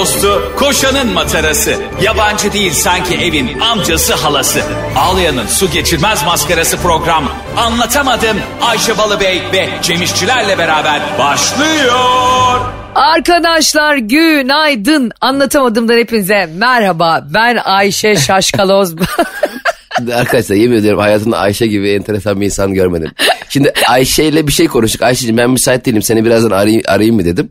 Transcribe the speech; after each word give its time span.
dostu, 0.00 0.52
koşanın 0.58 1.12
matarası. 1.12 1.74
Yabancı 2.02 2.52
değil 2.52 2.72
sanki 2.72 3.14
evin 3.14 3.60
amcası 3.60 4.14
halası. 4.14 4.60
Ağlayan'ın 4.96 5.46
su 5.46 5.70
geçirmez 5.70 6.24
maskarası 6.24 6.76
program. 6.76 7.24
Anlatamadım 7.56 8.36
Ayşe 8.62 8.98
Balıbey 8.98 9.42
ve 9.52 9.68
Cemişçilerle 9.82 10.58
beraber 10.58 11.00
başlıyor. 11.18 12.60
Arkadaşlar 12.94 13.96
günaydın. 13.96 15.12
Anlatamadımdan 15.20 15.98
hepinize 15.98 16.46
merhaba. 16.54 17.24
Ben 17.34 17.56
Ayşe 17.64 18.16
Şaşkaloz. 18.16 18.94
Arkadaşlar 20.14 20.56
yemin 20.56 20.76
ediyorum 20.76 21.00
hayatımda 21.00 21.38
Ayşe 21.38 21.66
gibi 21.66 21.90
enteresan 21.90 22.40
bir 22.40 22.46
insan 22.46 22.74
görmedim. 22.74 23.10
Şimdi 23.48 23.72
Ayşe 23.88 24.24
ile 24.24 24.46
bir 24.46 24.52
şey 24.52 24.66
konuştuk. 24.66 25.02
Ayşe'cim 25.02 25.36
ben 25.36 25.50
müsait 25.50 25.86
değilim 25.86 26.02
seni 26.02 26.24
birazdan 26.24 26.50
arayayım, 26.50 26.82
arayayım 26.86 27.16
mı 27.16 27.24
dedim. 27.24 27.50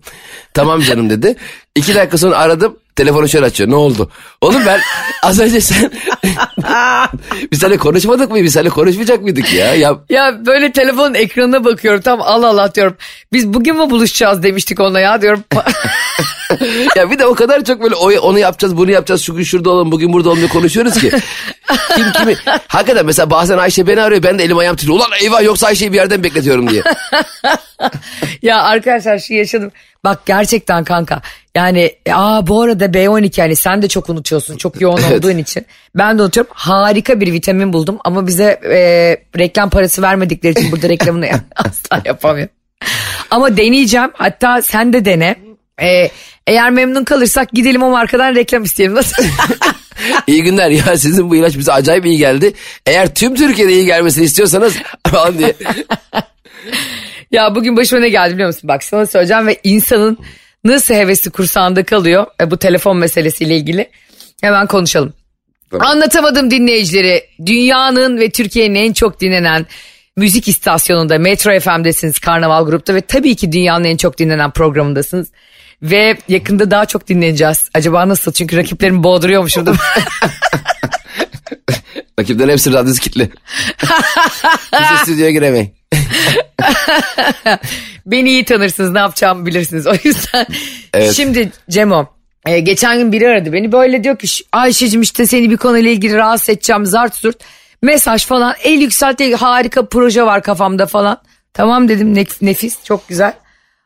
Tamam 0.54 0.82
canım 0.82 1.10
dedi. 1.10 1.36
İki 1.76 1.96
dakika 1.96 2.18
sonra 2.18 2.38
aradım. 2.38 2.78
Telefonu 2.96 3.30
şöyle 3.30 3.46
açıyor. 3.46 3.70
Ne 3.70 3.76
oldu? 3.76 4.12
Oğlum 4.42 4.62
ben 4.66 4.80
az 5.24 5.40
önce 5.40 5.62
sen... 5.62 5.92
biz 7.52 7.60
seninle 7.60 7.78
konuşmadık 7.78 8.32
mı? 8.32 8.44
Biz 8.44 8.54
seninle 8.54 8.70
konuşmayacak 8.70 9.22
mıydık 9.22 9.54
ya? 9.54 9.76
Ya, 9.76 9.98
ya 10.10 10.46
böyle 10.46 10.72
telefonun 10.72 11.14
ekranına 11.14 11.66
bakıyorum. 11.66 12.02
Tam 12.02 12.22
al 12.22 12.44
Allah 12.44 12.76
diyorum. 12.76 12.98
Biz 13.34 13.54
bugün 13.54 13.76
mü 13.76 13.90
buluşacağız 13.90 14.44
demiştik 14.44 14.80
ona 14.80 15.00
ya 15.00 15.22
diyorum. 15.22 15.44
ya 16.96 17.12
bir 17.12 17.20
de 17.20 17.26
o 17.26 17.36
kadar 17.36 17.64
çok 17.64 17.82
böyle 17.82 17.96
onu 17.96 18.40
yapacağız 18.40 18.78
bunu 18.78 18.92
yapacağız 18.92 19.22
şu 19.22 19.36
gün 19.36 19.44
şurada 19.44 19.70
olalım 19.70 19.92
bugün 19.92 20.14
burada 20.14 20.30
olmayı 20.30 20.48
konuşuyoruz 20.48 20.94
ki. 20.94 21.12
Kim 21.96 22.12
kimi 22.12 22.36
hakikaten 22.68 23.06
mesela 23.06 23.30
bazen 23.30 23.58
Ayşe 23.58 23.88
beni 23.88 24.02
arıyor 24.02 24.24
ben 24.24 24.40
de 24.40 24.44
elim 24.44 24.58
ayağım 24.58 24.76
titriyor. 24.76 24.98
Ulan 24.98 25.10
eyvah 25.22 25.44
yoksa 25.44 25.68
Ayşe'yi 25.68 25.92
bir 25.92 25.98
yerden 25.98 26.24
bekletiyorum 26.24 26.70
diye. 26.70 26.84
ya 28.42 28.64
arkadaşlar 28.64 29.20
şu 29.20 29.34
yaşadım. 29.34 29.72
Bak 30.04 30.26
gerçekten 30.26 30.84
kanka 30.84 31.22
yani 31.56 31.92
aa 32.12 32.48
bu 32.48 32.62
arada 32.62 32.86
B12 32.86 33.42
yani 33.42 33.56
sen 33.56 33.82
de 33.82 33.88
çok 33.88 34.10
unutuyorsun 34.10 34.58
çok 34.58 34.82
yoğun 34.82 35.02
evet. 35.08 35.20
olduğun 35.20 35.38
için. 35.38 35.66
Ben 35.96 36.18
de 36.18 36.22
unutuyorum 36.22 36.52
harika 36.56 37.20
bir 37.20 37.34
vitamin 37.34 37.74
buldum 37.74 38.00
ama 38.04 38.28
bize 38.28 38.60
e, 38.64 38.78
reklam 39.40 39.70
parası 39.70 40.02
vermedikleri 40.02 40.60
için 40.60 40.72
burada 40.72 40.90
reklamını 40.90 41.26
asla 41.56 42.02
yapamıyorum. 42.06 42.54
Ama 43.32 43.58
deneyeceğim 43.58 44.12
hatta 44.14 44.62
sen 44.62 44.94
de 44.94 45.06
dene. 45.06 45.36
Ee, 45.82 46.10
eğer 46.50 46.72
memnun 46.72 47.04
kalırsak 47.04 47.52
gidelim 47.52 47.84
o 47.84 47.90
markadan 47.90 48.36
reklam 48.36 48.64
isteyelim. 48.64 48.96
Nasıl? 48.96 49.24
İyi 50.28 50.44
günler 50.44 50.70
ya 50.70 50.98
sizin 50.98 51.30
bu 51.30 51.36
ilaç 51.36 51.58
bize 51.58 51.72
acayip 51.72 52.06
iyi 52.06 52.18
geldi. 52.18 52.54
Eğer 52.86 53.16
tüm 53.16 53.36
Türkiye'de 53.36 53.74
iyi 53.74 53.86
gelmesini 53.86 54.26
istiyorsanız 54.26 54.74
falan 55.08 55.38
diye. 55.38 55.54
ya 57.32 57.56
bugün 57.56 57.78
başıma 57.78 58.02
ne 58.02 58.10
geldi 58.10 58.34
biliyor 58.34 58.48
musun? 58.48 58.68
Bak 58.68 58.84
sana 58.84 59.06
söyleyeceğim 59.06 59.48
ve 59.48 59.60
insanın 59.64 60.18
nasıl 60.64 60.94
hevesi 60.94 61.30
kursağında 61.30 61.84
kalıyor 61.84 62.26
e, 62.42 62.52
bu 62.52 62.58
telefon 62.58 62.98
meselesiyle 62.98 63.58
ilgili. 63.58 63.90
Hemen 64.42 64.68
konuşalım. 64.68 65.14
Tamam. 65.72 65.88
Anlatamadım 65.88 66.52
dinleyicileri. 66.52 67.24
Dünyanın 67.46 68.20
ve 68.20 68.30
Türkiye'nin 68.30 68.76
en 68.76 68.94
çok 68.94 69.22
dinlenen 69.22 69.66
müzik 70.18 70.48
istasyonunda 70.48 71.18
Metro 71.18 71.60
FM'desiniz 71.60 72.20
Karnaval 72.20 72.66
Grup'ta 72.66 72.96
ve 72.96 73.02
tabii 73.02 73.36
ki 73.36 73.52
dünyanın 73.52 73.84
en 73.84 73.98
çok 73.98 74.18
dinlenen 74.18 74.52
programındasınız. 74.52 75.28
Ve 75.82 76.18
yakında 76.28 76.72
daha 76.72 76.86
çok 76.86 77.08
dinleneceğiz. 77.08 77.70
Acaba 77.74 78.10
nasıl? 78.10 78.32
Çünkü 78.32 78.58
rakiplerimi 78.58 79.04
boğduruyormuşum 79.04 79.66
değil 79.66 79.78
mi? 79.78 79.84
Rakiplerin 82.20 82.52
hepsi 82.52 82.74
radyosu 82.74 83.02
kilitli. 83.02 83.30
Kimse 84.72 84.98
stüdyoya 85.04 85.32
giremeyin. 85.32 85.74
Beni 88.06 88.30
iyi 88.30 88.46
tanırsınız 88.46 88.92
ne 88.92 89.00
yapacağımı 89.00 89.46
bilirsiniz 89.46 89.88
o 89.88 89.94
yüzden. 90.04 90.48
Evet. 90.94 91.14
Şimdi 91.14 91.52
Cemo 91.70 92.08
e, 92.46 92.60
geçen 92.60 92.98
gün 92.98 93.12
biri 93.12 93.28
aradı 93.28 93.54
beni 93.54 93.72
böyle 93.72 94.04
diyor 94.04 94.18
ki 94.18 94.28
Ayşe'cim 94.52 95.02
işte 95.02 95.26
seni 95.26 95.50
bir 95.50 95.58
konuyla 95.58 95.92
ilgili 95.92 96.16
rahatsız 96.16 96.50
edeceğim 96.50 96.86
zart 96.86 97.16
zurt. 97.16 97.38
Mesaj 97.82 98.26
falan 98.26 98.56
el 98.64 98.82
yükseltti 98.82 99.36
harika 99.36 99.86
proje 99.86 100.24
var 100.24 100.44
kafamda 100.44 100.86
falan. 100.86 101.22
Tamam 101.54 101.90
dedim 101.90 102.26
nefis 102.42 102.84
çok 102.84 103.08
güzel. 103.08 103.34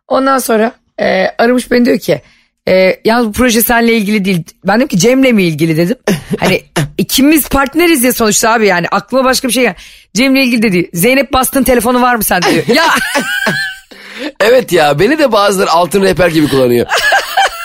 Ondan 0.08 0.38
sonra 0.38 0.72
e, 1.02 1.28
aramış 1.38 1.72
beni 1.72 1.86
diyor 1.86 2.00
ki 2.00 2.22
e, 2.68 3.00
yalnız 3.06 3.28
bu 3.28 3.32
proje 3.32 3.62
seninle 3.62 3.94
ilgili 3.94 4.26
değil. 4.26 4.44
Ben 4.68 4.76
dedim 4.78 4.88
ki 4.88 5.00
Cem'le 5.00 5.34
mi 5.34 5.44
ilgili 5.44 5.78
dedim. 5.78 5.98
Hani 6.40 6.62
ikimiz 6.98 7.50
partneriz 7.50 8.04
ya 8.04 8.14
sonuçta 8.14 8.54
abi 8.54 8.68
yani 8.68 8.88
aklıma 8.92 9.24
başka 9.24 9.48
bir 9.48 9.54
şey 9.54 9.64
gel. 9.64 9.76
Cem'le 10.14 10.36
ilgili 10.36 10.62
dedi. 10.62 10.90
Zeynep 10.94 11.34
Bastın 11.34 11.64
telefonu 11.64 12.02
var 12.02 12.16
mı 12.16 12.24
sende 12.24 12.52
diyor. 12.54 12.68
Ya. 12.68 12.86
evet 14.40 14.72
ya 14.72 15.00
beni 15.00 15.20
de 15.20 15.32
bazıları 15.32 15.72
altın 15.72 16.02
rehber 16.02 16.28
gibi 16.28 16.48
kullanıyor. 16.48 16.88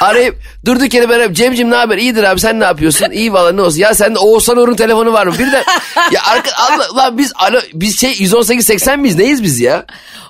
Arayıp 0.01 0.37
durduk 0.67 0.95
yere 0.95 1.11
ben 1.11 1.33
Cem'cim 1.33 1.71
ne 1.71 1.75
haber 1.75 1.99
iyidir 1.99 2.23
abi 2.23 2.41
sen 2.41 2.61
ne 2.61 2.65
yapıyorsun 2.65 3.11
iyi 3.11 3.33
valla 3.33 3.53
ne 3.53 3.63
olsun 3.63 3.79
ya 3.79 3.95
sende 3.95 4.19
Oğuzhan 4.19 4.57
Uğur'un 4.57 4.75
telefonu 4.75 5.13
var 5.13 5.27
mı 5.27 5.35
birden 5.35 5.65
ya 6.13 6.21
arka, 6.25 6.51
Allah, 6.57 6.97
lan 6.97 7.19
biz 7.19 7.33
alo, 7.37 7.61
biz 7.75 8.01
şey 8.01 8.15
118 8.19 8.67
80 8.67 9.01
miyiz 9.01 9.17
neyiz 9.17 9.43
biz 9.43 9.61
ya 9.61 9.87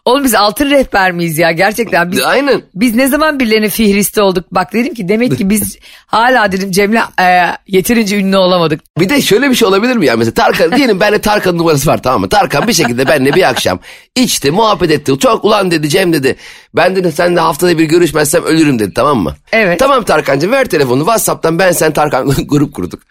Oğlum 0.08 0.24
biz 0.24 0.34
altın 0.34 0.70
rehber 0.70 1.12
miyiz 1.12 1.38
ya 1.38 1.52
gerçekten? 1.52 2.12
Biz, 2.12 2.22
Aynen. 2.22 2.62
Biz 2.74 2.94
ne 2.94 3.08
zaman 3.08 3.40
birilerinin 3.40 3.68
fihristi 3.68 4.22
olduk? 4.22 4.44
Bak 4.52 4.72
dedim 4.72 4.94
ki 4.94 5.08
demek 5.08 5.38
ki 5.38 5.50
biz 5.50 5.78
hala 6.06 6.52
dedim 6.52 6.70
Cem'le 6.70 6.98
e, 7.20 7.46
yeterince 7.66 8.18
ünlü 8.18 8.36
olamadık. 8.36 8.80
Bir 8.98 9.08
de 9.08 9.22
şöyle 9.22 9.50
bir 9.50 9.54
şey 9.54 9.68
olabilir 9.68 9.96
mi 9.96 10.06
ya? 10.06 10.16
Mesela 10.16 10.34
Tarkan 10.34 10.76
diyelim 10.76 11.00
benle 11.00 11.20
Tarkan'ın 11.20 11.58
numarası 11.58 11.90
var 11.90 12.02
tamam 12.02 12.20
mı? 12.20 12.28
Tarkan 12.28 12.68
bir 12.68 12.72
şekilde 12.72 13.06
benle 13.06 13.34
bir 13.34 13.48
akşam 13.48 13.80
içti 14.14 14.50
muhabbet 14.50 14.90
etti. 14.90 15.18
Çok 15.18 15.44
ulan 15.44 15.70
dedi 15.70 15.88
Cem 15.88 16.12
dedi. 16.12 16.36
Ben 16.76 16.96
dedi 16.96 17.12
sen 17.12 17.36
de 17.36 17.40
haftada 17.40 17.78
bir 17.78 17.84
görüşmezsem 17.84 18.44
ölürüm 18.44 18.78
dedi 18.78 18.94
tamam 18.94 19.18
mı? 19.18 19.34
Evet. 19.52 19.57
Tamam 19.78 20.04
Tarkan'cığım 20.04 20.52
ver 20.52 20.64
telefonu 20.64 21.00
Whatsapp'tan 21.00 21.58
ben 21.58 21.72
sen 21.72 21.92
Tarkan 21.92 22.34
grup 22.48 22.74
kurduk. 22.74 23.02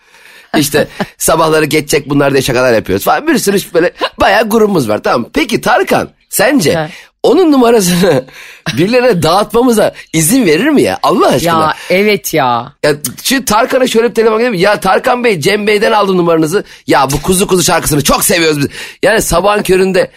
İşte 0.58 0.88
sabahları 1.18 1.66
geçecek 1.66 2.10
bunlar 2.10 2.32
diye 2.32 2.42
şakalar 2.42 2.74
yapıyoruz 2.74 3.06
falan. 3.06 3.28
Bir 3.28 3.38
sürü 3.38 3.74
böyle 3.74 3.94
bayağı 4.20 4.50
grubumuz 4.50 4.90
var 4.90 5.04
tamam 5.04 5.30
Peki 5.34 5.62
Tarkan 5.62 6.10
Sence 6.30 6.74
evet. 6.78 6.92
onun 7.24 7.52
numarasını 7.52 8.26
birilerine 8.78 9.24
dağıtmamıza 9.24 9.94
izin 10.14 10.46
verir 10.46 10.70
mi 10.70 10.82
ya 10.82 11.00
Allah 11.04 11.28
aşkına? 11.28 11.62
Ya 11.62 11.74
evet 11.90 12.34
ya. 12.34 12.74
ya 12.84 12.96
şu 13.24 13.46
Tarkan'a 13.46 13.88
şöyle 13.88 14.10
bir 14.10 14.16
telefon 14.16 14.40
gelip 14.40 14.60
ya 14.60 14.80
Tarkan 14.80 15.24
Bey 15.24 15.40
Cem 15.40 15.68
Bey'den 15.68 15.92
aldım 15.92 16.18
numaranızı. 16.18 16.64
Ya 16.88 17.12
bu 17.12 17.22
kuzu 17.22 17.48
kuzu 17.48 17.64
şarkısını 17.64 18.04
çok 18.04 18.24
seviyoruz 18.24 18.60
biz. 18.60 18.68
Yani 19.04 19.22
sabahın 19.22 19.64
köründe 19.64 20.12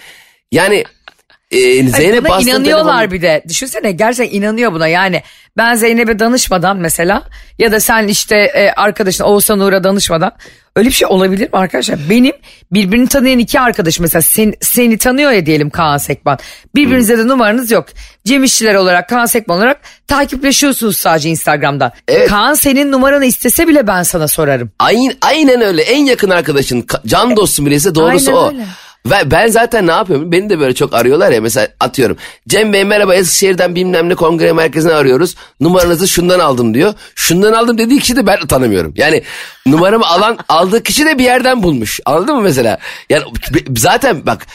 yani 0.53 0.85
e, 1.51 1.89
Zeynep 1.89 2.25
buna 2.25 2.41
inanıyorlar 2.41 2.99
telefonu... 2.99 3.11
bir 3.11 3.23
de. 3.23 3.43
Düşünsene 3.49 3.93
gerçekten 3.93 4.39
inanıyor 4.39 4.73
buna. 4.73 4.89
Yani 4.89 5.23
ben 5.57 5.75
Zeynep'e 5.75 6.19
danışmadan 6.19 6.77
mesela 6.77 7.23
ya 7.59 7.73
da 7.73 7.81
sen 7.81 8.09
işte 8.09 8.37
e, 8.37 8.71
arkadaşın 8.71 9.25
Oğuzhan 9.25 9.61
Uğur'a 9.61 9.85
danışmadan 9.85 10.33
öyle 10.77 10.89
bir 10.89 10.95
şey 10.95 11.09
olabilir 11.09 11.43
mi 11.43 11.59
arkadaşlar? 11.59 11.99
Benim 12.11 12.33
birbirini 12.73 13.09
tanıyan 13.09 13.39
iki 13.39 13.61
arkadaş 13.61 14.01
mesela 14.01 14.23
sen, 14.23 14.55
seni 14.61 14.99
tanıyor 14.99 15.31
ya 15.31 15.47
diyelim 15.47 15.71
Kaan 15.71 15.99
Sekban. 15.99 16.39
Birbirinize 16.75 17.19
de 17.19 17.29
numaranız 17.29 17.71
yok. 17.71 17.87
Cem 18.25 18.45
İşçiler 18.45 18.75
olarak 18.75 19.09
Kaan 19.09 19.27
Sekban 19.27 19.59
olarak 19.59 19.81
takipleşiyorsunuz 20.07 20.97
sadece 20.97 21.29
Instagram'da. 21.29 21.93
Evet. 22.09 22.29
Kaan 22.29 22.55
senin 22.55 22.93
numaranı 22.93 23.25
istese 23.25 23.69
bile 23.69 23.87
ben 23.87 24.03
sana 24.03 24.29
sorarım. 24.29 24.71
Aynen, 24.79 25.15
aynen 25.23 25.61
öyle 25.61 25.83
en 25.83 26.05
yakın 26.05 26.31
arkadaşın 26.31 26.87
can 27.07 27.37
dostum 27.37 27.67
bilese 27.67 27.95
doğrusu 27.95 28.31
aynen 28.31 28.43
o. 28.43 28.49
Öyle. 28.49 28.65
Ve 29.07 29.31
ben 29.31 29.47
zaten 29.49 29.87
ne 29.87 29.91
yapıyorum? 29.91 30.33
Beni 30.33 30.51
de 30.51 30.61
böyle 30.61 30.75
çok 30.75 30.95
arıyorlar 30.95 31.33
ya 31.33 31.41
mesela 31.41 31.69
atıyorum. 31.81 32.17
Cem 32.49 32.73
Bey 32.73 32.85
merhaba 32.85 33.15
Eskişehir'den 33.15 33.75
bilmem 33.75 34.09
ne 34.09 34.15
kongre 34.15 34.53
merkezine 34.53 34.93
arıyoruz. 34.93 35.35
Numaranızı 35.61 36.09
şundan 36.09 36.39
aldım 36.39 36.75
diyor. 36.75 36.95
Şundan 37.15 37.53
aldım 37.53 37.79
dediği 37.79 38.01
kişi 38.01 38.17
de 38.17 38.27
ben 38.27 38.47
tanımıyorum. 38.47 38.93
Yani 38.97 39.23
numaramı 39.67 40.07
alan 40.07 40.39
aldığı 40.49 40.83
kişi 40.83 41.07
de 41.07 41.19
bir 41.19 41.25
yerden 41.25 41.63
bulmuş. 41.63 42.01
Anladın 42.05 42.37
mı 42.37 42.43
mesela? 42.43 42.79
Yani 43.11 43.25
zaten 43.77 44.27
bak 44.27 44.47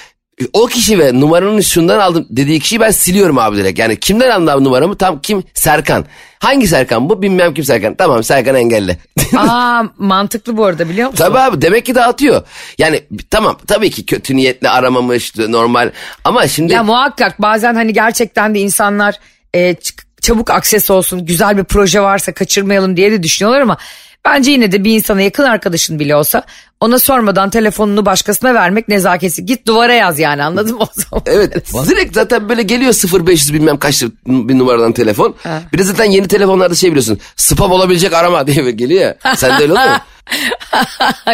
o 0.54 0.66
kişi 0.66 1.00
ve 1.00 1.20
numaranın 1.20 1.62
şundan 1.62 2.00
aldım 2.00 2.28
dediği 2.30 2.60
kişiyi 2.60 2.80
ben 2.80 2.92
siliyorum 2.92 3.38
abi 3.38 3.58
direkt. 3.58 3.80
Yani 3.80 4.00
kimden 4.00 4.30
aldım 4.30 4.64
numaramı? 4.64 4.98
Tam 4.98 5.22
kim? 5.22 5.44
Serkan. 5.54 6.06
Hangi 6.40 6.68
Serkan 6.68 7.10
bu? 7.10 7.22
Bilmem 7.22 7.54
kim 7.54 7.64
Serkan. 7.64 7.96
Tamam 7.96 8.24
Serkan 8.24 8.56
engelle. 8.56 8.98
Aa 9.38 9.84
mantıklı 9.98 10.58
bu 10.58 10.66
arada 10.66 10.90
biliyor 10.90 11.10
musun? 11.10 11.26
Tabii 11.26 11.40
abi 11.40 11.62
demek 11.62 11.86
ki 11.86 11.96
dağıtıyor. 11.96 12.42
Yani 12.78 13.02
tamam 13.30 13.58
tabii 13.68 13.90
ki 13.92 14.06
kötü 14.06 14.36
niyetle 14.36 14.70
aramamış 14.70 15.38
normal 15.38 15.92
ama 16.24 16.48
şimdi. 16.48 16.74
Ya 16.74 16.84
muhakkak 16.84 17.42
bazen 17.42 17.76
hani 17.76 17.94
gerçekten 17.94 18.56
de 18.56 18.60
insanlar 18.60 19.16
e, 19.56 19.76
çabuk 20.22 20.50
akses 20.50 20.92
olsun 20.92 21.26
güzel 21.26 21.58
bir 21.58 21.64
proje 21.64 22.02
varsa 22.02 22.34
kaçırmayalım 22.34 22.98
diye 22.98 23.12
de 23.12 23.24
düşünüyorlar 23.24 23.62
ama 23.62 23.78
Bence 24.26 24.52
yine 24.52 24.72
de 24.72 24.84
bir 24.84 24.96
insana 24.96 25.22
yakın 25.22 25.44
arkadaşın 25.44 26.00
bile 26.00 26.16
olsa 26.16 26.44
ona 26.80 27.00
sormadan 27.00 27.50
telefonunu 27.50 28.06
başkasına 28.06 28.54
vermek 28.54 28.88
nezakesi. 28.88 29.46
Git 29.46 29.68
duvara 29.68 29.94
yaz 29.94 30.20
yani 30.20 30.44
anladın 30.44 30.76
mı 30.76 30.84
o 30.84 30.90
zaman? 30.94 31.24
Evet 31.26 31.74
direkt 31.90 32.14
zaten 32.14 32.50
böyle 32.50 32.64
geliyor 32.64 32.94
0500 33.28 33.54
bilmem 33.54 33.78
kaç 33.78 34.04
bir 34.28 34.60
numaradan 34.60 34.92
telefon. 34.92 35.36
Ha. 35.44 35.62
Bir 35.74 35.78
de 35.78 35.84
zaten 35.84 36.06
yeni 36.06 36.28
telefonlarda 36.28 36.76
şey 36.76 36.90
biliyorsun 36.90 37.20
spam 37.36 37.72
olabilecek 37.72 38.14
arama 38.14 38.48
diye 38.48 38.72
geliyor 38.72 39.02
ya. 39.02 39.36
Sen 39.36 39.60
de 39.60 39.64
öyle 39.64 39.74
oluyor 39.74 40.00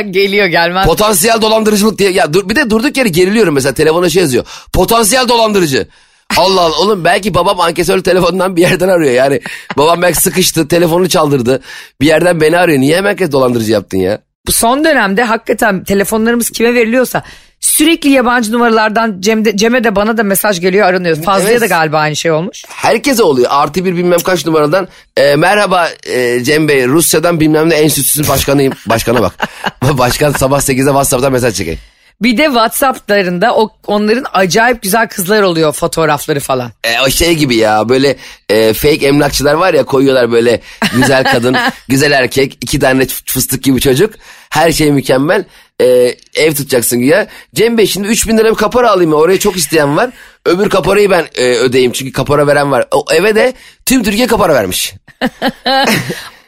Geliyor 0.11 0.45
gelmez. 0.45 0.85
Potansiyel 0.85 1.41
dolandırıcılık 1.41 1.99
diye. 1.99 2.11
Ya 2.11 2.33
dur, 2.33 2.49
bir 2.49 2.55
de 2.55 2.69
durduk 2.69 2.97
yere 2.97 3.09
geriliyorum 3.09 3.53
mesela 3.53 3.73
telefona 3.73 4.09
şey 4.09 4.21
yazıyor. 4.21 4.45
Potansiyel 4.73 5.27
dolandırıcı. 5.27 5.87
Allah 6.37 6.61
Allah 6.61 6.77
oğlum 6.79 7.03
belki 7.05 7.33
babam 7.33 7.59
ankesörlü 7.59 8.03
telefonundan 8.03 8.55
bir 8.55 8.61
yerden 8.61 8.87
arıyor 8.87 9.11
yani. 9.13 9.41
Babam 9.77 10.01
belki 10.01 10.21
sıkıştı 10.21 10.67
telefonunu 10.67 11.09
çaldırdı. 11.09 11.61
Bir 12.01 12.07
yerden 12.07 12.41
beni 12.41 12.57
arıyor. 12.57 12.79
Niye 12.79 12.97
hemen 12.97 13.15
kez 13.15 13.31
dolandırıcı 13.31 13.71
yaptın 13.71 13.97
ya? 13.97 14.21
Bu 14.47 14.51
son 14.51 14.83
dönemde 14.85 15.23
hakikaten 15.23 15.83
telefonlarımız 15.83 16.49
kime 16.49 16.73
veriliyorsa 16.73 17.23
sürekli 17.59 18.09
yabancı 18.09 18.51
numaralardan 18.51 19.17
Cem'de, 19.21 19.57
Cem'e 19.57 19.83
de 19.83 19.95
bana 19.95 20.17
da 20.17 20.23
mesaj 20.23 20.61
geliyor 20.61 20.87
aranıyoruz. 20.87 21.23
Fazlaya 21.23 21.51
Evet. 21.51 21.61
da 21.61 21.65
galiba 21.65 21.97
aynı 21.97 22.15
şey 22.15 22.31
olmuş. 22.31 22.63
Herkese 22.67 23.23
oluyor. 23.23 23.47
Artı 23.51 23.85
bir 23.85 23.95
bilmem 23.95 24.19
kaç 24.19 24.45
numaradan. 24.45 24.87
e, 25.17 25.35
merhaba 25.35 25.89
e, 26.09 26.43
Cem 26.43 26.67
Bey 26.67 26.87
Rusya'dan 26.87 27.39
bilmem 27.39 27.69
ne 27.69 27.75
enstitüsünün 27.75 28.27
başkanıyım. 28.27 28.73
Başkana 28.85 29.21
bak. 29.21 29.49
Başkan 29.97 30.31
sabah 30.31 30.59
8'de 30.61 30.75
WhatsApp'tan 30.85 31.31
mesaj 31.31 31.55
çekeyim. 31.55 31.79
Bir 32.21 32.37
de 32.37 32.45
Whatsapp'larında 32.45 33.55
o 33.55 33.69
onların 33.87 34.25
acayip 34.33 34.81
güzel 34.81 35.07
kızlar 35.07 35.41
oluyor 35.41 35.73
fotoğrafları 35.73 36.39
falan. 36.39 36.71
E, 36.83 37.01
o 37.01 37.09
şey 37.09 37.35
gibi 37.35 37.55
ya 37.55 37.89
böyle 37.89 38.15
e, 38.49 38.73
fake 38.73 39.07
emlakçılar 39.07 39.53
var 39.53 39.73
ya 39.73 39.83
koyuyorlar 39.83 40.31
böyle 40.31 40.61
güzel 40.95 41.23
kadın, 41.23 41.55
güzel 41.87 42.11
erkek, 42.11 42.57
iki 42.61 42.79
tane 42.79 43.07
fıstık 43.25 43.63
gibi 43.63 43.81
çocuk. 43.81 44.13
Her 44.49 44.71
şey 44.71 44.91
mükemmel. 44.91 45.45
E, 45.81 46.15
ev 46.35 46.55
tutacaksın 46.55 46.99
ya. 46.99 47.27
Cem 47.55 47.77
Bey 47.77 47.87
şimdi 47.87 48.07
3000 48.07 48.37
lira 48.37 48.49
bir 48.49 48.55
kapora 48.55 48.91
alayım 48.91 49.11
ya. 49.11 49.17
Oraya 49.17 49.39
çok 49.39 49.57
isteyen 49.57 49.97
var. 49.97 50.09
Öbür 50.45 50.69
kaporayı 50.69 51.09
ben 51.09 51.27
e, 51.35 51.43
ödeyeyim 51.43 51.91
çünkü 51.91 52.11
kapora 52.11 52.47
veren 52.47 52.71
var. 52.71 52.87
O 52.91 53.05
eve 53.13 53.35
de 53.35 53.53
tüm 53.85 54.03
Türkiye 54.03 54.27
kapora 54.27 54.53
vermiş. 54.53 54.93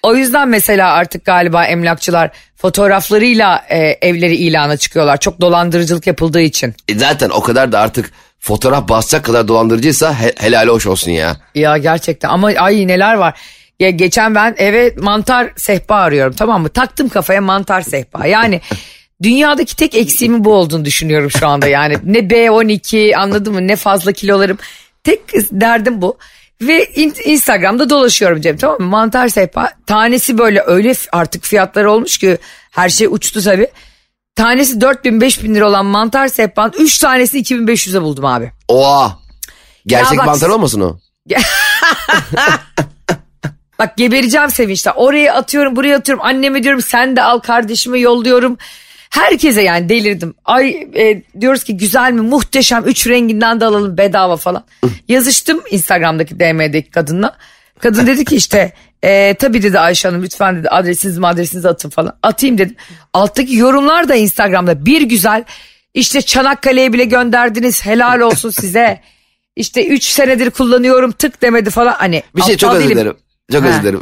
O 0.04 0.16
yüzden 0.16 0.48
mesela 0.48 0.94
artık 0.94 1.26
galiba 1.26 1.66
emlakçılar 1.66 2.32
fotoğraflarıyla 2.56 3.66
e, 3.70 3.78
evleri 3.78 4.36
ilana 4.36 4.78
çıkıyorlar. 4.78 5.18
Çok 5.20 5.42
dolandırıcılık 5.42 6.08
yapıldığı 6.08 6.42
için. 6.42 6.76
E, 6.88 6.96
zaten 6.96 7.30
o 7.30 7.42
kadar 7.42 7.72
da 7.72 7.80
artık 7.80 8.12
fotoğraf 8.40 8.90
basacak 8.90 9.26
kadar 9.26 9.48
dolandırıcıysa 9.48 10.20
he, 10.20 10.34
helali 10.40 10.70
hoş 10.70 10.88
olsun 10.88 11.12
ya. 11.12 11.38
Ya 11.56 11.78
gerçekten 11.78 12.30
ama 12.30 12.48
ay 12.48 12.88
neler 12.88 13.14
var. 13.14 13.40
Ya 13.80 13.90
geçen 13.90 14.36
ben 14.36 14.56
eve 14.58 14.94
mantar 14.98 15.52
sehpa 15.56 15.96
arıyorum 15.96 16.34
tamam 16.34 16.62
mı? 16.62 16.70
Taktım 16.70 17.10
kafaya 17.10 17.42
mantar 17.42 17.82
sehpa. 17.82 18.28
Yani 18.28 18.62
dünyadaki 19.24 19.76
tek 19.76 19.96
eksiğimin 19.96 20.46
bu 20.46 20.54
olduğunu 20.54 20.86
düşünüyorum 20.86 21.32
şu 21.32 21.48
anda. 21.48 21.68
Yani 21.68 21.98
ne 22.04 22.20
B12 22.20 23.16
anladın 23.16 23.54
mı 23.54 23.68
ne 23.68 23.76
fazla 23.76 24.12
kilolarım. 24.12 24.58
Tek 25.04 25.20
derdim 25.52 26.02
bu. 26.02 26.18
Ve 26.68 26.86
in- 26.86 27.16
Instagram'da 27.26 27.90
dolaşıyorum 27.90 28.42
Cem 28.42 28.58
tamam 28.58 28.78
mı? 28.82 28.86
Mantar 28.88 29.28
sehpa 29.28 29.70
tanesi 29.88 30.38
böyle 30.38 30.64
öyle 30.66 30.94
artık 31.12 31.44
fiyatları 31.44 31.92
olmuş 31.92 32.18
ki 32.18 32.38
her 32.72 32.90
şey 32.90 33.08
uçtu 33.08 33.44
tabii. 33.44 33.68
Tanesi 34.36 34.82
4000 34.82 35.22
5000 35.22 35.56
lira 35.56 35.68
olan 35.70 35.86
mantar 35.86 36.28
sehpanın 36.28 36.74
3 36.80 36.98
tanesini 36.98 37.42
2500'e 37.42 38.02
buldum 38.02 38.26
abi. 38.26 38.52
Oha. 38.68 39.18
Gerçek 39.88 40.18
bak- 40.20 40.26
mantar 40.26 40.50
olmasın 40.50 40.82
o? 40.82 40.98
Bak 43.80 43.98
gebereceğim 43.98 44.50
sevinçten. 44.52 44.94
Oraya 44.96 45.34
atıyorum 45.34 45.76
buraya 45.76 45.98
atıyorum. 45.98 46.26
Anneme 46.26 46.64
diyorum 46.64 46.82
sen 46.82 47.16
de 47.16 47.24
al 47.24 47.40
kardeşime 47.40 48.00
yolluyorum. 48.00 48.58
Herkese 49.14 49.62
yani 49.62 49.90
delirdim. 49.90 50.36
Ay 50.46 50.88
e, 50.96 51.24
diyoruz 51.42 51.64
ki 51.64 51.78
güzel 51.78 52.12
mi 52.12 52.22
muhteşem 52.22 52.84
üç 52.86 53.08
renginden 53.08 53.60
de 53.60 53.66
alalım 53.66 53.98
bedava 53.98 54.38
falan. 54.38 54.66
Yazıştım 55.08 55.62
Instagram'daki 55.72 56.40
DM'deki 56.40 56.90
kadınla. 56.90 57.38
Kadın 57.80 58.08
dedi 58.08 58.26
ki 58.26 58.36
işte 58.36 58.74
e, 59.04 59.34
tabii 59.34 59.62
dedi 59.64 59.80
Ayşe 59.80 60.08
Hanım 60.08 60.24
lütfen 60.24 60.56
dedi 60.56 60.70
adresinizi 60.70 61.26
adresinizi 61.26 61.70
atın 61.70 61.90
falan. 61.90 62.18
Atayım 62.24 62.58
dedim. 62.58 62.76
Alttaki 63.14 63.56
yorumlar 63.56 64.10
da 64.10 64.16
Instagram'da 64.16 64.86
bir 64.86 65.02
güzel 65.02 65.44
işte 65.94 66.22
Çanakkale'ye 66.22 66.94
bile 66.94 67.06
gönderdiniz 67.06 67.86
helal 67.86 68.20
olsun 68.20 68.50
size. 68.50 69.02
İşte 69.56 69.88
3 69.88 70.04
senedir 70.04 70.50
kullanıyorum 70.50 71.12
tık 71.12 71.42
demedi 71.42 71.70
falan. 71.70 71.94
Hani 71.94 72.24
Bir 72.36 72.42
şey 72.42 72.58
çok 72.58 72.74
özür 72.74 72.90
dilerim. 72.90 73.16
Çok 73.52 73.66
özür 73.66 73.82
dilerim. 73.82 74.02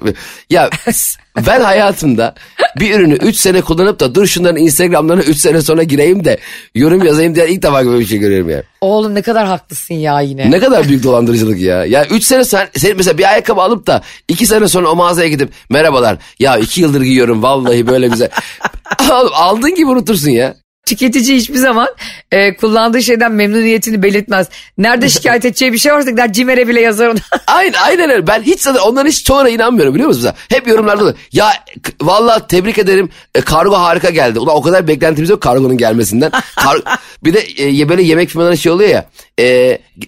Ya 0.49 0.69
ben 1.47 1.61
hayatımda 1.61 2.35
bir 2.79 2.95
ürünü 2.95 3.13
3 3.13 3.35
sene 3.35 3.61
kullanıp 3.61 3.99
da 3.99 4.15
dur 4.15 4.27
şunların 4.27 4.57
Instagram'larına 4.57 5.23
3 5.23 5.37
sene 5.37 5.61
sonra 5.61 5.83
gireyim 5.83 6.25
de 6.25 6.37
yorum 6.75 7.05
yazayım 7.05 7.35
diye 7.35 7.49
ilk 7.49 7.63
defa 7.63 7.85
böyle 7.85 7.99
bir 7.99 8.05
şey 8.05 8.19
görüyorum 8.19 8.49
ya. 8.49 8.63
Oğlum 8.81 9.15
ne 9.15 9.21
kadar 9.21 9.45
haklısın 9.47 9.93
ya 9.93 10.21
yine. 10.21 10.51
Ne 10.51 10.59
kadar 10.59 10.87
büyük 10.87 11.03
dolandırıcılık 11.03 11.59
ya. 11.59 11.85
Ya 11.85 12.05
3 12.05 12.23
sene 12.23 12.45
sen, 12.45 12.69
sen 12.77 12.97
mesela 12.97 13.17
bir 13.17 13.29
ayakkabı 13.29 13.61
alıp 13.61 13.87
da 13.87 14.01
2 14.27 14.45
sene 14.45 14.67
sonra 14.67 14.89
o 14.89 14.95
mağazaya 14.95 15.29
gidip 15.29 15.49
merhabalar 15.69 16.17
ya 16.39 16.57
2 16.57 16.81
yıldır 16.81 17.01
giyiyorum 17.01 17.43
vallahi 17.43 17.87
böyle 17.87 18.07
güzel. 18.07 18.29
Oğlum 19.11 19.31
aldığın 19.33 19.75
gibi 19.75 19.87
unutursun 19.87 20.29
ya. 20.29 20.55
Tüketici 20.85 21.37
hiçbir 21.37 21.55
zaman 21.57 21.87
e, 22.31 22.55
kullandığı 22.55 23.01
şeyden 23.03 23.31
memnuniyetini 23.31 24.03
belirtmez. 24.03 24.47
Nerede 24.77 25.09
şikayet 25.09 25.45
edeceği 25.45 25.73
bir 25.73 25.77
şey 25.77 25.93
varsa 25.93 26.09
gider 26.09 26.33
CİMER'e 26.33 26.67
bile 26.67 26.81
yazar 26.81 27.07
ona. 27.07 27.19
Aynen, 27.47 27.73
aynen 27.85 28.09
öyle. 28.09 28.27
Ben 28.27 28.41
hiç 28.41 28.61
zaten 28.61 28.81
onların 28.81 29.09
hiç 29.09 29.23
çoğuna 29.25 29.49
inanmıyorum 29.49 29.93
biliyor 29.93 30.07
musun? 30.07 30.23
Mesela? 30.23 30.59
Hep 30.59 30.67
yorumlarda 30.67 31.05
da 31.05 31.15
ya 31.33 31.53
vallahi 32.01 32.47
tebrik 32.47 32.77
ederim 32.77 33.09
e, 33.35 33.41
kargo 33.41 33.75
harika 33.75 34.09
geldi. 34.09 34.39
Ulan 34.39 34.55
o 34.55 34.61
kadar 34.61 34.87
beklentimiz 34.87 35.29
yok 35.29 35.41
kargonun 35.41 35.77
gelmesinden. 35.77 36.31
Kar- 36.55 36.99
bir 37.23 37.33
de 37.33 37.45
e, 37.59 37.89
böyle 37.89 38.03
yemek 38.03 38.29
firmalarında 38.29 38.57
şey 38.57 38.71
oluyor 38.71 38.89
ya 38.89 39.09
e, 39.39 39.45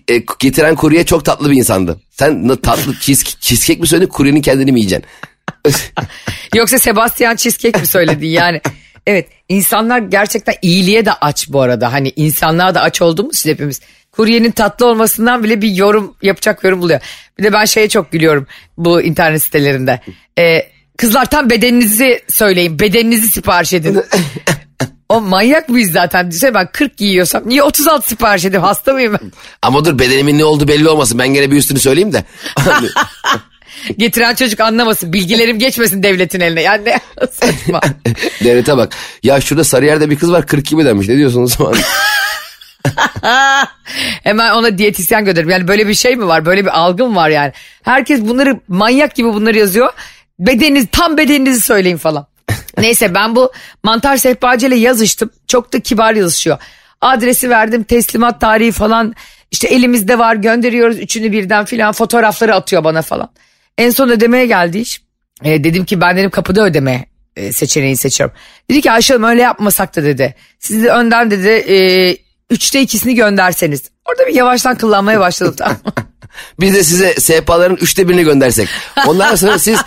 e, 0.09 0.17
getiren 0.39 0.75
kurye 0.75 1.05
çok 1.05 1.25
tatlı 1.25 1.51
bir 1.51 1.55
insandı. 1.57 1.99
Sen 2.11 2.55
tatlı 2.55 2.93
cheese, 2.99 3.25
cheesecake 3.39 3.81
mi 3.81 3.87
söyledin 3.87 4.09
kuryenin 4.09 4.41
kendini 4.41 4.71
mi 4.71 4.79
yiyeceksin? 4.79 5.09
Yoksa 6.55 6.79
Sebastian 6.79 7.35
Cheesecake 7.35 7.79
mi 7.79 7.87
söyledin 7.87 8.27
yani? 8.27 8.61
Evet 9.07 9.27
insanlar 9.49 9.99
gerçekten 9.99 10.55
iyiliğe 10.61 11.05
de 11.05 11.13
aç 11.13 11.49
bu 11.49 11.61
arada. 11.61 11.93
Hani 11.93 12.13
insanlığa 12.15 12.75
da 12.75 12.81
aç 12.81 13.01
olduğumuz 13.01 13.39
için 13.39 13.49
hepimiz. 13.49 13.81
Kuryenin 14.11 14.51
tatlı 14.51 14.85
olmasından 14.85 15.43
bile 15.43 15.61
bir 15.61 15.69
yorum 15.75 16.15
yapacak 16.21 16.63
yorum 16.63 16.81
buluyor. 16.81 16.99
Bir 17.39 17.43
de 17.43 17.53
ben 17.53 17.65
şeye 17.65 17.89
çok 17.89 18.11
gülüyorum 18.11 18.47
bu 18.77 19.01
internet 19.01 19.43
sitelerinde. 19.43 19.99
Ee, 20.39 20.67
kızlar 20.97 21.25
tam 21.25 21.49
bedeninizi 21.49 22.21
söyleyin. 22.29 22.79
Bedeninizi 22.79 23.27
sipariş 23.27 23.73
edin. 23.73 24.03
o 25.09 25.21
manyak 25.21 25.69
mıyız 25.69 25.91
zaten? 25.91 26.27
Düşünsene 26.27 26.53
ben 26.53 26.67
40 26.73 26.97
giyiyorsam 26.97 27.43
niye 27.45 27.63
36 27.63 28.07
sipariş 28.09 28.45
edeyim? 28.45 28.63
Hasta 28.63 28.93
mıyım 28.93 29.17
ben? 29.21 29.31
Ama 29.61 29.85
dur 29.85 29.99
bedenimin 29.99 30.37
ne 30.37 30.45
olduğu 30.45 30.67
belli 30.67 30.89
olmasın. 30.89 31.19
Ben 31.19 31.33
gene 31.33 31.51
bir 31.51 31.55
üstünü 31.57 31.79
söyleyeyim 31.79 32.13
de. 32.13 32.23
Getiren 33.97 34.35
çocuk 34.35 34.59
anlamasın. 34.59 35.13
Bilgilerim 35.13 35.59
geçmesin 35.59 36.03
devletin 36.03 36.39
eline. 36.39 36.61
Yani 36.61 36.85
ne 36.85 36.99
saçma. 37.31 37.81
Devlete 38.43 38.77
bak. 38.77 38.95
Ya 39.23 39.41
şurada 39.41 39.63
Sarıyer'de 39.63 40.09
bir 40.09 40.15
kız 40.15 40.31
var 40.31 40.47
42 40.47 40.77
demiş. 40.77 41.07
Ne 41.07 41.17
diyorsunuz 41.17 41.55
o 41.59 41.63
zaman? 41.63 41.75
Hemen 44.23 44.51
ona 44.51 44.77
diyetisyen 44.77 45.25
gönderim. 45.25 45.49
Yani 45.49 45.67
böyle 45.67 45.87
bir 45.87 45.93
şey 45.93 46.15
mi 46.15 46.27
var? 46.27 46.45
Böyle 46.45 46.65
bir 46.65 46.79
algı 46.79 47.07
mı 47.07 47.15
var 47.15 47.29
yani? 47.29 47.53
Herkes 47.83 48.21
bunları 48.21 48.59
manyak 48.67 49.15
gibi 49.15 49.33
bunları 49.33 49.57
yazıyor. 49.57 49.93
Bedeniniz 50.39 50.85
tam 50.91 51.17
bedeninizi 51.17 51.61
söyleyin 51.61 51.97
falan. 51.97 52.27
Neyse 52.77 53.15
ben 53.15 53.35
bu 53.35 53.51
mantar 53.83 54.17
sehpacı 54.17 54.67
ile 54.67 54.75
yazıştım. 54.75 55.29
Çok 55.47 55.73
da 55.73 55.79
kibar 55.79 56.13
yazışıyor. 56.13 56.57
Adresi 57.01 57.49
verdim 57.49 57.83
teslimat 57.83 58.41
tarihi 58.41 58.71
falan. 58.71 59.15
İşte 59.51 59.67
elimizde 59.67 60.19
var 60.19 60.35
gönderiyoruz 60.35 60.99
üçünü 60.99 61.31
birden 61.31 61.65
filan 61.65 61.93
fotoğrafları 61.93 62.55
atıyor 62.55 62.83
bana 62.83 63.01
falan. 63.01 63.29
En 63.77 63.89
son 63.89 64.09
ödemeye 64.09 64.45
geldi 64.45 64.77
iş. 64.77 65.01
E, 65.43 65.63
dedim 65.63 65.85
ki 65.85 66.01
ben 66.01 66.17
dedim 66.17 66.29
kapıda 66.29 66.65
ödeme 66.65 67.05
e, 67.35 67.51
seçeneği 67.53 67.97
seçiyorum. 67.97 68.35
Dedi 68.69 68.81
ki 68.81 68.91
Ayşe 68.91 69.13
Hanım 69.13 69.29
öyle 69.29 69.41
yapmasak 69.41 69.95
da 69.95 70.03
dedi. 70.03 70.35
Siz 70.59 70.83
de 70.83 70.89
önden 70.89 71.31
dedi 71.31 71.47
e, 71.49 71.77
üçte 72.49 72.81
ikisini 72.81 73.15
gönderseniz. 73.15 73.81
Orada 74.05 74.27
bir 74.27 74.33
yavaştan 74.33 74.77
kullanmaya 74.77 75.19
başladım 75.19 75.55
tamam? 75.57 75.77
Biz 76.59 76.73
de 76.73 76.83
size 76.83 77.13
sehpaların 77.13 77.77
üçte 77.77 78.09
birini 78.09 78.23
göndersek. 78.23 78.67
Ondan 79.07 79.35
sonra 79.35 79.59
siz 79.59 79.79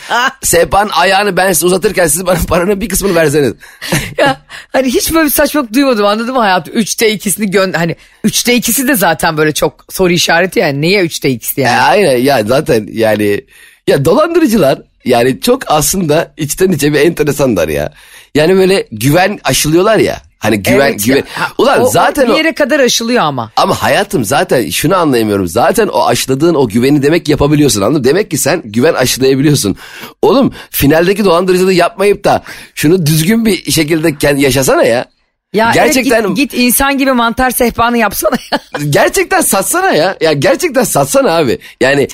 sehpanın 0.42 0.90
ayağını 0.90 1.36
ben 1.36 1.52
size 1.52 1.66
uzatırken 1.66 2.06
siz 2.06 2.26
bana 2.26 2.38
paranın 2.48 2.80
bir 2.80 2.88
kısmını 2.88 3.14
verseniz. 3.14 3.52
ya 4.18 4.40
hani 4.72 4.86
hiç 4.88 5.14
böyle 5.14 5.24
bir 5.24 5.30
saçmalık 5.30 5.74
duymadım 5.74 6.06
anladın 6.06 6.34
mı 6.34 6.40
hayatım? 6.40 6.74
Üçte 6.74 7.10
ikisini 7.12 7.50
gönder 7.50 7.78
hani 7.78 7.96
üçte 8.24 8.54
ikisi 8.54 8.88
de 8.88 8.94
zaten 8.94 9.36
böyle 9.36 9.54
çok 9.54 9.84
soru 9.90 10.12
işareti 10.12 10.58
yani. 10.58 10.80
Niye 10.80 11.02
üçte 11.02 11.30
ikisi 11.30 11.60
E, 11.60 11.64
yani? 11.64 11.80
aynen 11.80 12.16
ya 12.16 12.42
zaten 12.44 12.88
yani 12.92 13.40
ya 13.88 14.04
dolandırıcılar 14.04 14.78
yani 15.04 15.40
çok 15.40 15.62
aslında 15.70 16.32
içten 16.36 16.72
içe 16.72 16.92
bir 16.92 17.00
enteresanlar 17.00 17.68
ya. 17.68 17.92
Yani 18.34 18.56
böyle 18.56 18.86
güven 18.92 19.38
aşılıyorlar 19.44 19.96
ya. 19.98 20.22
Hani 20.38 20.62
güven 20.62 20.88
Evet 20.90 21.04
güven. 21.04 21.24
Ulan 21.58 21.80
o- 21.80 21.84
o 21.84 21.88
zaten 21.90 22.26
bir 22.28 22.32
o, 22.32 22.36
yere 22.36 22.54
kadar 22.54 22.80
aşılıyor 22.80 23.22
ama. 23.22 23.50
ama 23.56 23.82
hayatım 23.82 24.24
zaten 24.24 24.70
şunu 24.70 24.96
anlayamıyorum. 24.96 25.48
Zaten 25.48 25.88
o 25.88 26.06
aşıladığın 26.06 26.54
o 26.54 26.68
güveni 26.68 27.02
demek 27.02 27.28
yapabiliyorsun 27.28 27.80
anladın 27.82 27.98
mı? 28.00 28.04
Demek 28.04 28.30
ki 28.30 28.38
sen 28.38 28.62
güven 28.64 28.94
aşılayabiliyorsun. 28.94 29.76
Oğlum 30.22 30.54
finaldeki 30.70 31.24
dolandırıcılığı 31.24 31.72
yapmayıp 31.72 32.24
da 32.24 32.42
şunu 32.74 33.06
düzgün 33.06 33.44
bir 33.46 33.72
şekilde 33.72 34.18
kendi 34.18 34.42
yaşasana 34.42 34.82
ya. 34.82 35.04
Ya 35.52 35.70
Gerçekten 35.74 36.24
evet, 36.24 36.36
git, 36.36 36.50
git 36.50 36.60
insan 36.60 36.98
gibi 36.98 37.12
mantar 37.12 37.50
sehpanı 37.50 37.98
yapsana 37.98 38.36
ya. 38.52 38.58
gerçekten 38.90 39.40
satsana 39.40 39.90
ya. 39.92 40.16
Ya 40.20 40.32
gerçekten 40.32 40.84
satsana 40.84 41.36
abi. 41.36 41.58
Yani 41.80 42.08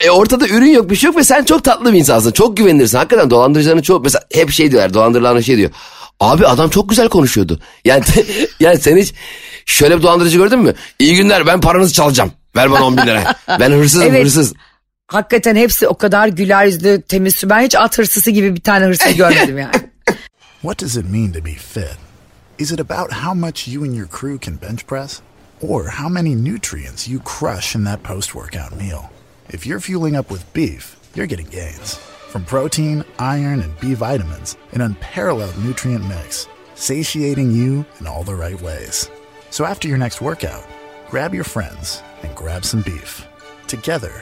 e, 0.00 0.10
ortada 0.10 0.48
ürün 0.48 0.70
yok 0.70 0.90
bir 0.90 0.96
şey 0.96 1.08
yok 1.08 1.16
ve 1.16 1.24
sen 1.24 1.44
çok 1.44 1.64
tatlı 1.64 1.92
bir 1.92 1.98
insansın. 1.98 2.32
Çok 2.32 2.56
güvenilirsin. 2.56 2.98
Hakikaten 2.98 3.30
dolandırıcıların 3.30 3.82
çoğu 3.82 4.00
mesela 4.00 4.24
hep 4.32 4.50
şey 4.50 4.70
diyorlar. 4.70 4.94
Dolandırılan 4.94 5.40
şey 5.40 5.56
diyor. 5.56 5.70
Abi 6.20 6.46
adam 6.46 6.70
çok 6.70 6.88
güzel 6.88 7.08
konuşuyordu. 7.08 7.60
Yani 7.84 8.04
yani 8.60 8.78
sen 8.78 8.96
hiç 8.96 9.14
şöyle 9.66 9.98
bir 9.98 10.02
dolandırıcı 10.02 10.38
gördün 10.38 10.58
mü? 10.58 10.74
İyi 10.98 11.16
günler 11.16 11.46
ben 11.46 11.60
paranızı 11.60 11.92
çalacağım. 11.92 12.32
Ver 12.56 12.70
bana 12.70 12.84
10 12.84 12.96
bin 12.96 13.06
lira. 13.06 13.34
Ben 13.60 13.70
hırsızım 13.70 14.08
evet. 14.08 14.24
hırsız. 14.24 14.54
Hakikaten 15.06 15.56
hepsi 15.56 15.88
o 15.88 15.94
kadar 15.94 16.28
güler 16.28 16.66
yüzlü, 16.66 17.02
temiz. 17.02 17.42
Ben 17.44 17.62
hiç 17.62 17.74
at 17.74 17.98
hırsızı 17.98 18.30
gibi 18.30 18.56
bir 18.56 18.60
tane 18.60 18.86
hırsız 18.86 19.14
görmedim 19.16 19.58
yani. 19.58 19.72
What 20.62 20.80
does 20.80 20.96
it 20.96 21.10
mean 21.10 21.32
to 21.32 21.44
be 21.44 21.54
fit? 21.54 21.98
Is 22.58 22.72
it 22.72 22.80
about 22.80 23.12
how 23.12 23.34
much 23.34 23.68
you 23.68 23.84
and 23.84 23.94
your 23.94 24.08
crew 24.08 24.38
can 24.40 24.60
bench 24.62 24.86
press? 24.86 25.20
Or 25.62 25.84
how 25.84 26.08
many 26.08 26.34
nutrients 26.34 27.08
you 27.08 27.20
crush 27.24 27.76
in 27.76 27.84
that 27.84 28.04
post-workout 28.04 28.80
meal? 28.80 29.17
If 29.50 29.66
you're 29.66 29.80
fueling 29.80 30.14
up 30.14 30.30
with 30.30 30.52
beef, 30.52 30.96
you're 31.14 31.26
getting 31.26 31.46
gains. 31.46 31.96
From 32.28 32.44
protein, 32.44 33.02
iron, 33.18 33.60
and 33.60 33.72
B 33.80 33.94
vitamins, 33.94 34.56
an 34.72 34.82
unparalleled 34.82 35.56
nutrient 35.64 36.06
mix, 36.06 36.46
satiating 36.74 37.50
you 37.52 37.86
in 37.98 38.06
all 38.06 38.24
the 38.24 38.34
right 38.34 38.60
ways. 38.60 39.10
So 39.50 39.64
after 39.64 39.88
your 39.88 39.96
next 39.96 40.20
workout, 40.20 40.64
grab 41.10 41.34
your 41.34 41.44
friends 41.44 42.02
and 42.22 42.34
grab 42.34 42.64
some 42.64 42.82
beef. 42.82 43.26
Together, 43.66 44.12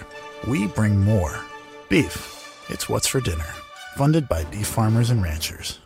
we 0.46 0.68
bring 0.68 1.00
more. 1.00 1.40
Beef, 1.88 2.14
it's 2.68 2.88
what's 2.88 3.08
for 3.08 3.20
dinner. 3.20 3.50
Funded 3.96 4.28
by 4.28 4.44
beef 4.44 4.68
farmers 4.68 5.10
and 5.10 5.24
ranchers. 5.24 5.78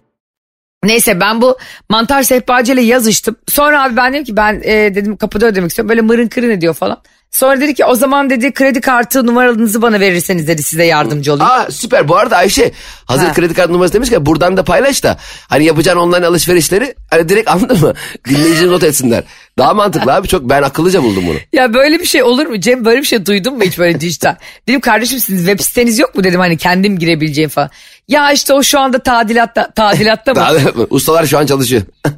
Neyse 0.85 1.21
ben 1.21 1.43
bu 1.43 1.59
mantar 1.89 2.23
sehpacı 2.23 2.73
ile 2.73 2.81
yazıştım. 2.81 3.37
Sonra 3.49 3.83
abi 3.85 3.97
ben 3.97 4.13
dedim 4.13 4.25
ki 4.25 4.37
ben 4.37 4.61
e, 4.65 4.95
dedim 4.95 5.17
kapıda 5.17 5.47
ödemek 5.47 5.71
istiyorum. 5.71 5.89
Böyle 5.89 6.01
mırın 6.01 6.29
kırın 6.29 6.51
ediyor 6.51 6.75
falan. 6.75 7.03
Sonra 7.31 7.61
dedi 7.61 7.75
ki 7.75 7.85
o 7.85 7.95
zaman 7.95 8.31
dedi 8.31 8.53
kredi 8.53 8.81
kartı 8.81 9.27
numaranızı 9.27 9.83
bana 9.83 10.01
verirseniz 10.01 10.49
dedi 10.49 10.63
size 10.63 10.85
yardımcı 10.85 11.33
olayım. 11.33 11.53
Aa 11.53 11.71
süper 11.71 12.09
bu 12.09 12.17
arada 12.17 12.37
Ayşe 12.37 12.73
hazır 13.05 13.27
ha. 13.27 13.33
kredi 13.33 13.55
kartı 13.55 13.73
numarası 13.73 13.95
demiş 13.95 14.11
ki 14.11 14.27
buradan 14.27 14.57
da 14.57 14.65
paylaş 14.65 15.03
da 15.05 15.19
hani 15.49 15.65
yapacağın 15.65 15.97
online 15.97 16.27
alışverişleri 16.27 16.95
hani 17.11 17.29
direkt 17.29 17.51
anladın 17.51 17.81
mı? 17.81 17.95
Dinleyicinin 18.29 18.73
not 18.73 18.83
etsinler. 18.85 19.25
Daha 19.59 19.75
mantıklı 19.75 20.15
abi 20.15 20.29
çok 20.29 20.43
ben 20.49 20.63
akıllıca 20.63 21.03
buldum 21.03 21.25
bunu. 21.27 21.37
Ya 21.53 21.75
böyle 21.75 22.01
bir 22.01 22.05
şey 22.07 22.23
olur 22.23 22.47
mu 22.47 22.61
Cem 22.61 22.85
böyle 22.85 23.01
bir 23.01 23.07
şey 23.07 23.27
duydun 23.27 23.55
mu 23.57 23.63
hiç 23.63 23.79
böyle 23.79 24.01
dijital? 24.01 24.35
dedim 24.69 24.81
kardeşim 24.81 25.21
sizin 25.21 25.47
web 25.47 25.65
siteniz 25.65 25.99
yok 25.99 26.15
mu 26.15 26.25
dedim 26.25 26.41
hani 26.41 26.57
kendim 26.57 26.99
girebileceğim 26.99 27.51
falan. 27.51 27.71
Ya 28.09 28.33
işte 28.33 28.53
o 28.55 28.63
şu 28.63 28.81
anda 28.81 28.99
tadilatta, 28.99 29.71
tadilatta 29.71 30.35
mı? 30.35 30.87
Ustalar 30.91 31.27
şu 31.27 31.39
an 31.39 31.47
çalışıyor. 31.47 31.83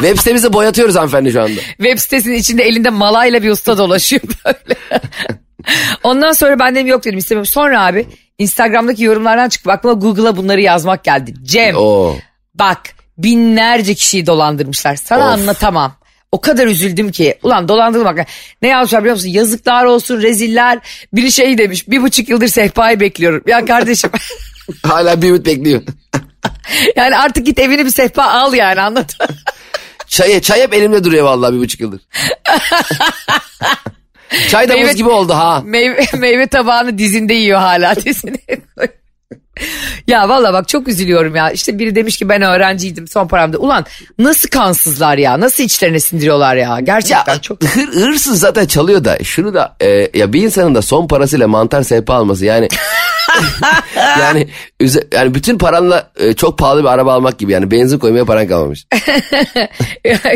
Web 0.00 0.18
sitemizi 0.18 0.52
boyatıyoruz 0.52 0.96
hanımefendi 0.96 1.32
şu 1.32 1.42
anda. 1.42 1.60
Web 1.60 1.98
sitesinin 1.98 2.36
içinde 2.36 2.62
elinde 2.62 2.90
malayla 2.90 3.42
bir 3.42 3.50
usta 3.50 3.78
dolaşıyor 3.78 4.22
böyle. 4.44 4.80
Ondan 6.02 6.32
sonra 6.32 6.58
ben 6.58 6.74
dedim 6.74 6.86
yok 6.86 7.04
dedim 7.04 7.18
istemiyorum. 7.18 7.50
Sonra 7.52 7.86
abi 7.86 8.06
Instagram'daki 8.38 9.04
yorumlardan 9.04 9.48
çıkıp 9.48 9.68
aklıma 9.68 9.94
Google'a 9.94 10.36
bunları 10.36 10.60
yazmak 10.60 11.04
geldi. 11.04 11.34
Cem 11.42 11.76
Oo. 11.76 12.16
bak 12.54 12.80
binlerce 13.18 13.94
kişiyi 13.94 14.26
dolandırmışlar. 14.26 14.96
Sana 14.96 15.26
of. 15.26 15.32
anlatamam. 15.40 15.96
O 16.32 16.40
kadar 16.40 16.66
üzüldüm 16.66 17.10
ki. 17.10 17.38
Ulan 17.42 17.68
dolandırmak. 17.68 18.26
Ne 18.62 18.68
yazmışlar 18.68 19.00
biliyor 19.00 19.16
musun? 19.16 19.28
Yazıklar 19.28 19.84
olsun 19.84 20.22
reziller. 20.22 20.78
Biri 21.12 21.32
şey 21.32 21.58
demiş 21.58 21.88
bir 21.88 22.02
buçuk 22.02 22.28
yıldır 22.28 22.48
sehpayı 22.48 23.00
bekliyorum. 23.00 23.42
Ya 23.46 23.64
kardeşim. 23.64 24.10
Hala 24.82 25.22
bir 25.22 25.28
ümit 25.28 25.46
bekliyor. 25.46 25.82
yani 26.96 27.16
artık 27.16 27.46
git 27.46 27.58
evine 27.58 27.84
bir 27.84 27.90
sehpa 27.90 28.22
al 28.22 28.54
yani 28.54 28.80
anladın 28.80 29.16
Çay, 30.08 30.40
çay 30.40 30.62
hep 30.62 30.74
elimde 30.74 31.04
duruyor 31.04 31.24
vallahi 31.24 31.54
bir 31.54 31.58
buçuk 31.58 31.80
yıldır. 31.80 32.00
çay 34.50 34.68
da 34.68 34.74
meyve, 34.74 34.88
buz 34.88 34.96
gibi 34.96 35.08
oldu 35.08 35.34
ha. 35.34 35.62
Meyve, 35.64 36.04
meyve 36.18 36.46
tabağını 36.46 36.98
dizinde 36.98 37.34
yiyor 37.34 37.58
hala 37.58 37.96
dizine. 37.96 38.38
ya 40.06 40.28
valla 40.28 40.52
bak 40.52 40.68
çok 40.68 40.88
üzülüyorum 40.88 41.36
ya. 41.36 41.50
İşte 41.50 41.78
biri 41.78 41.94
demiş 41.94 42.16
ki 42.16 42.28
ben 42.28 42.42
öğrenciydim 42.42 43.08
son 43.08 43.28
paramda. 43.28 43.58
Ulan 43.58 43.84
nasıl 44.18 44.48
kansızlar 44.48 45.18
ya? 45.18 45.40
Nasıl 45.40 45.64
içlerine 45.64 46.00
sindiriyorlar 46.00 46.56
ya? 46.56 46.80
Gerçekten 46.80 47.34
ya, 47.34 47.40
çok. 47.40 47.64
Hır, 47.64 47.88
hırsız 47.88 48.40
zaten 48.40 48.66
çalıyor 48.66 49.04
da 49.04 49.18
şunu 49.24 49.54
da 49.54 49.76
e, 49.80 50.10
ya 50.14 50.32
bir 50.32 50.42
insanın 50.42 50.74
da 50.74 50.82
son 50.82 51.08
parasıyla 51.08 51.48
mantar 51.48 51.82
sehpa 51.82 52.14
alması 52.14 52.44
yani 52.44 52.68
yani 53.96 54.48
yani 55.12 55.34
bütün 55.34 55.58
paranla 55.58 56.10
e, 56.16 56.32
çok 56.32 56.58
pahalı 56.58 56.80
bir 56.82 56.88
araba 56.88 57.12
almak 57.12 57.38
gibi 57.38 57.52
yani 57.52 57.70
benzin 57.70 57.98
koymaya 57.98 58.24
paran 58.24 58.48
kalmamış. 58.48 58.86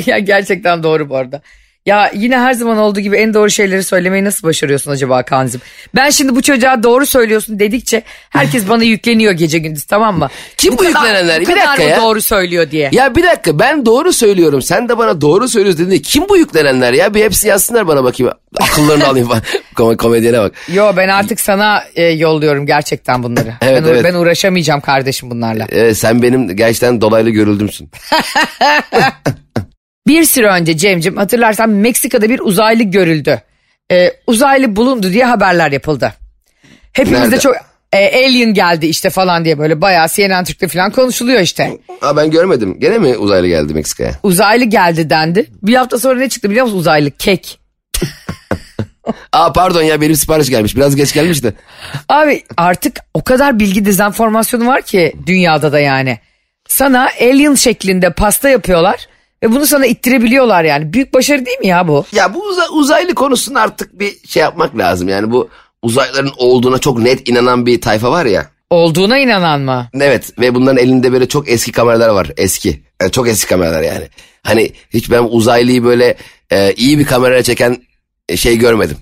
ya 0.07 0.19
gerçekten 0.19 0.83
doğru 0.83 1.09
bu 1.09 1.17
arada. 1.17 1.43
Ya 1.87 2.11
yine 2.15 2.39
her 2.39 2.53
zaman 2.53 2.79
olduğu 2.79 3.01
gibi 3.01 3.17
en 3.17 3.35
doğru 3.35 3.51
şeyleri 3.51 3.85
söylemeyi 3.85 4.25
nasıl 4.25 4.49
başarıyorsun 4.49 4.91
acaba 4.91 5.23
Kanzim? 5.23 5.61
Ben 5.95 6.11
şimdi 6.11 6.37
bu 6.37 6.43
çocuğa 6.43 6.83
doğru 6.83 7.07
söylüyorsun 7.07 7.59
dedikçe 7.59 8.03
herkes 8.31 8.69
bana 8.69 8.85
yükleniyor 8.85 9.33
gece 9.33 9.59
gündüz 9.59 9.85
tamam 9.85 10.19
mı? 10.19 10.29
Kim 10.57 10.75
bu, 10.75 10.79
bu 10.79 10.85
yüklenenler? 10.85 11.41
Bir 11.41 11.47
dakika 11.47 11.83
ya. 11.83 12.01
doğru 12.01 12.23
söylüyor 12.23 12.71
diye. 12.71 12.89
Ya 12.93 13.17
bir 13.17 13.23
dakika 13.23 13.59
ben 13.59 13.87
doğru 13.87 14.13
söylüyorum 14.13 14.63
sen 14.63 14.89
de 14.89 14.99
bana 14.99 15.21
doğru 15.21 15.49
söylüyorsun 15.49 15.85
dediğinde 15.85 16.03
kim 16.03 16.29
bu 16.29 16.37
yüklenenler 16.37 16.93
ya? 16.93 17.15
Bir 17.15 17.25
hepsi 17.25 17.49
yazsınlar 17.49 17.89
bana 17.89 18.05
bakayım. 18.05 18.33
Akıllarını 18.61 19.07
alayım 19.07 19.29
falan. 19.29 19.43
Kom 19.77 19.97
komedyene 19.97 20.39
bak. 20.39 20.53
Yo 20.73 20.93
ben 20.97 21.09
artık 21.09 21.41
sana 21.41 21.85
e, 21.95 22.03
yolluyorum 22.05 22.67
gerçekten 22.67 23.23
bunları. 23.23 23.55
evet, 23.61 23.83
ben, 23.85 23.89
evet. 23.89 24.05
ben 24.05 24.15
uğraşamayacağım 24.15 24.81
kardeşim 24.81 25.31
bunlarla. 25.31 25.67
Evet, 25.73 25.99
sen 25.99 26.23
benim 26.23 26.57
gerçekten 26.57 27.01
dolaylı 27.01 27.31
görüldümsün. 27.31 27.91
Bir 30.11 30.25
süre 30.25 30.47
önce 30.47 30.77
Cem'cim 30.77 31.17
hatırlarsan 31.17 31.71
Meksika'da 31.71 32.29
bir 32.29 32.41
uzaylı 32.41 32.83
görüldü. 32.83 33.43
Ee, 33.93 34.13
uzaylı 34.27 34.77
bulundu 34.77 35.13
diye 35.13 35.25
haberler 35.25 35.73
yapıldı. 35.73 36.15
Hepimizde 36.93 37.39
çok 37.39 37.57
e, 37.93 38.27
alien 38.27 38.55
geldi 38.55 38.87
işte 38.87 39.11
falan 39.11 39.45
diye 39.45 39.59
böyle 39.59 39.81
bayağı 39.81 40.09
CNN 40.09 40.45
Türk'te 40.45 40.69
falan 40.69 40.91
konuşuluyor 40.91 41.41
işte. 41.41 41.79
Aa, 42.03 42.17
ben 42.17 42.31
görmedim. 42.31 42.81
Gene 42.81 42.99
mi 42.99 43.17
uzaylı 43.17 43.47
geldi 43.47 43.75
Meksika'ya? 43.75 44.13
Uzaylı 44.23 44.65
geldi 44.65 45.11
dendi. 45.11 45.47
Bir 45.63 45.75
hafta 45.75 45.99
sonra 45.99 46.19
ne 46.19 46.29
çıktı 46.29 46.51
biliyor 46.51 46.65
musun 46.65 46.79
uzaylı? 46.79 47.11
Kek. 47.11 47.59
Aa 49.33 49.53
pardon 49.53 49.83
ya 49.83 50.01
benim 50.01 50.17
sipariş 50.17 50.51
gelmiş. 50.51 50.77
Biraz 50.77 50.97
geç 50.97 51.15
gelmiş 51.15 51.43
de. 51.43 51.53
Abi 52.09 52.43
artık 52.57 52.97
o 53.15 53.25
kadar 53.25 53.59
bilgi 53.59 53.85
dezenformasyonu 53.85 54.67
var 54.67 54.83
ki 54.83 55.13
dünyada 55.27 55.73
da 55.73 55.81
yani. 55.81 56.19
Sana 56.69 57.09
alien 57.21 57.55
şeklinde 57.55 58.13
pasta 58.13 58.49
yapıyorlar. 58.49 59.10
Ve 59.43 59.51
bunu 59.51 59.67
sana 59.67 59.87
ittirebiliyorlar 59.87 60.65
yani. 60.65 60.93
Büyük 60.93 61.15
başarı 61.15 61.47
değil 61.47 61.59
mi 61.59 61.67
ya 61.67 61.89
bu? 61.89 62.05
Ya 62.13 62.35
bu 62.35 62.43
uza, 62.45 62.69
uzaylı 62.69 63.15
konusunda 63.15 63.61
artık 63.61 64.01
bir 64.01 64.17
şey 64.29 64.43
yapmak 64.43 64.79
lazım. 64.79 65.09
Yani 65.09 65.31
bu 65.31 65.49
uzaylıların 65.83 66.33
olduğuna 66.37 66.79
çok 66.79 66.99
net 66.99 67.29
inanan 67.29 67.67
bir 67.67 67.81
tayfa 67.81 68.11
var 68.11 68.27
ya. 68.27 68.47
Olduğuna 68.71 69.19
inanan 69.19 69.61
mı? 69.61 69.89
Evet 70.01 70.39
ve 70.41 70.55
bunların 70.55 70.79
elinde 70.79 71.13
böyle 71.13 71.29
çok 71.29 71.49
eski 71.49 71.73
kameralar 71.73 72.09
var. 72.09 72.31
Eski. 72.37 72.83
Yani 73.01 73.13
çok 73.13 73.29
eski 73.29 73.49
kameralar 73.49 73.83
yani. 73.83 74.09
Hani 74.43 74.73
hiç 74.91 75.11
ben 75.11 75.27
uzaylıyı 75.31 75.85
böyle 75.85 76.17
e, 76.51 76.73
iyi 76.73 76.99
bir 76.99 77.05
kameraya 77.05 77.43
çeken 77.43 77.77
e, 78.29 78.37
şey 78.37 78.59
görmedim. 78.59 78.97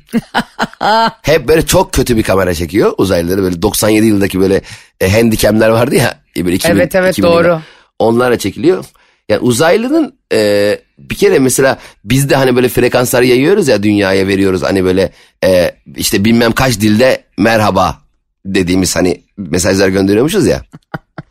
Hep 1.22 1.48
böyle 1.48 1.66
çok 1.66 1.92
kötü 1.92 2.16
bir 2.16 2.22
kamera 2.22 2.54
çekiyor 2.54 2.92
uzaylıları. 2.98 3.42
Böyle 3.42 3.62
97 3.62 4.06
yıldaki 4.06 4.40
böyle 4.40 4.60
e, 5.00 5.12
handicamler 5.12 5.68
vardı 5.68 5.94
ya. 5.94 6.18
Böyle 6.36 6.54
2000, 6.54 6.74
evet 6.74 6.94
evet 6.94 7.12
2000 7.12 7.28
doğru. 7.28 7.60
Onlarla 7.98 8.38
çekiliyor. 8.38 8.84
Yani 9.28 9.40
uzaylının 9.40 10.18
e, 10.32 10.80
bir 10.98 11.14
kere 11.14 11.38
mesela 11.38 11.78
biz 12.04 12.30
de 12.30 12.36
hani 12.36 12.56
böyle 12.56 12.68
frekanslar 12.68 13.22
yayıyoruz 13.22 13.68
ya 13.68 13.82
dünyaya 13.82 14.26
veriyoruz. 14.26 14.62
Hani 14.62 14.84
böyle 14.84 15.12
e, 15.44 15.74
işte 15.96 16.24
bilmem 16.24 16.52
kaç 16.52 16.80
dilde 16.80 17.24
merhaba 17.38 17.98
dediğimiz 18.46 18.96
hani 18.96 19.22
mesajlar 19.36 19.88
gönderiyormuşuz 19.88 20.46
ya. 20.46 20.62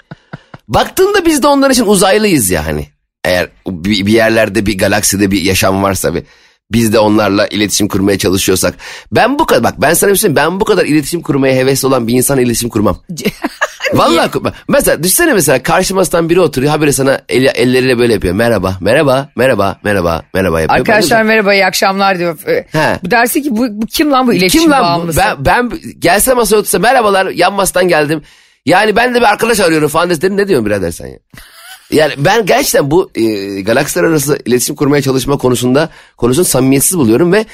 Baktığında 0.67 1.25
biz 1.25 1.43
de 1.43 1.47
onlar 1.47 1.69
için 1.69 1.85
uzaylıyız 1.85 2.49
ya 2.49 2.65
hani. 2.65 2.87
Eğer 3.23 3.49
bir 3.67 4.13
yerlerde 4.13 4.65
bir 4.65 4.77
galakside 4.77 5.31
bir 5.31 5.41
yaşam 5.41 5.83
varsa 5.83 6.15
bir 6.15 6.23
biz 6.71 6.93
de 6.93 6.99
onlarla 6.99 7.47
iletişim 7.47 7.87
kurmaya 7.87 8.17
çalışıyorsak. 8.17 8.75
Ben 9.11 9.39
bu 9.39 9.45
kadar 9.45 9.63
bak 9.63 9.73
ben 9.77 9.93
sana 9.93 10.11
bir 10.11 10.17
şey 10.17 10.35
ben 10.35 10.59
bu 10.59 10.65
kadar 10.65 10.85
iletişim 10.85 11.21
kurmaya 11.21 11.55
hevesli 11.55 11.87
olan 11.87 12.07
bir 12.07 12.13
insan 12.13 12.39
iletişim 12.39 12.69
kurmam. 12.69 12.97
Vallahi 13.93 14.29
mesela 14.67 15.03
düşünsene 15.03 15.33
mesela 15.33 15.63
karşı 15.63 15.95
masadan 15.95 16.29
biri 16.29 16.39
oturuyor 16.39 16.71
habire 16.71 16.91
sana 16.91 17.21
el, 17.29 17.45
elleriyle 17.55 17.99
böyle 17.99 18.13
yapıyor. 18.13 18.33
Merhaba, 18.33 18.77
merhaba, 18.81 19.29
merhaba, 19.35 19.79
merhaba, 19.83 20.23
merhaba 20.33 20.61
yapıyor. 20.61 20.79
Arkadaşlar 20.79 21.23
merhaba, 21.23 21.53
iyi 21.53 21.65
akşamlar 21.65 22.19
diyor. 22.19 22.37
He. 22.71 22.99
Bu 23.03 23.11
dersi 23.11 23.41
ki 23.41 23.49
bu, 23.51 23.67
bu 23.71 23.85
kim 23.85 24.11
lan 24.11 24.27
bu 24.27 24.33
iletişim 24.33 24.61
kim 24.61 24.71
lan 24.71 24.83
bağımlısı? 24.83 25.19
Ben, 25.19 25.45
ben 25.45 25.71
gelse 25.99 26.33
masaya 26.33 26.57
otursa 26.57 26.79
merhabalar 26.79 27.25
yan 27.25 27.53
masadan 27.53 27.87
geldim. 27.87 28.21
Yani 28.65 28.95
ben 28.95 29.15
de 29.15 29.19
bir 29.19 29.25
arkadaş 29.25 29.59
arıyorum 29.59 29.87
falan 29.87 30.09
dedim 30.09 30.37
ne 30.37 30.47
diyorsun 30.47 30.65
birader 30.65 30.91
sen 30.91 31.07
ya? 31.07 31.19
Yani 31.91 32.13
ben 32.17 32.45
gerçekten 32.45 32.91
bu 32.91 33.11
e, 33.15 33.25
galaksiler 33.61 34.03
arası 34.03 34.39
iletişim 34.45 34.75
kurmaya 34.75 35.01
çalışma 35.01 35.37
konusunda 35.37 35.89
konusunu 36.17 36.45
samimiyetsiz 36.45 36.97
buluyorum 36.97 37.33
ve 37.33 37.45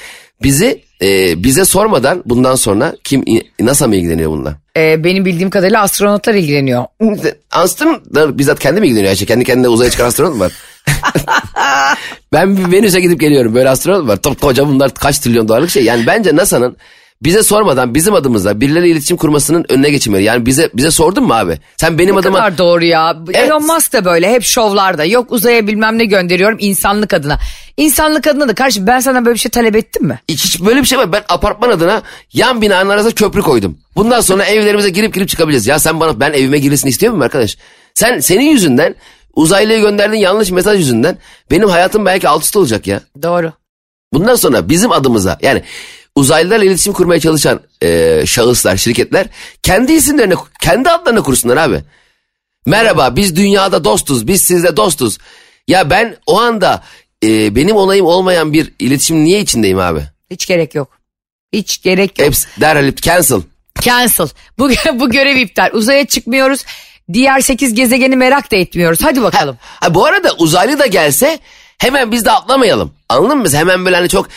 bizi 0.42 0.82
e, 1.02 1.42
bize 1.44 1.64
sormadan 1.64 2.22
bundan 2.26 2.54
sonra 2.54 2.96
kim 3.04 3.24
nasıl 3.60 3.88
mı 3.88 3.96
ilgileniyor 3.96 4.30
bununla? 4.30 4.56
Ee, 4.76 5.04
benim 5.04 5.24
bildiğim 5.24 5.50
kadarıyla 5.50 5.82
astronotlar 5.82 6.34
ilgileniyor. 6.34 6.84
Astronotlar 7.50 8.38
bizzat 8.38 8.58
kendi 8.58 8.80
mi 8.80 8.86
ilgileniyor? 8.86 9.10
Ayşe? 9.10 9.26
Kendi 9.26 9.44
kendine 9.44 9.68
uzaya 9.68 9.90
çıkan 9.90 10.06
astronot 10.06 10.34
mu 10.34 10.40
var? 10.40 10.52
ben 12.32 12.72
Venüs'e 12.72 13.00
gidip 13.00 13.20
geliyorum. 13.20 13.54
Böyle 13.54 13.70
astronot 13.70 14.08
var. 14.08 14.16
Top 14.16 14.40
koca 14.40 14.68
bunlar 14.68 14.94
kaç 14.94 15.18
trilyon 15.18 15.48
dolarlık 15.48 15.70
şey. 15.70 15.84
Yani 15.84 16.06
bence 16.06 16.36
NASA'nın 16.36 16.76
bize 17.24 17.42
sormadan 17.42 17.94
bizim 17.94 18.14
adımızda 18.14 18.60
birileriyle 18.60 18.92
iletişim 18.92 19.16
kurmasının 19.16 19.64
önüne 19.68 19.90
geçilmeli. 19.90 20.22
Yani 20.22 20.46
bize 20.46 20.70
bize 20.74 20.90
sordun 20.90 21.24
mu 21.24 21.34
abi? 21.34 21.58
Sen 21.76 21.98
benim 21.98 22.14
ne 22.14 22.18
adıma... 22.18 22.38
Kadar 22.38 22.58
doğru 22.58 22.84
ya. 22.84 23.16
Evet. 23.26 23.36
Elon 23.36 23.66
Musk 23.66 23.92
da 23.92 24.04
böyle 24.04 24.30
hep 24.30 24.42
şovlarda. 24.42 25.04
Yok 25.04 25.32
uzaya 25.32 25.66
bilmem 25.66 25.98
ne 25.98 26.04
gönderiyorum 26.04 26.58
insanlık 26.60 27.14
adına. 27.14 27.38
İnsanlık 27.76 28.26
adına 28.26 28.48
da 28.48 28.54
karşı 28.54 28.86
ben 28.86 29.00
sana 29.00 29.24
böyle 29.24 29.34
bir 29.34 29.40
şey 29.40 29.50
talep 29.50 29.76
ettim 29.76 30.06
mi? 30.06 30.20
Hiç, 30.28 30.60
böyle 30.60 30.80
bir 30.80 30.86
şey 30.86 30.98
var. 30.98 31.12
Ben 31.12 31.22
apartman 31.28 31.70
adına 31.70 32.02
yan 32.32 32.62
binanın 32.62 32.90
arasında 32.90 33.14
köprü 33.14 33.42
koydum. 33.42 33.78
Bundan 33.96 34.20
sonra 34.20 34.44
evlerimize 34.44 34.90
girip 34.90 35.14
girip 35.14 35.28
çıkabileceğiz. 35.28 35.66
Ya 35.66 35.78
sen 35.78 36.00
bana 36.00 36.20
ben 36.20 36.32
evime 36.32 36.58
girilsin 36.58 36.88
istiyor 36.88 37.12
musun 37.12 37.24
arkadaş? 37.24 37.56
Sen 37.94 38.20
senin 38.20 38.44
yüzünden 38.44 38.94
uzaylıya 39.34 39.78
gönderdiğin 39.78 40.22
yanlış 40.22 40.50
mesaj 40.50 40.78
yüzünden 40.78 41.18
benim 41.50 41.68
hayatım 41.68 42.06
belki 42.06 42.28
alt 42.28 42.42
üst 42.42 42.56
olacak 42.56 42.86
ya. 42.86 43.00
Doğru. 43.22 43.52
Bundan 44.12 44.34
sonra 44.34 44.68
bizim 44.68 44.92
adımıza 44.92 45.38
yani 45.42 45.62
uzaylılarla 46.16 46.64
iletişim 46.64 46.92
kurmaya 46.92 47.20
çalışan 47.20 47.60
e, 47.82 48.22
şahıslar, 48.26 48.76
şirketler 48.76 49.26
kendi 49.62 49.92
isimlerini, 49.92 50.34
kendi 50.60 50.90
adlarını 50.90 51.22
kursunlar 51.22 51.56
abi. 51.56 51.80
Merhaba 52.66 53.16
biz 53.16 53.36
dünyada 53.36 53.84
dostuz, 53.84 54.26
biz 54.26 54.42
sizle 54.42 54.76
dostuz. 54.76 55.18
Ya 55.68 55.90
ben 55.90 56.16
o 56.26 56.40
anda 56.40 56.82
e, 57.24 57.56
benim 57.56 57.76
onayım 57.76 58.06
olmayan 58.06 58.52
bir 58.52 58.72
iletişim 58.78 59.24
niye 59.24 59.40
içindeyim 59.40 59.78
abi? 59.78 60.00
Hiç 60.30 60.46
gerek 60.46 60.74
yok. 60.74 60.88
Hiç 61.52 61.82
gerek 61.82 62.18
yok. 62.18 62.26
Hepsi 62.26 62.48
derhal 62.60 62.92
cancel. 62.96 63.40
Cancel. 63.80 64.28
Bu, 64.58 64.70
bu 64.94 65.10
görev 65.10 65.36
iptal. 65.36 65.70
Uzaya 65.72 66.06
çıkmıyoruz. 66.06 66.64
Diğer 67.12 67.40
8 67.40 67.74
gezegeni 67.74 68.16
merak 68.16 68.50
da 68.50 68.56
etmiyoruz. 68.56 68.98
Hadi 69.02 69.22
bakalım. 69.22 69.56
Ha, 69.60 69.86
ha, 69.86 69.94
bu 69.94 70.06
arada 70.06 70.32
uzaylı 70.38 70.78
da 70.78 70.86
gelse 70.86 71.38
hemen 71.78 72.12
biz 72.12 72.24
de 72.24 72.30
atlamayalım. 72.30 72.92
Anladın 73.08 73.38
mı? 73.38 73.48
Hemen 73.52 73.84
böyle 73.84 73.96
hani 73.96 74.08
çok 74.08 74.28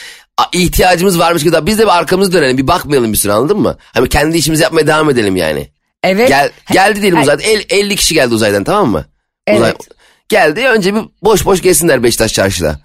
ihtiyacımız 0.51 1.19
varmış 1.19 1.43
gibi 1.43 1.55
biz 1.61 1.79
de 1.79 1.83
bir 1.83 1.97
arkamızı 1.97 2.33
dönelim 2.33 2.57
bir 2.57 2.67
bakmayalım 2.67 3.13
bir 3.13 3.17
süre 3.17 3.33
anladın 3.33 3.59
mı? 3.59 3.77
Hani 3.93 4.09
kendi 4.09 4.37
işimizi 4.37 4.63
yapmaya 4.63 4.87
devam 4.87 5.09
edelim 5.09 5.35
yani. 5.35 5.69
Evet. 6.03 6.27
Gel, 6.29 6.51
geldi 6.71 7.01
diyelim 7.01 7.21
uzaydan 7.21 7.45
50 7.69 7.95
kişi 7.95 8.13
geldi 8.13 8.33
uzaydan 8.33 8.63
tamam 8.63 8.89
mı? 8.89 9.05
Evet. 9.47 9.59
Uzay, 9.59 9.73
geldi 10.29 10.67
önce 10.67 10.95
bir 10.95 11.01
boş 11.23 11.45
boş 11.45 11.61
gezsinler 11.61 12.03
Beşiktaş 12.03 12.33
çarşıda. 12.33 12.79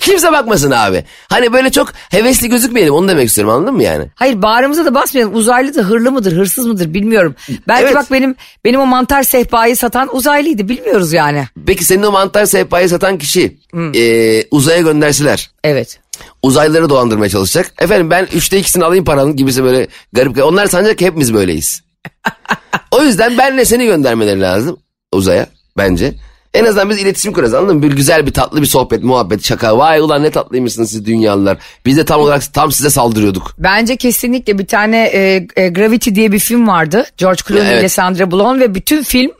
Kimse 0.00 0.32
bakmasın 0.32 0.70
abi. 0.70 1.04
Hani 1.28 1.52
böyle 1.52 1.70
çok 1.70 1.92
hevesli 2.10 2.48
gözükmeyelim 2.48 2.94
onu 2.94 3.08
demek 3.08 3.28
istiyorum 3.28 3.54
anladın 3.54 3.74
mı 3.74 3.82
yani? 3.82 4.06
Hayır 4.14 4.42
bağrımıza 4.42 4.84
da 4.84 4.94
basmayalım. 4.94 5.34
Uzaylı 5.34 5.74
da 5.74 5.82
hırlı 5.82 6.12
mıdır 6.12 6.36
hırsız 6.36 6.66
mıdır 6.66 6.94
bilmiyorum. 6.94 7.34
Belki 7.68 7.84
evet. 7.84 7.94
bak 7.94 8.12
benim 8.12 8.34
benim 8.64 8.80
o 8.80 8.86
mantar 8.86 9.22
sehpayı 9.22 9.76
satan 9.76 10.16
uzaylıydı 10.16 10.68
bilmiyoruz 10.68 11.12
yani. 11.12 11.44
Peki 11.66 11.84
senin 11.84 12.02
o 12.02 12.10
mantar 12.10 12.46
sehpayı 12.46 12.88
satan 12.88 13.18
kişi 13.18 13.56
hmm. 13.70 13.92
e, 13.94 14.44
uzaya 14.50 14.80
göndersiler. 14.80 15.50
Evet. 15.64 16.00
Uzaylıları 16.42 16.88
dolandırmaya 16.88 17.28
çalışacak. 17.28 17.72
Efendim 17.78 18.10
ben 18.10 18.28
üçte 18.34 18.58
ikisini 18.58 18.84
alayım 18.84 19.04
paranın 19.04 19.36
gibisi 19.36 19.64
böyle 19.64 19.88
garip. 20.12 20.44
Onlar 20.44 20.66
sanacak 20.66 20.98
ki 20.98 21.06
hepimiz 21.06 21.34
böyleyiz. 21.34 21.82
o 22.90 23.02
yüzden 23.02 23.38
benle 23.38 23.64
seni 23.64 23.86
göndermeleri 23.86 24.40
lazım 24.40 24.78
uzaya 25.12 25.46
bence. 25.76 26.14
En 26.54 26.64
azından 26.64 26.90
biz 26.90 26.98
iletişim 26.98 27.32
kurarız 27.32 27.54
anladın 27.54 27.76
mı? 27.76 27.82
Bir 27.82 27.92
güzel 27.92 28.26
bir 28.26 28.32
tatlı 28.32 28.62
bir 28.62 28.66
sohbet, 28.66 29.04
muhabbet, 29.04 29.44
şaka. 29.44 29.78
Vay 29.78 30.00
ulan 30.00 30.22
ne 30.22 30.30
tatlıymışsınız 30.30 30.90
siz 30.90 31.06
dünyalılar. 31.06 31.58
Biz 31.86 31.96
de 31.96 32.04
tam 32.04 32.20
olarak 32.20 32.54
tam 32.54 32.72
size 32.72 32.90
saldırıyorduk. 32.90 33.54
Bence 33.58 33.96
kesinlikle 33.96 34.58
bir 34.58 34.66
tane 34.66 35.04
e, 35.04 35.46
e, 35.56 35.68
Gravity 35.68 36.10
diye 36.14 36.32
bir 36.32 36.38
film 36.38 36.68
vardı. 36.68 37.06
George 37.16 37.42
Clooney 37.48 37.70
evet. 37.70 37.80
ile 37.80 37.88
Sandra 37.88 38.30
Bullock 38.30 38.60
ve 38.60 38.74
bütün 38.74 39.02
film 39.02 39.30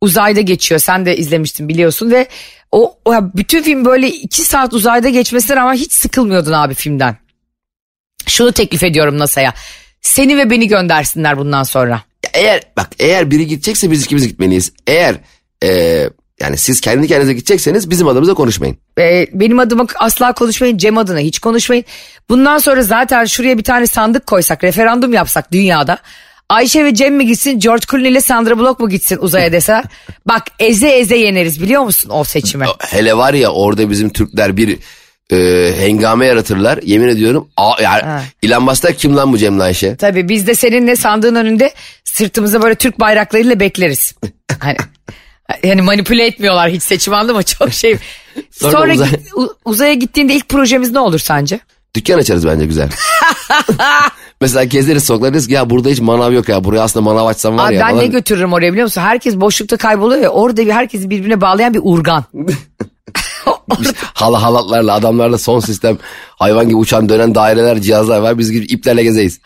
uzayda 0.00 0.40
geçiyor. 0.40 0.80
Sen 0.80 1.06
de 1.06 1.16
izlemiştin 1.16 1.68
biliyorsun 1.68 2.10
ve 2.10 2.26
o, 2.72 2.96
o 3.04 3.12
bütün 3.34 3.62
film 3.62 3.84
böyle 3.84 4.08
iki 4.08 4.42
saat 4.42 4.74
uzayda 4.74 5.08
geçmesine 5.08 5.56
rağmen 5.56 5.74
hiç 5.74 5.92
sıkılmıyordun 5.92 6.52
abi 6.52 6.74
filmden. 6.74 7.16
Şunu 8.26 8.52
teklif 8.52 8.82
ediyorum 8.82 9.18
NASA'ya. 9.18 9.54
Seni 10.00 10.38
ve 10.38 10.50
beni 10.50 10.68
göndersinler 10.68 11.38
bundan 11.38 11.62
sonra. 11.62 12.02
Eğer 12.34 12.62
bak 12.76 12.90
eğer 12.98 13.30
biri 13.30 13.46
gidecekse 13.46 13.90
biz 13.90 14.04
ikimiz 14.04 14.28
gitmeliyiz. 14.28 14.72
Eğer 14.86 15.16
e, 15.64 16.04
yani 16.40 16.56
siz 16.56 16.80
kendi 16.80 17.06
kendinize 17.06 17.32
gidecekseniz 17.32 17.90
bizim 17.90 18.08
adımıza 18.08 18.34
konuşmayın. 18.34 18.76
Ee, 18.98 19.26
benim 19.32 19.58
adıma 19.58 19.86
asla 19.98 20.32
konuşmayın. 20.32 20.78
Cem 20.78 20.98
adına 20.98 21.18
hiç 21.18 21.38
konuşmayın. 21.38 21.84
Bundan 22.28 22.58
sonra 22.58 22.82
zaten 22.82 23.24
şuraya 23.24 23.58
bir 23.58 23.64
tane 23.64 23.86
sandık 23.86 24.26
koysak, 24.26 24.64
referandum 24.64 25.12
yapsak 25.12 25.52
dünyada. 25.52 25.98
Ayşe 26.48 26.84
ve 26.84 26.94
Cem 26.94 27.14
mi 27.16 27.26
gitsin, 27.26 27.58
George 27.58 27.86
Clooney 27.90 28.10
ile 28.10 28.20
Sandra 28.20 28.58
Bullock 28.58 28.80
mu 28.80 28.88
gitsin 28.88 29.18
uzaya 29.20 29.52
deseler. 29.52 29.84
bak 30.26 30.42
eze 30.58 30.88
eze 30.88 31.16
yeneriz 31.16 31.62
biliyor 31.62 31.82
musun 31.82 32.10
o 32.12 32.24
seçime? 32.24 32.66
Hele 32.78 33.16
var 33.16 33.34
ya 33.34 33.50
orada 33.50 33.90
bizim 33.90 34.10
Türkler 34.10 34.56
bir 34.56 34.78
e, 35.32 35.72
hengame 35.78 36.26
yaratırlar. 36.26 36.78
Yemin 36.82 37.08
ediyorum. 37.08 37.48
A, 37.56 37.82
yani, 37.82 38.02
ha. 38.02 38.22
Elon 38.42 38.62
Musk'ta 38.62 38.92
kim 38.92 39.16
lan 39.16 39.32
bu 39.32 39.38
Cem'le 39.38 39.60
Ayşe? 39.60 39.96
Tabii 39.96 40.28
biz 40.28 40.46
de 40.46 40.54
seninle 40.54 40.96
sandığın 40.96 41.34
önünde 41.34 41.72
sırtımıza 42.04 42.62
böyle 42.62 42.74
Türk 42.74 43.00
bayraklarıyla 43.00 43.60
bekleriz. 43.60 44.14
hani 44.58 44.76
yani 45.62 45.82
manipüle 45.82 46.26
etmiyorlar 46.26 46.70
hiç 46.70 46.82
seçim 46.82 47.14
aldı 47.14 47.34
mı 47.34 47.42
çok 47.58 47.72
şey. 47.72 47.98
Sonra, 48.50 48.72
Sonra 48.72 48.94
uzay... 48.94 49.08
uzaya 49.64 49.94
gittiğinde 49.94 50.34
ilk 50.34 50.48
projemiz 50.48 50.92
ne 50.92 50.98
olur 50.98 51.18
sence? 51.18 51.60
Dükkan 51.94 52.18
açarız 52.18 52.46
bence 52.46 52.66
güzel. 52.66 52.90
Mesela 54.40 54.64
gezeriz 54.64 55.04
sokaklarız 55.04 55.50
ya 55.50 55.70
burada 55.70 55.88
hiç 55.88 56.00
manav 56.00 56.32
yok 56.32 56.48
ya 56.48 56.64
buraya 56.64 56.80
aslında 56.80 57.04
manav 57.04 57.26
açsam 57.26 57.58
var 57.58 57.68
Abi 57.68 57.74
ya. 57.74 57.80
Ben 57.80 57.90
falan. 57.90 58.02
ne 58.02 58.06
götürürüm 58.06 58.52
oraya 58.52 58.72
biliyor 58.72 58.84
musun? 58.84 59.00
Herkes 59.00 59.36
boşlukta 59.36 59.76
kayboluyor 59.76 60.22
ya 60.22 60.28
orada 60.28 60.66
bir 60.66 60.70
herkesi 60.70 61.10
birbirine 61.10 61.40
bağlayan 61.40 61.74
bir 61.74 61.80
urgan. 61.82 62.24
Hala 64.14 64.42
halatlarla 64.42 64.94
adamlarla 64.94 65.38
son 65.38 65.60
sistem 65.60 65.98
hayvan 66.36 66.68
gibi 66.68 66.76
uçan 66.76 67.08
dönen 67.08 67.34
daireler 67.34 67.80
cihazlar 67.80 68.18
var 68.18 68.38
biz 68.38 68.52
gibi 68.52 68.64
iplerle 68.64 69.02
gezeyiz. 69.02 69.40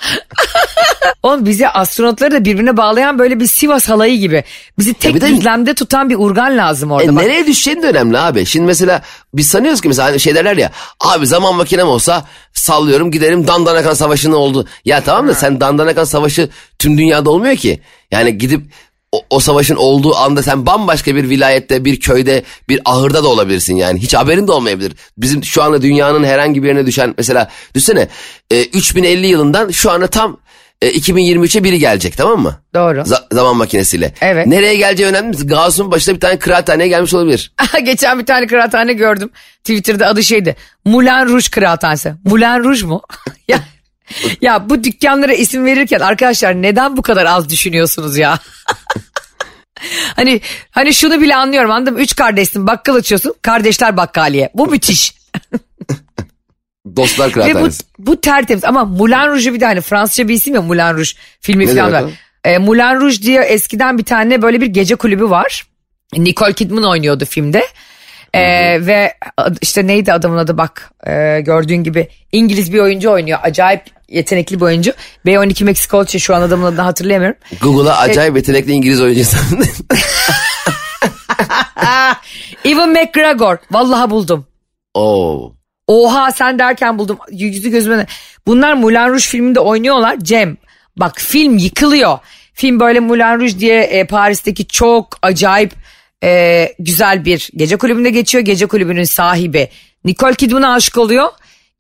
Oğlum 1.22 1.46
bizi 1.46 1.68
astronotları 1.68 2.30
da 2.30 2.44
birbirine 2.44 2.76
bağlayan 2.76 3.18
böyle 3.18 3.40
bir 3.40 3.46
Sivas 3.46 3.88
halayı 3.88 4.18
gibi. 4.18 4.44
Bizi 4.78 4.94
tek 4.94 5.20
de, 5.20 5.28
düzlemde 5.28 5.74
tutan 5.74 6.10
bir 6.10 6.16
urgan 6.18 6.56
lazım 6.56 6.90
orada. 6.90 7.12
E, 7.12 7.14
nereye 7.14 7.46
düşeceğin 7.46 7.82
de 7.82 7.86
önemli 7.86 8.18
abi. 8.18 8.46
Şimdi 8.46 8.66
mesela 8.66 9.02
biz 9.34 9.48
sanıyoruz 9.48 9.80
ki 9.80 9.88
mesela 9.88 10.08
hani 10.08 10.20
şey 10.20 10.34
derler 10.34 10.56
ya. 10.56 10.70
Abi 11.00 11.26
zaman 11.26 11.54
makinem 11.54 11.88
olsa 11.88 12.24
sallıyorum 12.52 13.10
giderim 13.10 13.46
Dandanakan 13.46 13.94
Savaşı 13.94 14.30
ne 14.30 14.34
oldu? 14.34 14.66
Ya 14.84 15.00
tamam 15.00 15.28
da 15.28 15.34
sen 15.34 15.60
Dandanakan 15.60 16.04
Savaşı 16.04 16.48
tüm 16.78 16.98
dünyada 16.98 17.30
olmuyor 17.30 17.56
ki. 17.56 17.80
Yani 18.10 18.38
gidip 18.38 18.62
o, 19.12 19.22
o 19.30 19.40
savaşın 19.40 19.76
olduğu 19.76 20.16
anda 20.16 20.42
sen 20.42 20.66
bambaşka 20.66 21.16
bir 21.16 21.28
vilayette, 21.28 21.84
bir 21.84 22.00
köyde, 22.00 22.42
bir 22.68 22.80
ahırda 22.84 23.24
da 23.24 23.28
olabilirsin 23.28 23.76
yani. 23.76 24.00
Hiç 24.00 24.14
haberin 24.14 24.48
de 24.48 24.52
olmayabilir. 24.52 24.92
Bizim 25.18 25.44
şu 25.44 25.62
anda 25.62 25.82
dünyanın 25.82 26.24
herhangi 26.24 26.62
bir 26.62 26.68
yerine 26.68 26.86
düşen 26.86 27.14
mesela 27.18 27.50
düşünsene 27.74 28.08
e, 28.50 28.64
3050 28.64 29.26
yılından 29.26 29.70
şu 29.70 29.90
anda 29.90 30.06
tam 30.06 30.36
e, 30.83 30.90
2023'e 30.90 31.64
biri 31.64 31.79
gelecek 31.79 32.16
tamam 32.16 32.40
mı? 32.40 32.61
Doğru. 32.75 33.01
Z- 33.01 33.35
zaman 33.35 33.57
makinesiyle. 33.57 34.14
Evet. 34.21 34.47
Nereye 34.47 34.77
geleceği 34.77 35.07
önemli 35.07 35.38
mi? 35.38 35.47
Gauss'un 35.47 35.90
başına 35.90 36.14
bir 36.14 36.21
tane 36.21 36.38
kıraathaneye 36.38 36.88
gelmiş 36.88 37.14
olabilir. 37.14 37.53
Geçen 37.85 38.18
bir 38.18 38.27
tane 38.27 38.47
kıraathane 38.47 38.92
gördüm. 38.92 39.31
Twitter'da 39.59 40.07
adı 40.07 40.23
şeydi. 40.23 40.57
Moulin 40.85 41.29
Rouge 41.29 41.51
kıraathanesi. 41.51 42.14
Moulin 42.25 42.64
Rouge 42.64 42.87
mu? 42.87 43.03
ya, 43.49 43.61
ya 44.40 44.71
bu 44.71 44.85
dükkanlara 44.85 45.33
isim 45.33 45.64
verirken 45.64 46.01
arkadaşlar 46.01 46.62
neden 46.62 46.97
bu 46.97 47.03
kadar 47.03 47.27
az 47.27 47.49
düşünüyorsunuz 47.49 48.16
ya? 48.16 48.38
hani 50.16 50.40
hani 50.71 50.95
şunu 50.95 51.21
bile 51.21 51.37
anlıyorum 51.37 51.71
anladın 51.71 51.95
mı? 51.95 52.01
Üç 52.01 52.16
kardeşsin 52.16 52.66
bakkal 52.66 52.95
açıyorsun. 52.95 53.35
Kardeşler 53.42 53.97
bakkaliye. 53.97 54.51
Bu 54.55 54.66
müthiş. 54.66 55.14
Dostlar 56.97 57.33
kıraathanesi. 57.33 57.85
Ve 57.85 57.87
bu, 57.99 58.07
bu 58.12 58.21
tertemiz 58.21 58.64
ama 58.64 58.85
Moulin 58.85 59.29
Rouge'u 59.29 59.55
bir 59.55 59.61
de 59.61 59.64
hani 59.64 59.81
Fransızca 59.81 60.29
bir 60.29 60.35
isim 60.35 60.55
ya 60.55 60.62
Moulin 60.62 60.95
Rouge 60.95 61.11
filmi 61.40 61.66
ne 61.66 61.75
falan 61.75 61.92
var. 61.92 62.05
E, 62.45 62.59
Moulin 62.59 63.01
Rouge 63.01 63.23
diye 63.23 63.42
eskiden 63.42 63.99
bir 63.99 64.05
tane 64.05 64.42
böyle 64.42 64.61
bir 64.61 64.66
gece 64.66 64.95
kulübü 64.95 65.31
var. 65.31 65.66
Nicole 66.16 66.53
Kidman 66.53 66.85
oynuyordu 66.85 67.25
filmde. 67.25 67.62
Ee, 68.35 68.87
ve 68.87 69.14
işte 69.61 69.87
neydi 69.87 70.12
adamın 70.12 70.37
adı 70.37 70.59
bak 70.59 70.92
e, 71.07 71.40
gördüğün 71.40 71.77
gibi 71.85 72.09
İngiliz 72.33 72.73
bir 72.73 72.79
oyuncu 72.79 73.11
oynuyor. 73.11 73.38
Acayip 73.42 73.83
yetenekli 74.09 74.57
bir 74.57 74.64
oyuncu. 74.64 74.92
B12 75.27 75.64
Meksiko 75.64 76.05
için 76.05 76.18
şu 76.18 76.35
an 76.35 76.42
adamın 76.42 76.64
adını 76.66 76.81
hatırlayamıyorum. 76.81 77.38
Google'a 77.61 77.99
acayip 77.99 78.37
yetenekli 78.37 78.73
İngiliz 78.73 79.01
oyuncu 79.01 79.25
Evan 82.64 82.90
McGregor. 82.90 83.57
Vallahi 83.71 84.11
buldum. 84.11 84.47
Oo. 84.95 85.53
Oha 85.87 86.33
sen 86.33 86.59
derken 86.59 86.99
buldum. 86.99 87.18
Yüzü 87.31 87.71
gözüme. 87.71 88.07
Bunlar 88.47 88.73
Moulin 88.73 89.09
Rouge 89.09 89.21
filminde 89.21 89.61
oynuyorlar. 89.61 90.18
Cem 90.18 90.57
bak 90.97 91.21
film 91.21 91.59
yıkılıyor. 91.59 92.18
Film 92.55 92.81
böyle 92.81 93.01
Moulin 93.01 93.40
Rouge 93.40 93.59
diye 93.59 93.83
e, 93.83 94.07
Paris'teki 94.07 94.66
çok 94.66 95.18
acayip 95.23 95.73
e, 96.25 96.68
güzel 96.79 97.25
bir 97.25 97.51
gece 97.57 97.77
kulübünde 97.77 98.11
geçiyor. 98.11 98.45
Gece 98.45 98.66
kulübünün 98.66 99.05
sahibi 99.05 99.68
Nicole 100.05 100.35
Kidman'a 100.35 100.73
aşık 100.73 100.99
oluyor. 100.99 101.29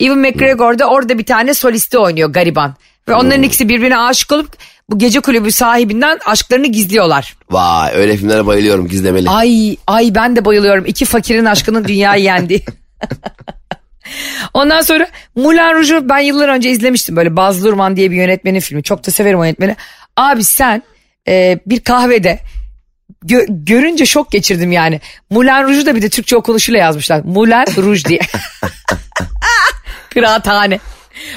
Evan 0.00 0.18
McGregor 0.18 0.78
da 0.78 0.86
orada 0.86 1.18
bir 1.18 1.26
tane 1.26 1.54
solisti 1.54 1.98
oynuyor 1.98 2.28
gariban. 2.32 2.74
Ve 3.08 3.14
onların 3.14 3.36
hmm. 3.36 3.44
ikisi 3.44 3.68
birbirine 3.68 3.98
aşık 3.98 4.32
olup 4.32 4.56
bu 4.90 4.98
gece 4.98 5.20
kulübü 5.20 5.52
sahibinden 5.52 6.18
aşklarını 6.26 6.66
gizliyorlar. 6.66 7.36
Vay 7.50 7.92
öyle 7.94 8.16
filmlere 8.16 8.46
bayılıyorum 8.46 8.88
gizlemeli. 8.88 9.30
Ay 9.30 9.76
ay 9.86 10.14
ben 10.14 10.36
de 10.36 10.44
bayılıyorum. 10.44 10.86
İki 10.86 11.04
fakirin 11.04 11.44
aşkının 11.44 11.84
dünyayı 11.84 12.24
yendi. 12.24 12.64
Ondan 14.54 14.80
sonra 14.80 15.08
Moulin 15.34 15.74
Rouge'u 15.74 16.08
ben 16.08 16.18
yıllar 16.18 16.48
önce 16.48 16.70
izlemiştim. 16.70 17.16
Böyle 17.16 17.36
Baz 17.36 17.64
Luhrmann 17.64 17.96
diye 17.96 18.10
bir 18.10 18.16
yönetmenin 18.16 18.60
filmi. 18.60 18.82
Çok 18.82 19.06
da 19.06 19.10
severim 19.10 19.38
o 19.38 19.44
yönetmeni. 19.44 19.76
Abi 20.16 20.44
sen 20.44 20.82
e, 21.28 21.58
bir 21.66 21.80
kahvede 21.80 22.40
gö- 23.24 23.64
görünce 23.64 24.06
şok 24.06 24.30
geçirdim 24.30 24.72
yani. 24.72 25.00
Moulin 25.30 25.62
Rouge'u 25.62 25.86
da 25.86 25.96
bir 25.96 26.02
de 26.02 26.08
Türkçe 26.08 26.36
okunuşuyla 26.36 26.80
yazmışlar. 26.80 27.20
Moulin 27.24 27.82
Rouge 27.82 28.04
diye. 28.04 28.20
Kıraathane. 30.10 30.78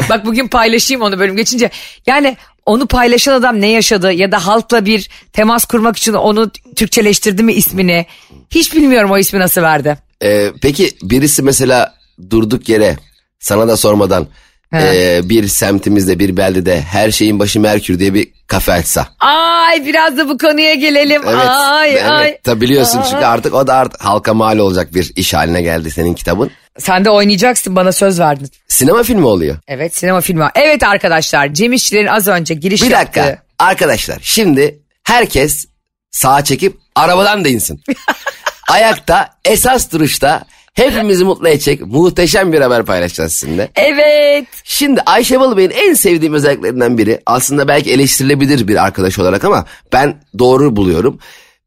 Bak 0.10 0.26
bugün 0.26 0.48
paylaşayım 0.48 1.02
onu 1.02 1.20
bölüm 1.20 1.36
geçince. 1.36 1.70
Yani 2.08 2.38
onu 2.66 2.88
paylaşan 2.88 3.34
adam 3.34 3.62
ne 3.62 3.68
yaşadı 3.68 4.12
ya 4.14 4.32
da 4.32 4.46
halkla 4.46 4.86
bir 4.86 5.10
temas 5.34 5.66
kurmak 5.66 5.98
için 5.98 6.14
onu 6.14 6.52
Türkçeleştirdi 6.76 7.44
mi 7.44 7.54
ismini? 7.54 8.06
Hiç 8.52 8.74
bilmiyorum 8.74 9.12
o 9.12 9.18
ismi 9.18 9.40
nasıl 9.40 9.62
verdi. 9.62 9.98
Ee, 10.24 10.52
peki 10.62 10.92
birisi 11.02 11.42
mesela 11.42 11.94
durduk 12.30 12.70
yere 12.70 12.98
sana 13.40 13.68
da 13.68 13.78
sormadan 13.78 14.28
e, 14.74 15.22
bir 15.24 15.48
semtimizde 15.48 16.20
bir 16.20 16.38
beldede 16.38 16.82
her 16.82 17.12
şeyin 17.12 17.40
başı 17.40 17.60
Merkür 17.60 18.00
diye 18.00 18.14
bir 18.14 18.28
kafe 18.48 18.72
açsa. 18.72 19.08
Ay 19.20 19.86
biraz 19.86 20.18
da 20.18 20.30
bu 20.30 20.38
konuya 20.38 20.74
gelelim. 20.74 21.22
Evet, 21.28 21.48
ay 21.48 21.92
evet. 21.92 22.12
ay. 22.12 22.38
Tabii 22.44 22.62
biliyorsun 22.62 23.02
çünkü 23.10 23.26
artık 23.26 23.54
o 23.54 23.68
da 23.68 23.74
artık 23.74 24.02
halka 24.02 24.34
mal 24.34 24.58
olacak 24.58 24.94
bir 24.94 25.12
iş 25.16 25.34
haline 25.34 25.62
geldi 25.62 25.92
senin 25.92 26.14
kitabın. 26.14 26.52
Sen 26.80 27.06
de 27.06 27.10
oynayacaksın 27.10 27.76
bana 27.76 27.92
söz 27.92 28.20
verdin. 28.20 28.50
Sinema 28.68 29.04
filmi 29.04 29.26
oluyor. 29.26 29.58
Evet 29.68 29.98
sinema 29.98 30.22
filmi. 30.22 30.46
Evet 30.56 30.84
arkadaşlar 30.84 31.54
Cem 31.54 31.74
İşçilerin 31.74 32.08
az 32.08 32.28
önce 32.28 32.54
giriş 32.54 32.84
Bir 32.84 32.92
dakika 32.92 33.26
yaptığı. 33.26 33.44
arkadaşlar 33.60 34.20
şimdi 34.22 34.80
herkes 35.04 35.66
sağa 36.12 36.44
çekip 36.44 36.78
arabadan 36.96 37.46
da 37.46 37.50
insin. 37.50 37.82
Ayakta 38.70 39.30
esas 39.46 39.92
duruşta 39.92 40.44
hepimizi 40.76 41.24
mutlu 41.24 41.48
edecek 41.50 41.82
muhteşem 41.82 42.54
bir 42.54 42.62
haber 42.62 42.86
paylaşacağız 42.86 43.34
sizinle. 43.34 43.70
Evet. 43.76 44.48
Şimdi 44.64 45.02
Ayşe 45.06 45.40
Balıbey'in 45.40 45.70
en 45.70 45.94
sevdiğim 45.94 46.34
özelliklerinden 46.34 46.98
biri 46.98 47.22
aslında 47.26 47.68
belki 47.68 47.92
eleştirilebilir 47.92 48.68
bir 48.68 48.84
arkadaş 48.86 49.20
olarak 49.20 49.44
ama 49.44 49.66
ben 49.94 50.22
doğru 50.40 50.76
buluyorum. 50.76 51.20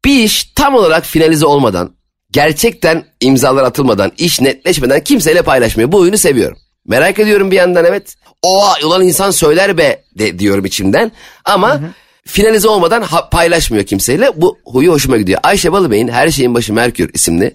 Bir 0.05 0.23
iş 0.23 0.43
tam 0.43 0.75
olarak 0.75 1.05
finalize 1.05 1.45
olmadan, 1.45 1.91
gerçekten 2.31 3.03
imzalar 3.21 3.63
atılmadan, 3.63 4.11
iş 4.17 4.41
netleşmeden 4.41 5.03
kimseyle 5.03 5.41
paylaşmıyor. 5.41 5.91
Bu 5.91 5.97
oyunu 5.97 6.17
seviyorum. 6.17 6.57
Merak 6.87 7.19
ediyorum 7.19 7.51
bir 7.51 7.55
yandan 7.55 7.85
evet. 7.85 8.15
Oha 8.43 8.73
ulan 8.85 9.03
insan 9.03 9.31
söyler 9.31 9.77
be 9.77 10.03
de 10.19 10.39
diyorum 10.39 10.65
içimden 10.65 11.11
ama 11.45 11.81
finalize 12.25 12.67
olmadan 12.67 13.01
ha- 13.01 13.29
paylaşmıyor 13.29 13.83
kimseyle. 13.83 14.31
Bu 14.35 14.57
huyu 14.65 14.91
hoşuma 14.91 15.17
gidiyor. 15.17 15.39
Ayşe 15.43 15.71
Balıbey'in 15.71 16.07
Her 16.07 16.29
Şeyin 16.31 16.55
Başı 16.55 16.73
Merkür 16.73 17.13
isimli 17.13 17.53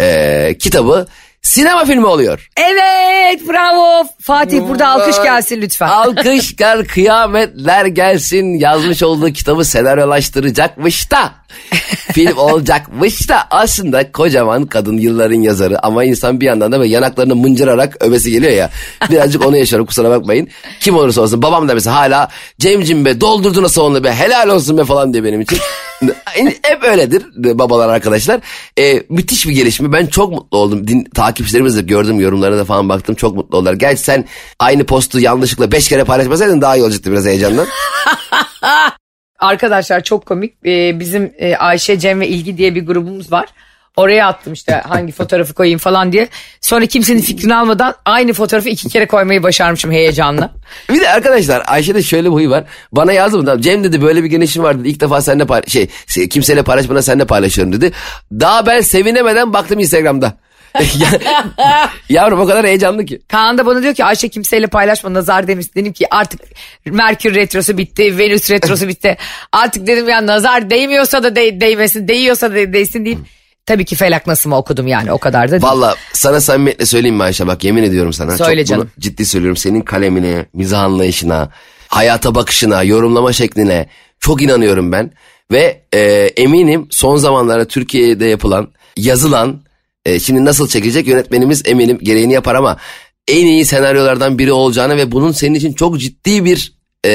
eee, 0.00 0.56
kitabı 0.58 1.06
sinema 1.42 1.84
filmi 1.84 2.06
oluyor. 2.06 2.48
Evet 2.56 3.48
bravo. 3.48 4.06
Fatih 4.22 4.60
burada 4.68 4.88
alkış 4.88 5.22
gelsin 5.22 5.60
lütfen. 5.62 5.88
Alkışlar 5.88 6.84
kıyametler 6.84 7.86
gelsin 7.86 8.58
yazmış 8.58 9.02
olduğu 9.02 9.30
kitabı 9.32 9.64
senaryolaştıracakmış 9.64 11.10
da 11.10 11.32
film 12.12 12.36
olacakmış 12.36 13.28
da 13.28 13.46
aslında 13.50 14.12
kocaman 14.12 14.66
kadın 14.66 14.98
yılların 14.98 15.40
yazarı 15.42 15.86
ama 15.86 16.04
insan 16.04 16.40
bir 16.40 16.46
yandan 16.46 16.72
da 16.72 16.80
böyle 16.80 16.92
yanaklarını 16.92 17.36
mıncırarak 17.36 17.96
övesi 18.04 18.30
geliyor 18.30 18.52
ya. 18.52 18.70
Birazcık 19.10 19.46
onu 19.46 19.56
yaşıyorum 19.56 19.86
kusura 19.86 20.10
bakmayın. 20.10 20.48
Kim 20.80 20.96
olursa 20.96 21.20
olsun 21.20 21.42
babam 21.42 21.68
da 21.68 21.74
mesela 21.74 21.96
hala 21.96 22.28
Cemcim 22.58 23.04
be 23.04 23.20
doldurdu 23.20 23.62
nasıl 23.62 23.82
onu 23.82 24.04
be 24.04 24.12
helal 24.12 24.48
olsun 24.48 24.78
be 24.78 24.84
falan 24.84 25.12
diye 25.12 25.24
benim 25.24 25.40
için. 25.40 25.58
Hep 26.62 26.84
öyledir 26.84 27.22
babalar 27.36 27.88
arkadaşlar. 27.88 28.40
Ee, 28.78 29.02
müthiş 29.08 29.46
bir 29.46 29.52
gelişme. 29.52 29.92
Ben 29.92 30.06
çok 30.06 30.32
mutlu 30.32 30.58
oldum. 30.58 30.88
Din, 30.88 31.04
takipçilerimiz 31.14 31.76
de 31.76 31.82
gördüm 31.82 32.20
yorumlarına 32.20 32.58
da 32.58 32.64
falan 32.64 32.88
baktım. 32.88 33.14
Çok 33.14 33.36
mutlu 33.36 33.58
oldular. 33.58 33.74
Gerçi 33.74 34.02
sen 34.02 34.24
aynı 34.58 34.84
postu 34.84 35.20
yanlışlıkla 35.20 35.72
beş 35.72 35.88
kere 35.88 36.04
paylaşmasaydın 36.04 36.60
daha 36.60 36.76
iyi 36.76 36.82
olacaktı 36.84 37.12
biraz 37.12 37.24
heyecandan 37.24 37.66
Arkadaşlar 39.38 40.02
çok 40.02 40.26
komik. 40.26 40.54
Ee, 40.66 41.00
bizim 41.00 41.32
e, 41.38 41.56
Ayşe, 41.56 41.98
Cem 41.98 42.20
ve 42.20 42.28
İlgi 42.28 42.58
diye 42.58 42.74
bir 42.74 42.86
grubumuz 42.86 43.32
var. 43.32 43.46
Oraya 43.96 44.26
attım 44.26 44.52
işte 44.52 44.72
hangi 44.72 45.12
fotoğrafı 45.12 45.54
koyayım 45.54 45.78
falan 45.78 46.12
diye. 46.12 46.28
Sonra 46.60 46.86
kimsenin 46.86 47.20
fikrini 47.20 47.54
almadan 47.54 47.94
aynı 48.04 48.32
fotoğrafı 48.32 48.68
iki 48.68 48.88
kere 48.88 49.06
koymayı 49.06 49.42
başarmışım 49.42 49.90
heyecanla. 49.92 50.50
Bir 50.92 51.00
de 51.00 51.08
arkadaşlar 51.08 51.62
Ayşe'de 51.66 52.02
şöyle 52.02 52.28
bir 52.28 52.32
huyu 52.32 52.50
var. 52.50 52.64
Bana 52.92 53.12
yazdı 53.12 53.42
mı? 53.42 53.62
Cem 53.62 53.84
dedi 53.84 54.02
böyle 54.02 54.22
bir 54.24 54.28
genişim 54.28 54.62
var 54.62 54.80
dedi. 54.80 54.88
İlk 54.88 55.00
defa 55.00 55.20
seninle 55.20 55.46
paylaş 55.46 55.68
şey 55.72 55.88
se- 56.06 56.28
kimseyle 56.28 56.62
paylaşmadan 56.62 57.00
seninle 57.00 57.24
paylaşıyorum 57.24 57.72
dedi. 57.72 57.92
Daha 58.32 58.66
ben 58.66 58.80
sevinemeden 58.80 59.52
baktım 59.52 59.78
Instagram'da. 59.78 60.32
Ya- 60.98 61.90
Yavrum 62.08 62.40
o 62.40 62.46
kadar 62.46 62.66
heyecanlı 62.66 63.04
ki. 63.06 63.20
Kaan 63.28 63.58
da 63.58 63.66
bana 63.66 63.82
diyor 63.82 63.94
ki 63.94 64.04
Ayşe 64.04 64.28
kimseyle 64.28 64.66
paylaşma 64.66 65.14
nazar 65.14 65.46
demiş. 65.48 65.66
Dedim 65.74 65.92
ki 65.92 66.06
artık 66.10 66.40
Merkür 66.84 67.34
retrosu 67.34 67.78
bitti, 67.78 68.18
Venüs 68.18 68.50
retrosu 68.50 68.88
bitti. 68.88 69.16
Artık 69.52 69.86
dedim 69.86 70.08
ya 70.08 70.26
nazar 70.26 70.70
değmiyorsa 70.70 71.22
da 71.22 71.36
de- 71.36 71.60
değmesin, 71.60 72.08
değiyorsa 72.08 72.50
da 72.50 72.54
değsin 72.54 73.04
deyip. 73.04 73.18
Tabii 73.66 73.84
ki 73.84 73.96
felak 73.96 74.26
nasımı 74.26 74.56
okudum 74.56 74.86
yani 74.86 75.12
o 75.12 75.18
kadar 75.18 75.48
da 75.48 75.52
değil. 75.52 75.62
Valla 75.62 75.94
sana 76.12 76.40
samimiyetle 76.40 76.86
söyleyeyim 76.86 77.16
mi 77.16 77.22
Ayşe 77.22 77.46
bak 77.46 77.64
yemin 77.64 77.82
ediyorum 77.82 78.12
sana. 78.12 78.36
Söyle 78.36 78.64
Çok 78.64 78.76
bunu 78.76 78.84
canım. 78.84 78.90
ciddi 79.00 79.26
söylüyorum. 79.26 79.56
Senin 79.56 79.80
kalemine, 79.80 80.46
mizah 80.54 80.80
anlayışına, 80.82 81.50
hayata 81.88 82.34
bakışına, 82.34 82.82
yorumlama 82.82 83.32
şekline 83.32 83.88
çok 84.20 84.42
inanıyorum 84.42 84.92
ben. 84.92 85.10
Ve 85.52 85.82
e, 85.94 86.00
eminim 86.36 86.86
son 86.90 87.16
zamanlarda 87.16 87.64
Türkiye'de 87.64 88.26
yapılan, 88.26 88.68
yazılan, 88.96 89.60
e, 90.06 90.20
şimdi 90.20 90.44
nasıl 90.44 90.68
çekecek 90.68 91.06
yönetmenimiz 91.06 91.62
eminim 91.66 91.98
gereğini 92.02 92.32
yapar 92.32 92.54
ama 92.54 92.76
en 93.28 93.46
iyi 93.46 93.64
senaryolardan 93.64 94.38
biri 94.38 94.52
olacağını 94.52 94.96
ve 94.96 95.12
bunun 95.12 95.32
senin 95.32 95.54
için 95.54 95.72
çok 95.72 96.00
ciddi 96.00 96.44
bir 96.44 96.72
e, 97.06 97.10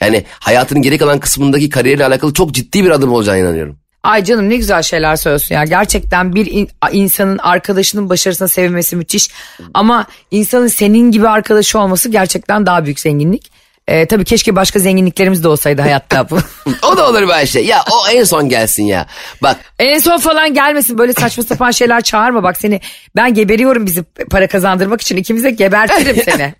yani 0.00 0.24
hayatının 0.40 0.82
geri 0.82 0.98
kalan 0.98 1.20
kısmındaki 1.20 1.70
kariyerle 1.70 2.06
alakalı 2.06 2.34
çok 2.34 2.52
ciddi 2.52 2.84
bir 2.84 2.90
adım 2.90 3.12
olacağına 3.12 3.38
inanıyorum. 3.38 3.78
Ay 4.02 4.24
canım 4.24 4.48
ne 4.48 4.56
güzel 4.56 4.82
şeyler 4.82 5.16
söylüyorsun 5.16 5.54
ya. 5.54 5.64
Gerçekten 5.64 6.34
bir 6.34 6.46
in- 6.46 6.68
insanın 6.92 7.38
arkadaşının 7.38 8.10
başarısına 8.10 8.48
sevinmesi 8.48 8.96
müthiş. 8.96 9.30
Ama 9.74 10.06
insanın 10.30 10.66
senin 10.66 11.10
gibi 11.10 11.28
arkadaşı 11.28 11.78
olması 11.78 12.08
gerçekten 12.08 12.66
daha 12.66 12.84
büyük 12.84 13.00
zenginlik. 13.00 13.50
Ee, 13.88 14.06
tabii 14.06 14.24
keşke 14.24 14.56
başka 14.56 14.78
zenginliklerimiz 14.78 15.44
de 15.44 15.48
olsaydı 15.48 15.82
hayatta 15.82 16.30
bu. 16.30 16.38
O 16.92 16.96
da 16.96 17.08
olur 17.10 17.28
be 17.28 17.32
Ayşe. 17.34 17.60
Ya 17.60 17.84
o 17.92 18.08
en 18.08 18.24
son 18.24 18.48
gelsin 18.48 18.84
ya. 18.84 19.06
Bak 19.42 19.56
en 19.78 19.98
son 19.98 20.18
falan 20.18 20.54
gelmesin 20.54 20.98
böyle 20.98 21.12
saçma 21.12 21.42
sapan 21.44 21.70
şeyler 21.70 22.00
çağırma 22.00 22.42
bak 22.42 22.56
seni. 22.56 22.80
Ben 23.16 23.34
geberiyorum 23.34 23.86
bizi 23.86 24.02
para 24.30 24.46
kazandırmak 24.48 25.00
için 25.00 25.16
ikimiz 25.16 25.44
de 25.44 25.50
gebertirim 25.50 26.16
seni. 26.24 26.54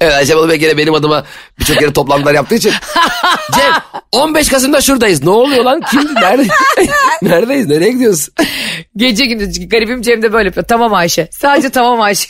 Evet 0.00 0.14
Ayşe 0.14 0.36
Balıbey 0.36 0.56
gene 0.56 0.76
benim 0.76 0.94
adıma 0.94 1.24
birçok 1.58 1.82
yere 1.82 1.92
toplantılar 1.92 2.34
yaptığı 2.34 2.54
için. 2.54 2.72
Cem 3.54 3.72
15 4.12 4.48
Kasım'da 4.48 4.80
şuradayız. 4.80 5.22
Ne 5.22 5.30
oluyor 5.30 5.64
lan? 5.64 5.80
Kimdi? 5.90 6.14
Nerede? 6.14 6.46
Neredeyiz? 7.22 7.66
Nereye 7.66 7.90
gidiyoruz? 7.92 8.28
Gece 8.96 9.26
gündüz 9.26 9.68
garibim 9.68 10.02
Cem 10.02 10.22
de 10.22 10.32
böyle 10.32 10.46
yapıyor. 10.46 10.66
Tamam 10.68 10.94
Ayşe. 10.94 11.28
Sadece 11.32 11.70
tamam 11.70 12.00
Ayşe. 12.00 12.28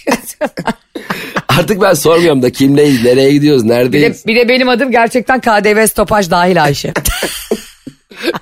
Artık 1.58 1.80
ben 1.80 1.94
sormuyorum 1.94 2.42
da 2.42 2.52
kimdeyiz? 2.52 3.04
Nereye 3.04 3.32
gidiyoruz? 3.32 3.64
bir, 3.64 3.68
de, 3.68 3.74
Neredeyiz? 3.74 4.26
bir 4.26 4.36
de 4.36 4.48
benim 4.48 4.68
adım 4.68 4.90
gerçekten 4.90 5.40
KDV 5.40 5.86
stopaj 5.86 6.30
dahil 6.30 6.62
Ayşe. 6.64 6.92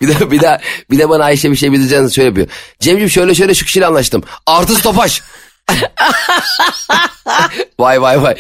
Bir 0.01 0.09
de, 0.09 0.31
bir 0.31 0.41
de, 0.41 0.61
bir 0.91 0.99
de 0.99 1.09
bana 1.09 1.25
Ayşe 1.25 1.51
bir 1.51 1.57
şey 1.57 1.73
bildireceğini 1.73 2.13
şöyle 2.13 2.29
yapıyor. 2.29 2.47
Cemciğim 2.81 3.11
şöyle 3.11 3.35
şöyle 3.35 3.55
şu 3.55 3.65
kişiyle 3.65 3.87
anlaştım. 3.87 4.23
Artı 4.47 4.75
stopaj. 4.75 5.21
vay 7.79 8.03
vay 8.03 8.23
vay. 8.23 8.35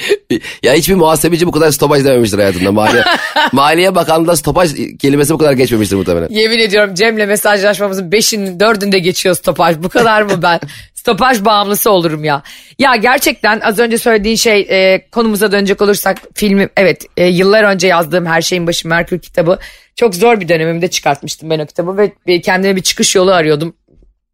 Ya 0.63 0.75
hiçbir 0.75 0.95
muhasebeci 0.95 1.47
bu 1.47 1.53
kadar 1.53 1.71
stopaj 1.71 2.05
dememiştir 2.05 2.39
hayatında. 2.39 2.73
Maliye, 2.73 3.05
maliye 3.53 3.95
bakanlığında 3.95 4.37
stopaj 4.37 4.75
kelimesi 4.99 5.35
bu 5.35 5.39
kadar 5.39 5.53
geçmemiştir 5.53 5.97
muhtemelen. 5.97 6.29
Yemin 6.29 6.59
ediyorum 6.59 6.95
Cem'le 6.95 7.27
mesajlaşmamızın 7.27 8.13
beşinin 8.13 8.61
dördünde 8.61 8.99
geçiyor 8.99 9.35
stopaj. 9.35 9.77
Bu 9.83 9.89
kadar 9.89 10.23
mı 10.23 10.43
ben? 10.43 10.61
Stopaj 10.95 11.45
bağımlısı 11.45 11.91
olurum 11.91 12.25
ya. 12.25 12.43
Ya 12.79 12.97
gerçekten 12.97 13.61
az 13.61 13.79
önce 13.79 13.99
söylediğin 13.99 14.37
şey 14.37 14.61
e, 14.61 15.09
konumuza 15.11 15.53
dönecek 15.53 15.83
olursak 15.83 16.23
filmi 16.35 16.69
evet 16.77 17.05
e, 17.17 17.27
yıllar 17.27 17.65
önce 17.65 17.87
yazdığım 17.87 18.27
Her 18.27 18.43
Şeyin 18.43 18.67
Başı 18.67 18.89
Merkür 18.89 19.19
kitabı 19.19 19.59
çok 19.97 20.15
zor 20.15 20.41
bir 20.41 20.49
dönemimde 20.49 20.89
çıkartmıştım 20.89 21.51
ben 21.51 21.59
o 21.59 21.67
kitabı 21.67 22.11
ve 22.27 22.41
kendime 22.41 22.77
bir 22.77 22.83
çıkış 22.83 23.15
yolu 23.15 23.33
arıyordum. 23.33 23.75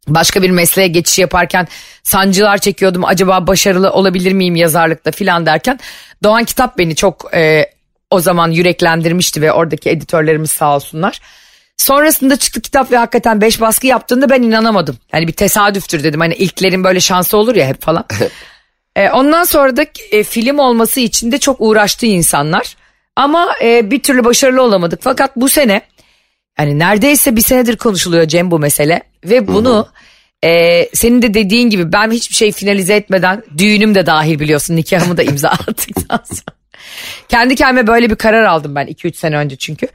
Başka 0.07 0.41
bir 0.41 0.49
mesleğe 0.49 0.87
geçiş 0.87 1.19
yaparken 1.19 1.67
sancılar 2.03 2.57
çekiyordum. 2.57 3.05
Acaba 3.05 3.47
başarılı 3.47 3.91
olabilir 3.91 4.33
miyim 4.33 4.55
yazarlıkta 4.55 5.11
filan 5.11 5.45
derken 5.45 5.79
Doğan 6.23 6.43
Kitap 6.43 6.77
beni 6.77 6.95
çok 6.95 7.35
e, 7.35 7.65
o 8.09 8.19
zaman 8.19 8.51
yüreklendirmişti 8.51 9.41
ve 9.41 9.51
oradaki 9.51 9.89
editörlerimiz 9.89 10.51
sağ 10.51 10.75
olsunlar. 10.75 11.19
Sonrasında 11.77 12.35
çıktı 12.35 12.61
kitap 12.61 12.91
ve 12.91 12.97
hakikaten 12.97 13.41
beş 13.41 13.61
baskı 13.61 13.87
yaptığında 13.87 14.29
ben 14.29 14.41
inanamadım. 14.41 14.97
Yani 15.13 15.27
bir 15.27 15.33
tesadüftür 15.33 16.03
dedim. 16.03 16.19
Hani 16.19 16.35
ilklerin 16.35 16.83
böyle 16.83 16.99
şansı 16.99 17.37
olur 17.37 17.55
ya 17.55 17.67
hep 17.67 17.81
falan. 17.81 18.05
E, 18.95 19.09
ondan 19.09 19.43
sonra 19.43 19.77
da 19.77 19.85
e, 20.11 20.23
film 20.23 20.59
olması 20.59 20.99
için 20.99 21.31
de 21.31 21.37
çok 21.37 21.55
uğraştı 21.59 22.05
insanlar. 22.05 22.75
Ama 23.15 23.55
e, 23.63 23.91
bir 23.91 24.03
türlü 24.03 24.25
başarılı 24.25 24.61
olamadık. 24.61 24.99
Fakat 25.03 25.35
bu 25.35 25.49
sene 25.49 25.81
yani 26.59 26.79
neredeyse 26.79 27.35
bir 27.35 27.41
senedir 27.41 27.77
konuşuluyor 27.77 28.27
Cem 28.27 28.51
bu 28.51 28.59
mesele. 28.59 29.03
Ve 29.25 29.47
bunu 29.47 29.87
e, 30.43 30.89
senin 30.93 31.21
de 31.21 31.33
dediğin 31.33 31.69
gibi 31.69 31.93
ben 31.93 32.11
hiçbir 32.11 32.35
şey 32.35 32.51
finalize 32.51 32.95
etmeden 32.95 33.43
düğünüm 33.57 33.95
de 33.95 34.05
dahil 34.05 34.39
biliyorsun 34.39 34.75
nikahımı 34.75 35.17
da 35.17 35.23
imza 35.23 35.49
attıktan 35.67 36.21
sonra. 36.25 36.57
Kendi 37.29 37.55
kendime 37.55 37.87
böyle 37.87 38.09
bir 38.09 38.15
karar 38.15 38.43
aldım 38.43 38.75
ben 38.75 38.87
2-3 38.87 39.13
sene 39.13 39.37
önce 39.37 39.55
çünkü. 39.55 39.87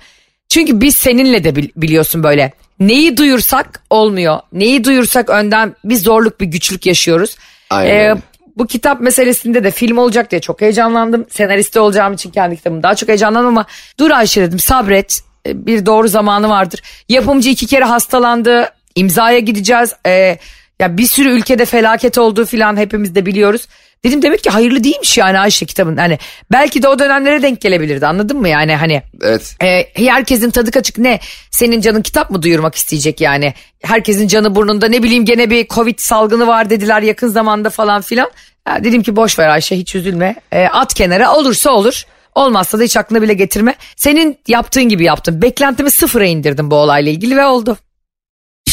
Çünkü 0.48 0.80
biz 0.80 0.94
seninle 0.94 1.44
de 1.44 1.56
bil- 1.56 1.70
biliyorsun 1.76 2.22
böyle 2.22 2.52
neyi 2.80 3.16
duyursak 3.16 3.82
olmuyor. 3.90 4.40
Neyi 4.52 4.84
duyursak 4.84 5.30
önden 5.30 5.76
bir 5.84 5.96
zorluk 5.96 6.40
bir 6.40 6.46
güçlük 6.46 6.86
yaşıyoruz. 6.86 7.36
Aynen. 7.70 7.94
Ee, 7.94 8.14
bu 8.56 8.66
kitap 8.66 9.00
meselesinde 9.00 9.64
de 9.64 9.70
film 9.70 9.98
olacak 9.98 10.30
diye 10.30 10.40
çok 10.40 10.60
heyecanlandım. 10.60 11.26
Senaristi 11.30 11.80
olacağım 11.80 12.14
için 12.14 12.30
kendi 12.30 12.56
kitabımı 12.56 12.82
daha 12.82 12.94
çok 12.94 13.08
heyecanlandım 13.08 13.48
ama 13.48 13.66
dur 13.98 14.10
Ayşe 14.10 14.42
dedim 14.42 14.58
sabret 14.58 15.20
e, 15.46 15.66
bir 15.66 15.86
doğru 15.86 16.08
zamanı 16.08 16.48
vardır. 16.48 16.82
Yapımcı 17.08 17.50
iki 17.50 17.66
kere 17.66 17.84
hastalandı 17.84 18.68
imzaya 18.96 19.38
gideceğiz. 19.38 19.92
Ee, 20.06 20.38
ya 20.80 20.96
bir 20.96 21.06
sürü 21.06 21.28
ülkede 21.28 21.64
felaket 21.64 22.18
olduğu 22.18 22.46
filan 22.46 22.76
hepimiz 22.76 23.14
de 23.14 23.26
biliyoruz. 23.26 23.66
Dedim 24.04 24.22
demek 24.22 24.44
ki 24.44 24.50
hayırlı 24.50 24.84
değilmiş 24.84 25.18
yani 25.18 25.38
Ayşe 25.38 25.66
kitabın. 25.66 25.96
Hani 25.96 26.18
belki 26.52 26.82
de 26.82 26.88
o 26.88 26.98
dönemlere 26.98 27.42
denk 27.42 27.60
gelebilirdi 27.60 28.06
anladın 28.06 28.40
mı 28.40 28.48
yani 28.48 28.76
hani. 28.76 29.02
Evet. 29.22 29.56
E, 29.62 29.86
herkesin 30.06 30.50
tadı 30.50 30.70
kaçık 30.70 30.98
ne? 30.98 31.20
Senin 31.50 31.80
canın 31.80 32.02
kitap 32.02 32.30
mı 32.30 32.42
duyurmak 32.42 32.74
isteyecek 32.74 33.20
yani? 33.20 33.54
Herkesin 33.82 34.28
canı 34.28 34.54
burnunda 34.54 34.88
ne 34.88 35.02
bileyim 35.02 35.24
gene 35.24 35.50
bir 35.50 35.68
covid 35.68 35.98
salgını 35.98 36.46
var 36.46 36.70
dediler 36.70 37.02
yakın 37.02 37.28
zamanda 37.28 37.70
falan 37.70 38.02
filan. 38.02 38.30
Ya 38.68 38.84
dedim 38.84 39.02
ki 39.02 39.16
boş 39.16 39.38
ver 39.38 39.48
Ayşe 39.48 39.76
hiç 39.76 39.94
üzülme. 39.94 40.36
E, 40.52 40.64
at 40.64 40.94
kenara 40.94 41.34
olursa 41.34 41.70
olur. 41.70 42.02
Olmazsa 42.34 42.78
da 42.78 42.82
hiç 42.82 42.96
aklına 42.96 43.22
bile 43.22 43.34
getirme. 43.34 43.74
Senin 43.96 44.38
yaptığın 44.48 44.88
gibi 44.88 45.04
yaptım. 45.04 45.42
Beklentimi 45.42 45.90
sıfıra 45.90 46.24
indirdim 46.24 46.70
bu 46.70 46.76
olayla 46.76 47.12
ilgili 47.12 47.36
ve 47.36 47.46
oldu. 47.46 47.76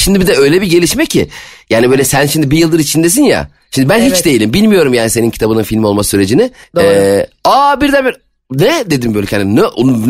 Şimdi 0.03 0.21
bir 0.21 0.27
de 0.27 0.37
öyle 0.37 0.61
bir 0.61 0.67
gelişme 0.67 1.05
ki. 1.05 1.29
Yani 1.69 1.91
böyle 1.91 2.03
sen 2.03 2.25
şimdi 2.25 2.51
bir 2.51 2.57
yıldır 2.57 2.79
içindesin 2.79 3.23
ya. 3.23 3.47
Şimdi 3.71 3.89
ben 3.89 3.99
evet. 3.99 4.17
hiç 4.17 4.25
değilim. 4.25 4.53
Bilmiyorum 4.53 4.93
yani 4.93 5.09
senin 5.09 5.29
kitabının 5.29 5.63
film 5.63 5.83
olma 5.83 6.03
sürecini. 6.03 6.51
Doğru. 6.75 6.83
Ee, 6.83 7.27
aa 7.43 7.81
birden 7.81 8.05
bir 8.05 8.15
ne 8.51 8.83
dedim 8.89 9.15
böyle 9.15 9.27
kendim 9.27 9.55
ne 9.55 9.61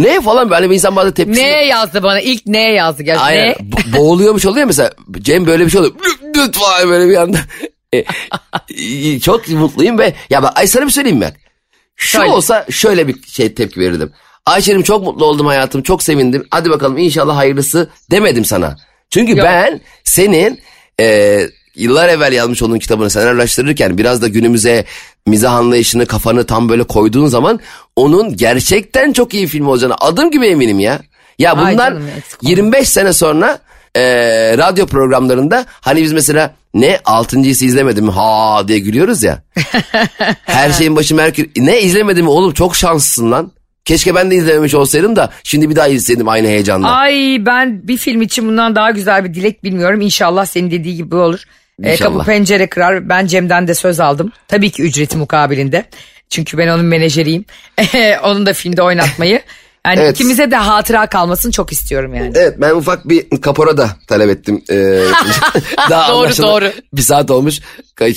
ne 0.04 0.22
falan 0.22 0.50
böyle 0.50 0.70
bir 0.70 0.76
insan 0.76 0.96
bazen 0.96 1.12
tepkisi. 1.12 1.42
Ne 1.42 1.66
yazdı 1.66 2.04
bana 2.04 2.20
ilk 2.20 2.46
ne 2.46 2.72
yazdı 2.72 3.04
gerçekten. 3.04 3.28
Aynen 3.28 3.48
ne? 3.48 3.54
Bo- 3.54 3.98
boğuluyormuş 3.98 4.46
oluyor 4.46 4.66
mesela 4.66 4.92
Cem 5.22 5.48
böyle 5.48 5.66
bir 5.66 5.72
şey 5.72 5.80
oluyor. 5.80 5.96
Lütfen 6.36 6.90
böyle 6.90 7.10
bir 7.10 7.16
anda. 7.18 7.38
E, 7.94 9.20
çok 9.20 9.48
mutluyum 9.48 10.00
ve 10.00 10.14
ya 10.30 10.44
bak 10.44 10.60
ay 10.60 10.68
sana 10.68 10.86
bir 10.86 10.92
söyleyeyim 10.92 11.18
mi? 11.18 11.34
Şu 11.96 12.18
şöyle. 12.18 12.32
olsa 12.32 12.66
şöyle 12.70 13.08
bir 13.08 13.16
şey 13.28 13.54
tepki 13.54 13.80
verirdim. 13.80 14.12
Ayşe'cim 14.46 14.84
çok 14.84 15.04
mutlu 15.04 15.26
oldum 15.26 15.48
hayatım 15.48 15.82
çok 15.82 16.04
sevindim. 16.04 16.48
Hadi 16.52 16.70
bakalım 16.70 16.98
inşallah 16.98 17.36
hayırlısı 17.36 17.90
demedim 18.12 18.46
sana. 18.46 18.78
Çünkü 19.14 19.38
Yok. 19.38 19.46
ben 19.46 19.82
senin 20.04 20.60
e, 21.00 21.40
yıllar 21.76 22.10
evvel 22.10 22.34
yazmış 22.34 22.62
olduğun 22.62 22.80
kitabını 22.80 23.10
senaryolaştırırken 23.10 23.98
biraz 23.98 24.22
da 24.22 24.28
günümüze 24.28 24.86
mizah 25.28 25.54
anlayışını 25.54 26.06
kafanı 26.06 26.46
tam 26.46 26.70
böyle 26.70 26.84
koyduğun 26.84 27.26
zaman 27.28 27.60
onun 27.96 28.38
gerçekten 28.38 29.14
çok 29.14 29.34
iyi 29.34 29.48
film 29.48 29.68
olacağına 29.68 29.96
adım 30.00 30.32
gibi 30.32 30.48
eminim 30.48 30.80
ya. 30.80 31.02
Ya 31.40 31.58
bundan 31.58 31.76
canım, 31.76 32.04
25 32.42 32.90
sene 32.90 33.14
sonra 33.14 33.60
e, 33.96 34.04
radyo 34.58 34.86
programlarında 34.86 35.66
hani 35.70 36.02
biz 36.02 36.14
mesela 36.14 36.56
ne 36.74 37.00
altıncıyı 37.06 37.54
izlemedim 37.54 38.10
ha 38.10 38.68
diye 38.68 38.80
gülüyoruz 38.80 39.24
ya. 39.24 39.44
Her 40.46 40.72
şeyin 40.72 40.96
başı 40.96 41.16
Merkür 41.16 41.50
ne 41.56 41.82
izlemedim 41.82 42.28
oğlum 42.28 42.54
çok 42.54 42.76
şanslısın 42.76 43.32
lan. 43.32 43.52
Keşke 43.86 44.16
ben 44.16 44.32
de 44.32 44.36
izlememiş 44.36 44.74
olsaydım 44.74 45.16
da 45.16 45.30
şimdi 45.44 45.70
bir 45.70 45.76
daha 45.76 45.88
izleseydim 45.88 46.30
aynı 46.30 46.48
heyecanla. 46.48 46.92
Ay 46.92 47.38
ben 47.46 47.88
bir 47.88 47.98
film 47.98 48.22
için 48.22 48.48
bundan 48.48 48.76
daha 48.76 48.92
güzel 48.92 49.24
bir 49.24 49.34
dilek 49.34 49.64
bilmiyorum. 49.64 50.02
İnşallah 50.02 50.46
senin 50.46 50.72
dediği 50.72 50.96
gibi 50.96 51.16
olur. 51.16 51.44
E, 51.84 51.96
kapı 51.96 52.24
pencere 52.24 52.68
kırar. 52.68 53.10
Ben 53.10 53.28
Cem'den 53.28 53.68
de 53.68 53.74
söz 53.76 54.00
aldım. 54.00 54.32
Tabii 54.48 54.70
ki 54.70 54.84
ücreti 54.84 55.18
mukabilinde. 55.18 55.86
Çünkü 56.30 56.58
ben 56.58 56.68
onun 56.68 56.86
menajeriyim. 56.86 57.46
onun 58.24 58.46
da 58.46 58.54
filmde 58.54 58.82
oynatmayı. 58.82 59.42
Yani 59.88 60.00
evet. 60.00 60.16
ikimize 60.16 60.52
de 60.52 60.56
hatıra 60.56 61.08
kalmasını 61.08 61.52
çok 61.52 61.72
istiyorum 61.72 62.14
yani. 62.16 62.32
Evet 62.36 62.56
ben 62.58 62.72
ufak 62.72 63.10
bir 63.10 63.42
kapora 63.42 63.78
da 63.78 63.90
talep 64.08 64.30
ettim. 64.30 64.64
Ee, 64.70 64.76
daha 65.90 66.12
doğru 66.12 66.38
doğru. 66.38 66.72
Bir 66.94 67.02
saat 67.02 67.32
olmuş 67.32 67.60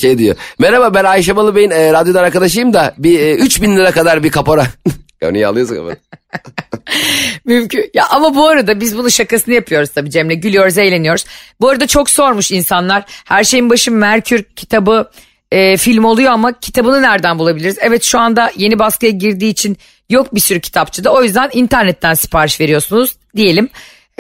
şey 0.01 0.19
diyor. 0.19 0.37
Merhaba 0.59 0.95
ben 0.95 1.05
Ayşe 1.05 1.37
Balıbey'in 1.37 1.71
e, 1.71 1.93
radyodan 1.93 2.25
arkadaşıyım 2.25 2.73
da 2.73 2.95
bir 2.99 3.21
e, 3.21 3.35
3000 3.35 3.77
lira 3.77 3.91
kadar 3.91 4.23
bir 4.23 4.31
kapora. 4.31 4.67
ya 5.21 5.31
niye 5.31 5.47
alıyorsun 5.47 5.77
ama? 5.77 5.91
Mümkün. 7.45 7.91
Ya 7.95 8.07
ama 8.11 8.35
bu 8.35 8.49
arada 8.49 8.81
biz 8.81 8.99
bunu 8.99 9.11
şakasını 9.11 9.55
yapıyoruz 9.55 9.91
tabii 9.91 10.11
Cem'le. 10.11 10.41
Gülüyoruz, 10.41 10.79
eğleniyoruz. 10.79 11.25
Bu 11.61 11.69
arada 11.69 11.87
çok 11.87 12.11
sormuş 12.11 12.51
insanlar. 12.51 13.05
Her 13.25 13.45
şeyin 13.45 13.71
başı 13.71 13.93
Merkür 13.93 14.43
kitabı 14.43 15.11
e, 15.53 15.77
film 15.77 16.05
oluyor 16.05 16.33
ama 16.33 16.61
kitabını 16.61 17.03
nereden 17.03 17.39
bulabiliriz? 17.39 17.79
Evet 17.81 18.03
şu 18.05 18.19
anda 18.19 18.53
yeni 18.57 18.79
baskıya 18.79 19.13
girdiği 19.13 19.51
için 19.51 19.77
yok 20.11 20.35
bir 20.35 20.41
sürü 20.41 20.61
kitapçıda. 20.61 21.13
O 21.13 21.23
yüzden 21.23 21.51
internetten 21.53 22.15
sipariş 22.15 22.61
veriyorsunuz 22.61 23.17
diyelim. 23.37 23.69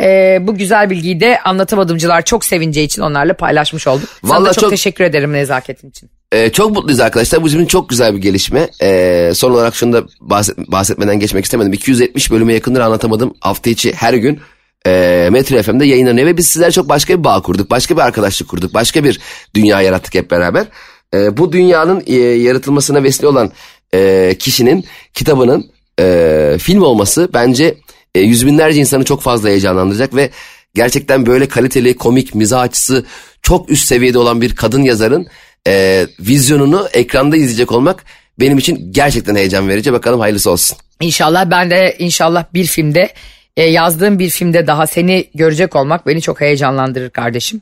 E, 0.00 0.38
bu 0.40 0.54
güzel 0.56 0.90
bilgiyi 0.90 1.20
de 1.20 1.40
anlatamadımcılar 1.40 2.22
çok 2.22 2.44
sevineceği 2.44 2.86
için 2.86 3.02
onlarla 3.02 3.34
paylaşmış 3.34 3.86
olduk. 3.86 4.08
Vallahi 4.22 4.36
Sana 4.36 4.48
da 4.48 4.52
çok, 4.52 4.60
çok 4.60 4.70
teşekkür 4.70 5.04
ederim 5.04 5.32
nezaketin 5.32 5.90
için. 5.90 6.10
Ee, 6.32 6.52
çok 6.52 6.70
mutluyuz 6.70 7.00
arkadaşlar. 7.00 7.42
Bu 7.42 7.46
bizim 7.46 7.66
çok 7.66 7.88
güzel 7.88 8.14
bir 8.14 8.18
gelişme. 8.18 8.68
Ee, 8.82 9.32
son 9.34 9.50
olarak 9.50 9.74
şunu 9.74 9.92
da 9.92 10.04
bahset, 10.20 10.58
bahsetmeden 10.58 11.20
geçmek 11.20 11.44
istemedim. 11.44 11.72
270 11.72 12.30
bölüme 12.30 12.54
yakındır 12.54 12.80
anlatamadım. 12.80 13.34
Hafta 13.40 13.70
içi 13.70 13.92
her 13.92 14.14
gün 14.14 14.40
e, 14.86 15.28
Metro 15.32 15.62
FM'de 15.62 15.84
yayınlanıyor 15.84 16.26
ve 16.26 16.36
biz 16.36 16.48
sizler 16.48 16.70
çok 16.70 16.88
başka 16.88 17.18
bir 17.18 17.24
bağ 17.24 17.42
kurduk. 17.42 17.70
Başka 17.70 17.96
bir 17.96 18.02
arkadaşlık 18.02 18.48
kurduk. 18.48 18.74
Başka 18.74 19.04
bir 19.04 19.20
dünya 19.54 19.82
yarattık 19.82 20.14
hep 20.14 20.30
beraber. 20.30 20.66
E, 21.14 21.36
bu 21.36 21.52
dünyanın 21.52 22.02
e, 22.06 22.14
yaratılmasına 22.14 23.02
vesile 23.02 23.26
olan 23.26 23.52
e, 23.94 24.34
kişinin 24.38 24.84
kitabının 25.14 25.70
e, 26.00 26.56
film 26.60 26.82
olması 26.82 27.30
bence 27.34 27.74
e, 28.14 28.20
yüz 28.20 28.46
binlerce 28.46 28.80
insanı 28.80 29.04
çok 29.04 29.22
fazla 29.22 29.48
heyecanlandıracak 29.48 30.14
ve 30.14 30.30
gerçekten 30.74 31.26
böyle 31.26 31.48
kaliteli, 31.48 31.96
komik, 31.96 32.34
mizah 32.34 32.60
açısı 32.60 33.04
çok 33.42 33.70
üst 33.70 33.86
seviyede 33.86 34.18
olan 34.18 34.40
bir 34.40 34.56
kadın 34.56 34.82
yazarın 34.82 35.26
e, 35.68 36.06
vizyonunu 36.20 36.88
ekranda 36.92 37.36
izleyecek 37.36 37.72
olmak 37.72 38.04
benim 38.40 38.58
için 38.58 38.92
gerçekten 38.92 39.36
heyecan 39.36 39.68
verici. 39.68 39.92
Bakalım 39.92 40.20
hayırlısı 40.20 40.50
olsun. 40.50 40.78
İnşallah 41.00 41.50
ben 41.50 41.70
de 41.70 41.96
inşallah 41.98 42.44
bir 42.54 42.64
filmde 42.64 43.12
e, 43.56 43.62
yazdığım 43.62 44.18
bir 44.18 44.30
filmde 44.30 44.66
daha 44.66 44.86
seni 44.86 45.24
görecek 45.34 45.76
olmak 45.76 46.06
beni 46.06 46.22
çok 46.22 46.40
heyecanlandırır 46.40 47.10
kardeşim. 47.10 47.60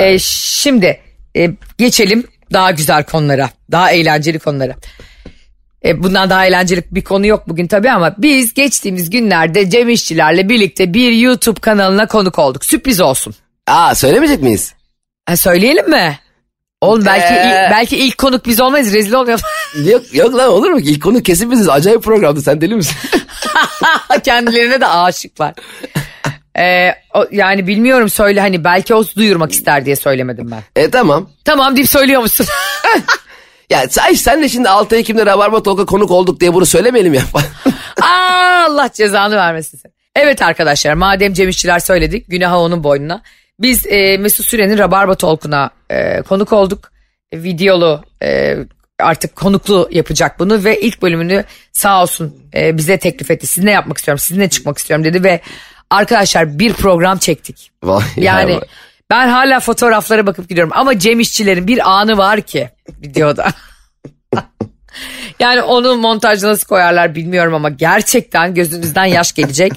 E, 0.00 0.18
şimdi 0.18 1.00
e, 1.36 1.50
geçelim 1.78 2.24
daha 2.52 2.70
güzel 2.70 3.04
konulara, 3.04 3.50
daha 3.70 3.90
eğlenceli 3.92 4.38
konulara. 4.38 4.74
E, 5.84 6.02
bundan 6.02 6.30
daha 6.30 6.46
eğlenceli 6.46 6.84
bir 6.90 7.04
konu 7.04 7.26
yok 7.26 7.48
bugün 7.48 7.66
tabii 7.66 7.90
ama 7.90 8.14
biz 8.18 8.54
geçtiğimiz 8.54 9.10
günlerde 9.10 9.70
Cem 9.70 9.88
İşçilerle 9.88 10.48
birlikte 10.48 10.94
bir 10.94 11.12
YouTube 11.12 11.60
kanalına 11.60 12.06
konuk 12.06 12.38
olduk. 12.38 12.64
Sürpriz 12.64 13.00
olsun. 13.00 13.34
Aa 13.66 13.94
söylemeyecek 13.94 14.42
miyiz? 14.42 14.74
Ha, 15.26 15.36
söyleyelim 15.36 15.90
mi? 15.90 16.18
Oğlum 16.86 17.04
belki 17.06 17.34
ee... 17.34 17.46
ilk, 17.46 17.70
belki 17.70 17.96
ilk 17.96 18.18
konuk 18.18 18.46
biz 18.46 18.60
olmayız 18.60 18.92
rezil 18.92 19.12
olmayalım. 19.12 19.44
yok, 19.84 20.02
yok 20.14 20.34
lan 20.34 20.48
olur 20.48 20.70
mu? 20.70 20.80
İlk 20.80 21.02
konuk 21.02 21.24
kesin 21.24 21.50
biziz. 21.50 21.68
Acayip 21.68 22.02
programdı 22.02 22.42
sen 22.42 22.60
deli 22.60 22.74
misin? 22.74 22.96
Kendilerine 24.24 24.80
de 24.80 24.86
aşıklar. 24.86 25.54
Ee, 26.58 26.94
o, 27.14 27.26
yani 27.30 27.66
bilmiyorum 27.66 28.08
söyle 28.08 28.40
hani 28.40 28.64
belki 28.64 28.94
o 28.94 29.04
duyurmak 29.16 29.52
ister 29.52 29.84
diye 29.84 29.96
söylemedim 29.96 30.50
ben. 30.50 30.82
E 30.82 30.90
tamam. 30.90 31.30
Tamam 31.44 31.76
deyip 31.76 31.88
söylüyor 31.88 32.20
musun? 32.20 32.46
ya 33.70 33.88
sen, 33.88 34.12
sen 34.12 34.42
de 34.42 34.48
şimdi 34.48 34.68
6 34.68 34.96
Ekim'de 34.96 35.26
Rabarba 35.26 35.62
Talk'a 35.62 35.86
konuk 35.86 36.10
olduk 36.10 36.40
diye 36.40 36.54
bunu 36.54 36.66
söylemeyelim 36.66 37.14
ya. 37.14 37.22
Aa, 38.02 38.66
Allah 38.68 38.90
cezanı 38.92 39.36
vermesin 39.36 39.78
sen. 39.78 39.92
Evet 40.16 40.42
arkadaşlar 40.42 40.94
madem 40.94 41.32
Cem 41.32 41.48
İşçiler 41.48 41.78
söyledik 41.78 42.24
günahı 42.28 42.56
onun 42.56 42.84
boynuna. 42.84 43.22
Biz 43.60 43.86
e, 43.86 44.16
Mesut 44.16 44.46
Süren'in 44.46 44.78
Rabarba 44.78 45.14
Talk'una 45.14 45.70
e, 45.90 46.22
konuk 46.22 46.52
olduk. 46.52 46.92
E, 47.32 47.42
videolu 47.42 48.04
e, 48.22 48.56
artık 49.00 49.36
konuklu 49.36 49.88
yapacak 49.92 50.38
bunu 50.38 50.64
ve 50.64 50.80
ilk 50.80 51.02
bölümünü 51.02 51.44
sağ 51.72 52.02
olsun 52.02 52.36
e, 52.54 52.76
bize 52.76 52.98
teklif 52.98 53.30
etti. 53.30 53.46
Sizinle 53.46 53.70
yapmak 53.70 53.98
istiyorum, 53.98 54.18
sizinle 54.18 54.48
çıkmak 54.48 54.78
istiyorum 54.78 55.04
dedi 55.04 55.24
ve 55.24 55.40
arkadaşlar 55.90 56.58
bir 56.58 56.72
program 56.72 57.18
çektik. 57.18 57.70
yani 58.16 58.60
ben 59.10 59.28
hala 59.28 59.60
fotoğraflara 59.60 60.26
bakıp 60.26 60.48
gidiyorum 60.48 60.72
ama 60.74 60.98
Cem 60.98 61.20
İşçilerin 61.20 61.68
bir 61.68 61.90
anı 61.90 62.18
var 62.18 62.40
ki 62.40 62.70
videoda. 63.02 63.48
yani 65.40 65.62
onu 65.62 65.96
montajda 65.96 66.48
nasıl 66.48 66.66
koyarlar 66.66 67.14
bilmiyorum 67.14 67.54
ama 67.54 67.68
gerçekten 67.68 68.54
gözünüzden 68.54 69.04
yaş 69.04 69.32
gelecek. 69.32 69.72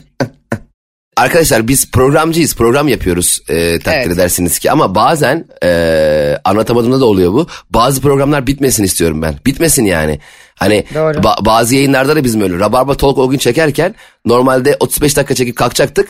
Arkadaşlar 1.19 1.67
biz 1.67 1.91
programcıyız 1.91 2.55
program 2.55 2.87
yapıyoruz 2.87 3.39
e, 3.49 3.79
takdir 3.79 3.99
evet. 3.99 4.13
edersiniz 4.13 4.59
ki 4.59 4.71
ama 4.71 4.95
bazen 4.95 5.45
e, 5.63 6.37
anlatamadığımda 6.43 6.99
da 6.99 7.05
oluyor 7.05 7.33
bu. 7.33 7.47
Bazı 7.69 8.01
programlar 8.01 8.47
bitmesin 8.47 8.83
istiyorum 8.83 9.21
ben 9.21 9.35
bitmesin 9.45 9.85
yani. 9.85 10.19
Hani 10.55 10.85
ba- 10.93 11.45
bazı 11.45 11.75
yayınlarda 11.75 12.15
da 12.15 12.23
bizim 12.23 12.41
öyle 12.41 12.59
Rabarba 12.59 12.97
Talk 12.97 13.17
o 13.17 13.29
gün 13.29 13.37
çekerken 13.37 13.95
normalde 14.25 14.77
35 14.79 15.17
dakika 15.17 15.35
çekip 15.35 15.55
kalkacaktık. 15.55 16.09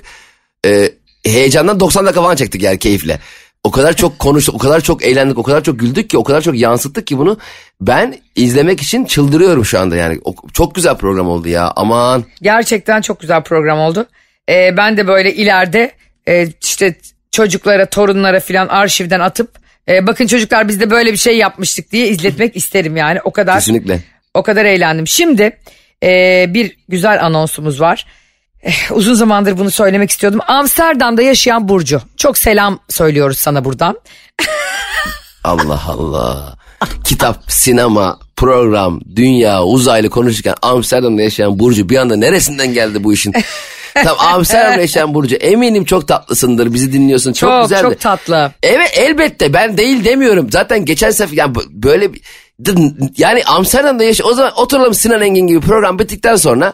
E, 0.66 0.92
heyecandan 1.26 1.80
90 1.80 2.06
dakika 2.06 2.22
falan 2.22 2.36
çektik 2.36 2.62
yani 2.62 2.80
keyifle. 2.80 3.20
O 3.64 3.72
kadar 3.72 3.96
çok 3.96 4.20
konuştuk, 4.20 4.56
o 4.56 4.58
kadar 4.58 4.82
çok 4.82 5.04
eğlendik, 5.04 5.38
o 5.38 5.44
kadar 5.44 5.64
çok 5.64 5.80
güldük 5.80 6.10
ki, 6.10 6.18
o 6.18 6.24
kadar 6.24 6.42
çok 6.42 6.58
yansıttık 6.58 7.08
ki 7.08 7.18
bunu. 7.18 7.38
Ben 7.82 8.16
izlemek 8.36 8.82
için 8.82 9.06
çıldırıyorum 9.06 9.66
şu 9.66 9.80
anda 9.80 9.96
yani. 9.96 10.20
O, 10.24 10.36
çok 10.54 10.76
güzel 10.76 10.98
program 10.98 11.28
oldu 11.28 11.50
ya 11.50 11.74
aman. 11.76 12.24
Gerçekten 12.42 13.02
çok 13.02 13.20
güzel 13.20 13.44
program 13.44 13.80
oldu. 13.80 14.08
Ee, 14.50 14.78
ben 14.78 14.98
de 14.98 15.08
böyle 15.08 15.34
ileride 15.34 15.92
e, 16.28 16.48
işte 16.64 16.96
çocuklara, 17.32 17.86
torunlara 17.86 18.40
filan 18.40 18.68
arşivden 18.68 19.20
atıp 19.20 19.60
e, 19.90 20.08
bakın 20.08 20.28
çocuklar 20.28 20.68
biz 20.68 20.80
de 20.80 20.90
böyle 20.90 21.12
bir 21.12 21.18
şey 21.18 21.38
yapmıştık 21.38 21.92
diye 21.92 22.08
izletmek 22.08 22.56
isterim 22.56 22.98
yani. 22.98 23.20
O 23.24 23.32
kadar 23.32 23.56
Kesinlikle. 23.56 24.00
o 24.34 24.44
kadar 24.44 24.66
eğlendim. 24.66 25.08
Şimdi 25.08 25.58
e, 26.04 26.46
bir 26.50 26.78
güzel 26.90 27.26
anonsumuz 27.26 27.82
var. 27.82 28.06
Eh, 28.64 28.92
uzun 28.92 29.14
zamandır 29.14 29.58
bunu 29.58 29.72
söylemek 29.72 30.10
istiyordum. 30.10 30.40
Amsterdam'da 30.48 31.22
yaşayan 31.22 31.70
Burcu. 31.70 32.02
Çok 32.18 32.38
selam 32.38 32.80
söylüyoruz 32.90 33.38
sana 33.38 33.66
buradan. 33.66 34.00
Allah 35.44 35.82
Allah. 35.88 36.56
Kitap, 37.04 37.44
sinema, 37.48 38.20
program, 38.36 39.02
dünya, 39.16 39.64
uzaylı 39.64 40.10
konuşurken 40.10 40.56
Amsterdam'da 40.62 41.22
yaşayan 41.22 41.60
Burcu 41.60 41.90
bir 41.90 41.98
anda 41.98 42.16
neresinden 42.16 42.74
geldi 42.74 43.04
bu 43.04 43.14
işin? 43.14 43.34
Tam 43.94 44.18
Amsterdam'da 44.20 44.82
yaşayan 44.82 45.14
Burcu 45.14 45.36
eminim 45.36 45.86
çok 45.86 46.08
tatlısındır 46.08 46.74
bizi 46.74 46.94
dinliyorsun 46.94 47.34
çok, 47.34 47.50
Çok 47.50 47.64
güzeldi. 47.64 47.82
çok 47.82 48.00
tatlı. 48.00 48.52
Evet 48.64 48.92
elbette 48.98 49.54
ben 49.54 49.78
değil 49.78 50.06
demiyorum. 50.06 50.48
Zaten 50.52 50.86
geçen 50.86 51.12
sefer 51.12 51.38
yani 51.38 51.56
böyle 51.70 52.14
bir- 52.14 52.22
yani 53.18 53.44
Amsterdam'da 53.46 54.04
yaşa 54.04 54.24
o 54.24 54.34
zaman 54.34 54.52
oturalım 54.56 54.94
Sinan 54.94 55.22
Engin 55.22 55.48
gibi 55.48 55.60
program 55.60 56.00
bittikten 56.00 56.36
sonra 56.36 56.74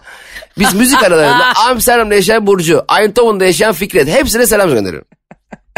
biz 0.60 0.74
müzik 0.74 1.04
aralarında 1.04 1.44
Amsterdam'da 1.70 2.16
yaşayan 2.16 2.48
Burcu, 2.48 2.86
Eindhoven'da 3.00 3.46
yaşayan 3.46 3.74
Fikret 3.74 4.08
hepsine 4.08 4.48
selam 4.48 4.70
gönderiyorum. 4.70 5.08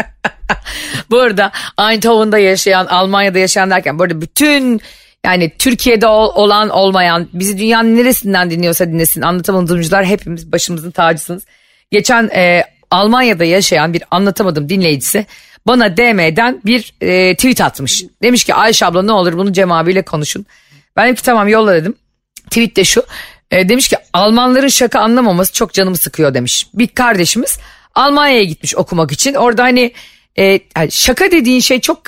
Bu 1.10 1.18
arada 1.20 1.52
Eindhoven'da 1.80 2.38
yaşayan, 2.38 2.86
Almanya'da 2.86 3.38
yaşayan 3.38 3.70
derken 3.70 3.98
burada 3.98 4.20
bütün 4.20 4.80
yani 5.28 5.52
Türkiye'de 5.58 6.06
ol- 6.06 6.32
olan 6.34 6.68
olmayan 6.68 7.28
bizi 7.32 7.58
dünyanın 7.58 7.96
neresinden 7.96 8.50
dinliyorsa 8.50 8.86
dinlesin 8.86 9.22
anlatamadım 9.22 9.68
dinleyiciler 9.68 10.04
hepimiz 10.04 10.52
başımızın 10.52 10.90
tacısınız. 10.90 11.44
Geçen 11.90 12.30
e, 12.34 12.64
Almanya'da 12.90 13.44
yaşayan 13.44 13.92
bir 13.92 14.02
anlatamadım 14.10 14.68
dinleyicisi 14.68 15.26
bana 15.66 15.96
DM'den 15.96 16.60
bir 16.64 16.94
e, 17.00 17.34
tweet 17.34 17.60
atmış. 17.60 18.04
Demiş 18.22 18.44
ki 18.44 18.54
Ayşe 18.54 18.86
abla 18.86 19.02
ne 19.02 19.12
olur 19.12 19.32
bunu 19.32 19.52
Cem 19.52 19.72
abiyle 19.72 20.02
konuşun. 20.02 20.46
Ben 20.96 21.04
dedim 21.04 21.16
ki 21.16 21.22
tamam 21.22 21.48
yolla 21.48 21.74
dedim. 21.74 21.94
Tweet 22.44 22.76
de 22.76 22.84
şu. 22.84 23.02
E, 23.50 23.68
demiş 23.68 23.88
ki 23.88 23.96
Almanların 24.12 24.68
şaka 24.68 25.00
anlamaması 25.00 25.52
çok 25.52 25.72
canımı 25.72 25.96
sıkıyor 25.96 26.34
demiş. 26.34 26.66
Bir 26.74 26.88
kardeşimiz 26.88 27.58
Almanya'ya 27.94 28.44
gitmiş 28.44 28.76
okumak 28.76 29.12
için. 29.12 29.34
Orada 29.34 29.62
hani 29.62 29.92
e, 30.38 30.60
şaka 30.90 31.30
dediğin 31.30 31.60
şey 31.60 31.80
çok 31.80 32.02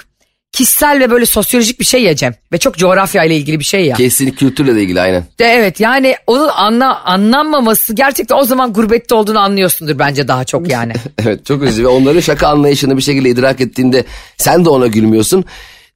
kişisel 0.52 1.00
ve 1.00 1.10
böyle 1.10 1.26
sosyolojik 1.26 1.80
bir 1.80 1.84
şey 1.84 2.02
ya 2.02 2.16
Cem. 2.16 2.34
Ve 2.52 2.58
çok 2.58 2.76
coğrafya 2.76 3.24
ile 3.24 3.36
ilgili 3.36 3.58
bir 3.58 3.64
şey 3.64 3.86
ya. 3.86 3.96
Kesinlikle 3.96 4.36
kültürle 4.36 4.74
de 4.74 4.82
ilgili 4.82 5.00
aynen. 5.00 5.24
De 5.38 5.44
evet 5.44 5.80
yani 5.80 6.16
onun 6.26 6.48
anla, 6.48 7.04
anlanmaması 7.04 7.94
gerçekten 7.94 8.36
o 8.36 8.44
zaman 8.44 8.72
gurbette 8.72 9.14
olduğunu 9.14 9.38
anlıyorsundur 9.38 9.98
bence 9.98 10.28
daha 10.28 10.44
çok 10.44 10.70
yani. 10.70 10.92
Evet 11.18 11.46
çok 11.46 11.62
üzücü 11.62 11.82
ve 11.82 11.88
onların 11.88 12.20
şaka 12.20 12.48
anlayışını 12.48 12.96
bir 12.96 13.02
şekilde 13.02 13.28
idrak 13.28 13.60
ettiğinde 13.60 14.04
sen 14.36 14.64
de 14.64 14.68
ona 14.68 14.86
gülmüyorsun. 14.86 15.44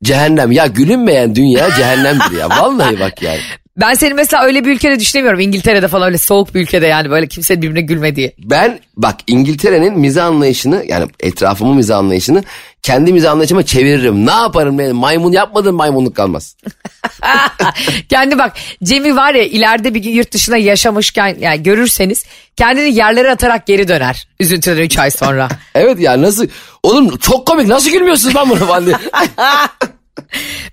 Cehennem 0.02 0.52
ya 0.52 0.66
gülünmeyen 0.66 1.34
dünya 1.34 1.70
cehennemdir 1.76 2.38
ya 2.38 2.50
vallahi 2.50 3.00
bak 3.00 3.22
yani. 3.22 3.40
Ben 3.76 3.94
seni 3.94 4.14
mesela 4.14 4.44
öyle 4.44 4.64
bir 4.64 4.72
ülkede 4.72 5.00
düşünemiyorum. 5.00 5.40
İngiltere'de 5.40 5.88
falan 5.88 6.06
öyle 6.06 6.18
soğuk 6.18 6.54
bir 6.54 6.60
ülkede 6.60 6.86
yani 6.86 7.10
böyle 7.10 7.26
kimse 7.26 7.62
birbirine 7.62 7.80
gülmediği. 7.80 8.34
Ben 8.38 8.80
bak 8.96 9.16
İngiltere'nin 9.26 9.98
mizah 9.98 10.26
anlayışını 10.26 10.84
yani 10.88 11.06
etrafımın 11.20 11.76
mizah 11.76 11.98
anlayışını 11.98 12.44
kendi 12.82 13.12
mizah 13.12 13.32
anlayışıma 13.32 13.62
çeviririm. 13.62 14.26
Ne 14.26 14.30
yaparım 14.30 14.78
ben 14.78 14.96
maymun 14.96 15.32
yapmadığım 15.32 15.76
maymunluk 15.76 16.16
kalmaz. 16.16 16.56
Kendi 18.08 18.38
bak 18.38 18.52
Cem'i 18.82 19.16
var 19.16 19.34
ya 19.34 19.44
ileride 19.44 19.94
bir 19.94 20.00
gün 20.00 20.10
yurt 20.10 20.32
dışına 20.32 20.56
yaşamışken 20.56 21.36
yani 21.40 21.62
görürseniz 21.62 22.24
kendini 22.56 22.94
yerlere 22.94 23.30
atarak 23.30 23.66
geri 23.66 23.88
döner. 23.88 24.28
Üzüntüden 24.40 24.82
3 24.82 24.98
ay 24.98 25.10
sonra. 25.10 25.48
Evet 25.74 26.00
ya 26.00 26.22
nasıl 26.22 26.46
oğlum 26.82 27.16
çok 27.16 27.46
komik 27.46 27.66
nasıl 27.66 27.90
gülmüyorsunuz 27.90 28.36
lan 28.36 28.50
bunu 28.50 28.58
falan 28.58 28.86
diye. 28.86 28.96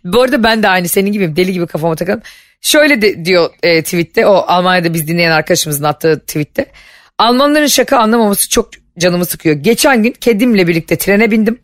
Bu 0.03 0.21
arada 0.21 0.43
ben 0.43 0.63
de 0.63 0.67
aynı 0.67 0.87
senin 0.87 1.11
gibiyim 1.11 1.35
deli 1.35 1.53
gibi 1.53 1.67
kafama 1.67 1.95
takalım. 1.95 2.21
Şöyle 2.61 3.01
de 3.01 3.25
diyor 3.25 3.49
e, 3.63 3.83
tweette 3.83 4.27
o 4.27 4.33
Almanya'da 4.33 4.93
biz 4.93 5.07
dinleyen 5.07 5.31
arkadaşımızın 5.31 5.83
attığı 5.83 6.19
tweette. 6.19 6.65
Almanların 7.17 7.67
şaka 7.67 7.97
anlamaması 7.97 8.49
çok 8.49 8.69
canımı 8.99 9.25
sıkıyor. 9.25 9.55
Geçen 9.55 10.03
gün 10.03 10.11
kedimle 10.11 10.67
birlikte 10.67 10.97
trene 10.97 11.31
bindim. 11.31 11.59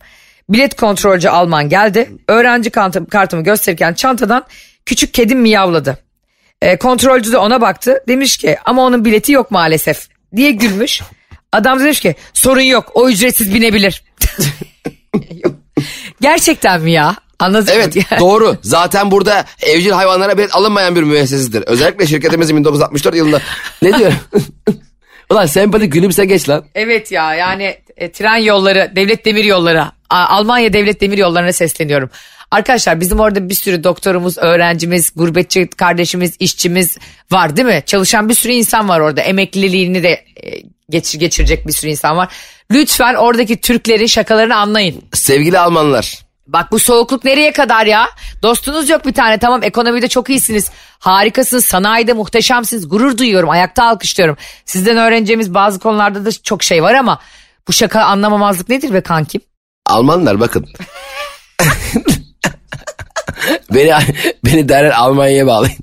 Bilet 0.50 0.76
kontrolcü 0.76 1.30
Alman 1.30 1.70
geldi. 1.70 2.10
Öğrenci 2.28 2.70
kartım, 2.70 3.06
kartımı 3.06 3.44
gösterirken 3.44 3.94
çantadan 3.94 4.46
küçük 4.86 5.14
kedim 5.14 5.40
miyavladı. 5.40 5.98
E, 6.62 6.78
kontrolcü 6.78 7.32
de 7.32 7.38
ona 7.38 7.62
baktı. 7.62 8.04
Demiş 8.08 8.38
ki 8.38 8.58
ama 8.66 8.82
onun 8.82 9.06
bileti 9.06 9.32
yok 9.32 9.52
maalesef 9.52 10.08
diye 10.36 10.52
gülmüş. 10.52 11.02
Adam 11.52 11.80
demiş 11.80 12.00
ki 12.00 12.16
sorun 12.34 12.62
yok 12.62 12.92
o 12.94 13.10
ücretsiz 13.10 13.54
binebilir. 13.54 14.04
Gerçekten 16.22 16.82
mi 16.82 16.92
ya? 16.92 17.16
Anladın 17.40 17.72
Evet 17.76 17.96
mı? 17.96 18.02
doğru. 18.20 18.58
Zaten 18.62 19.12
burada 19.12 19.46
evcil 19.62 19.92
hayvanlara 19.92 20.38
bilet 20.38 20.56
alınmayan 20.56 20.96
bir 20.96 21.04
müessesidir. 21.04 21.62
Özellikle 21.68 22.08
şirketimizin 22.08 22.58
1964 22.58 23.16
yılında. 23.16 23.42
Ne 23.82 23.98
diyor? 24.00 24.12
Ulan 25.30 25.46
sempatik 25.46 25.94
gülümse 25.94 26.26
geç 26.26 26.50
lan. 26.50 26.66
Evet 26.76 27.12
ya 27.12 27.34
yani 27.36 27.78
e, 27.98 28.12
tren 28.12 28.38
yolları, 28.38 28.92
devlet 28.96 29.26
demir 29.26 29.44
yolları, 29.44 29.82
A- 30.10 30.26
Almanya 30.26 30.74
devlet 30.74 31.02
demir 31.02 31.18
yollarına 31.18 31.54
sesleniyorum. 31.54 32.10
Arkadaşlar 32.52 33.00
bizim 33.02 33.20
orada 33.20 33.50
bir 33.50 33.54
sürü 33.54 33.84
doktorumuz, 33.84 34.38
öğrencimiz, 34.38 35.12
gurbetçi 35.16 35.68
kardeşimiz, 35.68 36.36
işçimiz 36.40 36.98
var 37.32 37.58
değil 37.58 37.68
mi? 37.68 37.84
Çalışan 37.86 38.30
bir 38.30 38.34
sürü 38.34 38.52
insan 38.52 38.90
var 38.90 39.00
orada. 39.00 39.22
Emekliliğini 39.22 40.04
de 40.04 40.10
e, 40.44 40.62
geçir, 40.90 41.20
geçirecek 41.20 41.68
bir 41.68 41.74
sürü 41.74 41.92
insan 41.92 42.18
var. 42.18 42.28
Lütfen 42.72 43.14
oradaki 43.16 43.62
Türklerin 43.62 44.06
şakalarını 44.06 44.56
anlayın. 44.56 45.02
Sevgili 45.14 45.60
Almanlar. 45.60 46.27
Bak 46.48 46.72
bu 46.72 46.80
soğukluk 46.80 47.24
nereye 47.24 47.54
kadar 47.54 47.86
ya? 47.86 48.10
Dostunuz 48.44 48.90
yok 48.90 49.06
bir 49.06 49.14
tane 49.14 49.38
tamam 49.38 49.64
ekonomide 49.64 50.08
çok 50.08 50.30
iyisiniz. 50.30 50.72
Harikasınız 51.00 51.66
sanayide 51.66 52.14
muhteşemsiniz. 52.14 52.90
Gurur 52.90 53.18
duyuyorum 53.18 53.50
ayakta 53.50 53.84
alkışlıyorum. 53.84 54.38
Sizden 54.66 54.98
öğreneceğimiz 54.98 55.54
bazı 55.54 55.80
konularda 55.80 56.26
da 56.26 56.32
çok 56.32 56.64
şey 56.64 56.84
var 56.84 56.94
ama 56.94 57.20
bu 57.68 57.74
şaka 57.74 58.02
anlamamazlık 58.02 58.70
nedir 58.70 58.94
be 58.94 59.02
kankim? 59.02 59.42
Almanlar 59.86 60.40
bakın. 60.40 60.66
beni 63.74 63.94
beni 64.46 64.70
derler 64.70 64.92
Almanya'ya 64.92 65.48
bağlayın. 65.48 65.78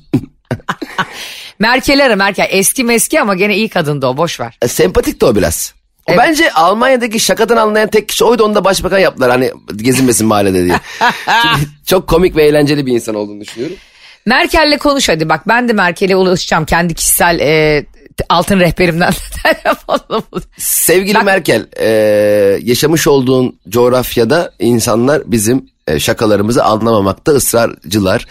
Merkel 1.59 2.05
ara 2.05 2.17
Merkel 2.17 2.47
eski 2.51 2.85
meski 2.85 3.21
ama 3.21 3.35
gene 3.35 3.57
iyi 3.57 3.69
kadındı 3.69 4.07
o 4.07 4.17
boş 4.17 4.41
ver. 4.41 4.59
Sempatik 4.67 5.21
de 5.21 5.27
o 5.27 5.37
biraz. 5.37 5.74
Evet. 6.07 6.19
bence 6.19 6.53
Almanya'daki 6.53 7.21
şakadan 7.21 7.57
anlayan 7.57 7.89
tek 7.89 8.09
kişi 8.09 8.25
oydu 8.25 8.45
onu 8.45 8.55
da 8.55 8.65
başbakan 8.65 8.99
yaptılar 8.99 9.31
hani 9.31 9.53
gezinmesin 9.77 10.27
mahallede 10.27 10.65
diye. 10.65 10.81
Çok 11.87 12.07
komik 12.07 12.37
ve 12.37 12.45
eğlenceli 12.45 12.87
bir 12.87 12.93
insan 12.93 13.15
olduğunu 13.15 13.41
düşünüyorum. 13.41 13.77
Merkel'le 14.27 14.79
konuş 14.79 15.09
hadi 15.09 15.29
bak 15.29 15.49
ben 15.49 15.69
de 15.69 15.73
Merkel'e 15.73 16.17
ulaşacağım 16.17 16.65
kendi 16.65 16.95
kişisel 16.95 17.41
e, 17.41 17.85
altın 18.29 18.61
rehberimden 18.61 19.13
telefonla 19.43 20.23
Sevgili 20.59 21.15
Bak- 21.15 21.25
Merkel, 21.25 21.67
e, 21.81 21.89
yaşamış 22.63 23.07
olduğun 23.07 23.59
coğrafyada 23.69 24.53
insanlar 24.59 25.23
bizim 25.27 25.67
e, 25.89 26.01
şakalarımızı 26.01 26.65
anlamamakta 26.65 27.33
ısrarcılar. 27.33 28.27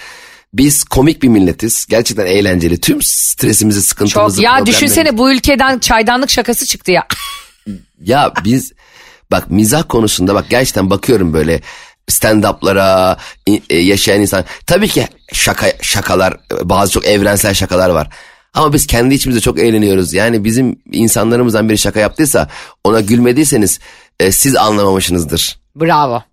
Biz 0.53 0.83
komik 0.83 1.23
bir 1.23 1.27
milletiz. 1.27 1.85
Gerçekten 1.89 2.25
eğlenceli. 2.25 2.81
Tüm 2.81 3.01
stresimizi, 3.01 3.81
sıkıntımızı, 3.81 4.35
Çok 4.35 4.43
ya 4.43 4.65
düşünsene 4.65 5.17
bu 5.17 5.31
ülkeden 5.31 5.79
çaydanlık 5.79 6.29
şakası 6.29 6.65
çıktı 6.65 6.91
ya. 6.91 7.07
Ya 8.01 8.33
biz 8.43 8.73
bak 9.31 9.51
mizah 9.51 9.83
konusunda 9.89 10.35
bak 10.35 10.45
gerçekten 10.49 10.89
bakıyorum 10.89 11.33
böyle 11.33 11.61
stand-up'lara 12.09 13.17
e, 13.69 13.77
yaşayan 13.77 14.21
insan. 14.21 14.45
Tabii 14.65 14.87
ki 14.87 15.07
şaka 15.33 15.67
şakalar 15.81 16.37
bazı 16.63 16.91
çok 16.91 17.05
evrensel 17.05 17.53
şakalar 17.53 17.89
var. 17.89 18.09
Ama 18.53 18.73
biz 18.73 18.87
kendi 18.87 19.13
içimizde 19.15 19.41
çok 19.41 19.59
eğleniyoruz. 19.59 20.13
Yani 20.13 20.43
bizim 20.43 20.79
insanlarımızdan 20.91 21.69
biri 21.69 21.77
şaka 21.77 21.99
yaptıysa 21.99 22.47
ona 22.83 23.01
gülmediyseniz 23.01 23.79
e, 24.19 24.31
siz 24.31 24.55
anlamamışsınızdır. 24.55 25.57
Bravo. 25.75 26.23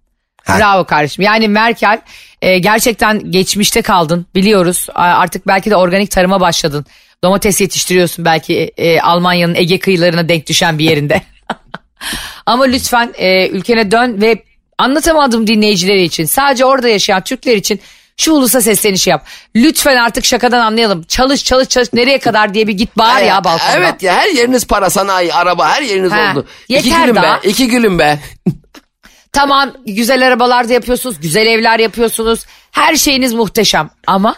Ha. 0.45 0.59
Bravo 0.59 0.85
kardeşim. 0.85 1.25
Yani 1.25 1.49
Merkel 1.49 2.01
e, 2.43 2.59
gerçekten 2.59 3.31
geçmişte 3.31 3.83
kaldın 3.83 4.27
biliyoruz. 4.35 4.87
Artık 4.95 5.47
belki 5.47 5.71
de 5.71 5.77
organik 5.77 6.11
tarıma 6.11 6.41
başladın. 6.41 6.87
Domates 7.25 7.61
yetiştiriyorsun 7.61 8.25
belki 8.25 8.73
e, 8.77 9.01
Almanya'nın 9.01 9.55
Ege 9.55 9.79
kıyılarına 9.79 10.29
denk 10.29 10.47
düşen 10.47 10.79
bir 10.79 10.85
yerinde. 10.85 11.23
Ama 12.47 12.65
lütfen 12.65 13.15
e, 13.19 13.49
ülkene 13.49 13.91
dön 13.91 14.21
ve 14.21 14.43
anlatamadım 14.79 15.47
dinleyicileri 15.47 16.03
için 16.03 16.25
sadece 16.25 16.65
orada 16.65 16.89
yaşayan 16.89 17.25
Türkler 17.25 17.57
için 17.57 17.81
şu 18.17 18.33
ulusa 18.33 18.61
seslenişi 18.61 19.11
yap. 19.11 19.27
Lütfen 19.57 19.97
artık 19.97 20.25
şakadan 20.25 20.61
anlayalım. 20.61 21.03
Çalış 21.03 21.45
çalış 21.45 21.69
çalış 21.69 21.93
nereye 21.93 22.19
kadar 22.19 22.55
diye 22.55 22.67
bir 22.67 22.73
git 22.73 22.97
bağır 22.99 23.23
ya 23.23 23.45
balkonda. 23.45 23.73
Evet 23.77 24.03
ya 24.03 24.15
her 24.15 24.29
yeriniz 24.29 24.67
para, 24.67 24.91
sanayi, 24.91 25.35
araba 25.35 25.69
her 25.69 25.83
yeriniz 25.83 26.13
Ha, 26.13 26.33
oldu. 26.33 26.47
iki 26.69 26.89
yeter 26.89 27.01
gülüm 27.03 27.17
daha. 27.17 27.43
be, 27.43 27.49
iki 27.49 27.69
gülüm 27.69 27.99
be. 27.99 28.19
Tamam 29.33 29.71
güzel 29.87 30.27
arabalar 30.27 30.69
da 30.69 30.73
yapıyorsunuz, 30.73 31.21
güzel 31.21 31.47
evler 31.47 31.79
yapıyorsunuz. 31.79 32.47
Her 32.71 32.97
şeyiniz 32.97 33.35
muhteşem 33.35 33.91
ama 34.07 34.37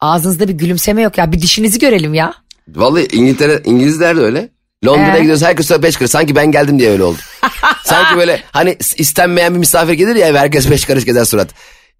ağzınızda 0.00 0.48
bir 0.48 0.52
gülümseme 0.52 1.02
yok 1.02 1.18
ya. 1.18 1.32
Bir 1.32 1.42
dişinizi 1.42 1.78
görelim 1.78 2.14
ya. 2.14 2.34
Vallahi 2.74 3.08
İngiltere, 3.12 3.62
İngilizler 3.64 4.16
de 4.16 4.20
öyle. 4.20 4.48
Londra'ya 4.86 5.16
Ee? 5.16 5.20
gidiyoruz 5.20 5.42
herkes 5.42 5.66
sonra 5.66 5.82
beş 5.82 5.96
karış. 5.96 6.10
Sanki 6.10 6.34
ben 6.36 6.52
geldim 6.52 6.78
diye 6.78 6.90
öyle 6.90 7.02
oldu. 7.02 7.18
Sanki 7.84 8.16
böyle 8.16 8.40
hani 8.50 8.76
istenmeyen 8.96 9.54
bir 9.54 9.58
misafir 9.58 9.92
gelir 9.92 10.16
ya 10.16 10.26
eve 10.26 10.38
herkes 10.38 10.70
beş 10.70 10.84
karış 10.84 11.04
gezer 11.04 11.24
surat. 11.24 11.48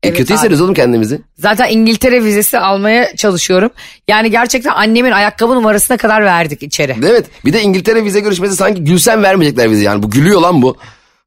E, 0.03 0.09
Evet 0.09 0.19
kötü 0.19 0.33
abi. 0.33 0.37
hissediyoruz 0.37 0.65
oğlum 0.65 0.75
kendimizi. 0.75 1.21
Zaten 1.39 1.69
İngiltere 1.71 2.25
vizesi 2.25 2.59
almaya 2.59 3.17
çalışıyorum. 3.17 3.71
Yani 4.09 4.31
gerçekten 4.31 4.71
annemin 4.71 5.11
ayakkabı 5.11 5.55
numarasına 5.55 5.97
kadar 5.97 6.25
verdik 6.25 6.63
içeri. 6.63 6.97
Evet 7.07 7.27
bir 7.45 7.53
de 7.53 7.63
İngiltere 7.63 8.05
vize 8.05 8.21
görüşmesi 8.21 8.57
sanki 8.57 8.85
gülsen 8.85 9.23
vermeyecekler 9.23 9.71
vize 9.71 9.85
yani 9.85 10.03
bu 10.03 10.11
gülüyor 10.11 10.41
lan 10.41 10.63
bu. 10.63 10.77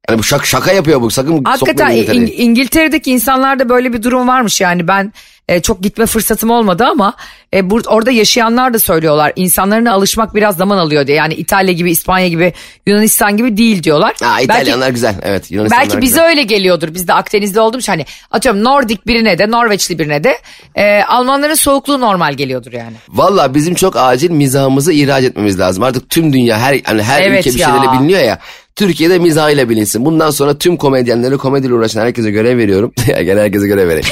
Yani 0.09 0.19
bu 0.19 0.23
şaka, 0.23 0.45
şaka 0.45 0.71
yapıyor 0.71 1.01
bu 1.01 1.11
sakın 1.11 1.43
Hakikaten 1.43 1.89
İngiltere'ye. 1.91 2.25
İng- 2.25 2.31
İngiltere'deki 2.33 3.11
insanlarda 3.11 3.69
böyle 3.69 3.93
bir 3.93 4.03
durum 4.03 4.27
varmış 4.27 4.61
yani 4.61 4.87
ben 4.87 5.13
e, 5.47 5.61
çok 5.61 5.81
gitme 5.83 6.05
fırsatım 6.05 6.49
olmadı 6.49 6.85
ama 6.91 7.13
e, 7.53 7.59
bur- 7.59 7.87
orada 7.87 8.11
yaşayanlar 8.11 8.73
da 8.73 8.79
söylüyorlar 8.79 9.33
insanlarına 9.35 9.91
alışmak 9.93 10.35
biraz 10.35 10.57
zaman 10.57 10.77
alıyor 10.77 11.07
diye 11.07 11.17
yani 11.17 11.33
İtalya 11.33 11.73
gibi 11.73 11.91
İspanya 11.91 12.27
gibi 12.27 12.53
Yunanistan 12.85 13.37
gibi 13.37 13.57
değil 13.57 13.83
diyorlar. 13.83 14.15
Aa, 14.25 14.41
İtalyanlar 14.41 14.81
belki, 14.81 14.93
güzel 14.93 15.15
evet 15.21 15.51
Yunanistanlar 15.51 15.85
belki 15.85 16.01
bize 16.01 16.11
güzel. 16.15 16.25
öyle 16.27 16.43
geliyordur 16.43 16.93
biz 16.93 17.07
de 17.07 17.13
Akdeniz'de 17.13 17.61
olduğumuz 17.61 17.83
için 17.83 17.91
hani 17.91 18.05
atıyorum 18.31 18.63
Nordik 18.63 19.07
birine 19.07 19.39
de 19.39 19.51
Norveçli 19.51 19.99
birine 19.99 20.23
de 20.23 20.37
e, 20.75 21.03
Almanların 21.03 21.53
soğukluğu 21.53 21.99
normal 22.01 22.33
geliyordur 22.33 22.71
yani. 22.73 22.93
Valla 23.09 23.53
bizim 23.55 23.75
çok 23.75 23.95
acil 23.97 24.31
mizahımızı 24.31 24.93
ihraç 24.93 25.23
etmemiz 25.23 25.59
lazım. 25.59 25.83
Artık 25.83 26.09
tüm 26.09 26.33
dünya 26.33 26.59
her 26.59 26.79
hani 26.83 27.03
her 27.03 27.21
Evet 27.21 27.47
ülke 27.47 27.55
bir 27.55 27.59
ya. 27.59 27.67
şeylerle 27.67 27.99
biliniyor 27.99 28.19
ya. 28.21 28.39
Türkiye'de 28.79 29.19
mizahıyla 29.19 29.69
bilinsin. 29.69 30.05
Bundan 30.05 30.31
sonra 30.31 30.57
tüm 30.57 30.77
komedyenleri 30.77 31.37
komediyle 31.37 31.73
uğraşan 31.73 32.01
herkese 32.01 32.31
görev 32.31 32.57
veriyorum. 32.57 32.93
Ya 33.07 33.23
Gene 33.23 33.39
herkese 33.39 33.67
görev 33.67 33.87
vereyim. 33.87 34.07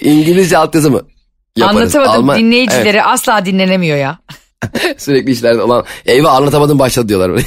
İngilizce 0.00 0.58
altyazı 0.58 0.90
mı? 0.90 1.02
Yaparız. 1.56 1.96
Anlatamadım 1.96 2.24
Alman- 2.24 2.38
dinleyicileri 2.38 3.02
asla 3.02 3.44
dinlenemiyor 3.46 3.96
ya. 3.98 4.18
Evet, 4.84 5.02
sürekli 5.02 5.32
işlerde 5.32 5.62
olan 5.62 5.84
eyvah 6.06 6.34
anlatamadım 6.34 6.78
başladı 6.78 7.08
diyorlar. 7.08 7.42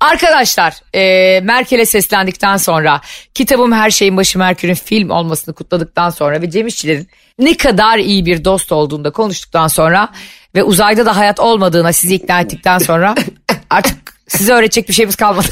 Arkadaşlar 0.00 0.74
e, 0.94 1.40
Merkel'e 1.40 1.86
seslendikten 1.86 2.56
sonra 2.56 3.00
kitabım 3.34 3.72
Her 3.72 3.90
Şeyin 3.90 4.16
Başı 4.16 4.38
Merkür'ün 4.38 4.74
film 4.74 5.10
olmasını 5.10 5.54
kutladıktan 5.54 6.10
sonra 6.10 6.42
ve 6.42 6.50
Cem 6.50 6.66
İşçilerin 6.66 7.08
ne 7.38 7.56
kadar 7.56 7.98
iyi 7.98 8.26
bir 8.26 8.44
dost 8.44 8.72
olduğunda 8.72 9.10
konuştuktan 9.10 9.68
sonra 9.68 10.08
ve 10.54 10.62
uzayda 10.62 11.06
da 11.06 11.16
hayat 11.16 11.40
olmadığına 11.40 11.92
sizi 11.92 12.14
ikna 12.14 12.40
ettikten 12.40 12.78
sonra 12.78 13.14
artık 13.70 13.96
size 14.28 14.52
öğretecek 14.52 14.88
bir 14.88 14.94
şeyimiz 14.94 15.16
kalmadı. 15.16 15.48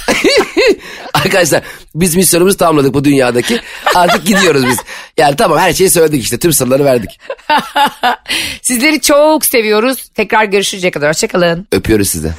Arkadaşlar 1.15 1.63
biz 1.95 2.17
misyonumuzu 2.17 2.57
tamamladık 2.57 2.95
bu 2.95 3.05
dünyadaki. 3.05 3.61
Artık 3.95 4.27
gidiyoruz 4.27 4.67
biz. 4.67 4.79
Yani 5.17 5.37
tamam 5.37 5.59
her 5.59 5.73
şeyi 5.73 5.91
söyledik 5.91 6.23
işte 6.23 6.39
tüm 6.39 6.53
sırları 6.53 6.85
verdik. 6.85 7.21
Sizleri 8.63 9.01
çok 9.01 9.45
seviyoruz. 9.45 10.09
Tekrar 10.09 10.45
görüşünceye 10.45 10.91
kadar 10.91 11.09
hoşçakalın. 11.09 11.67
Öpüyoruz 11.73 12.09
sizi. 12.09 12.33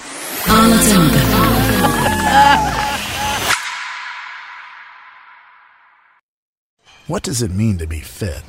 What 7.10 7.24
does 7.24 7.42
it 7.42 7.50
mean 7.50 7.80
to 7.80 7.88
be 7.88 8.02
fit? 8.02 8.44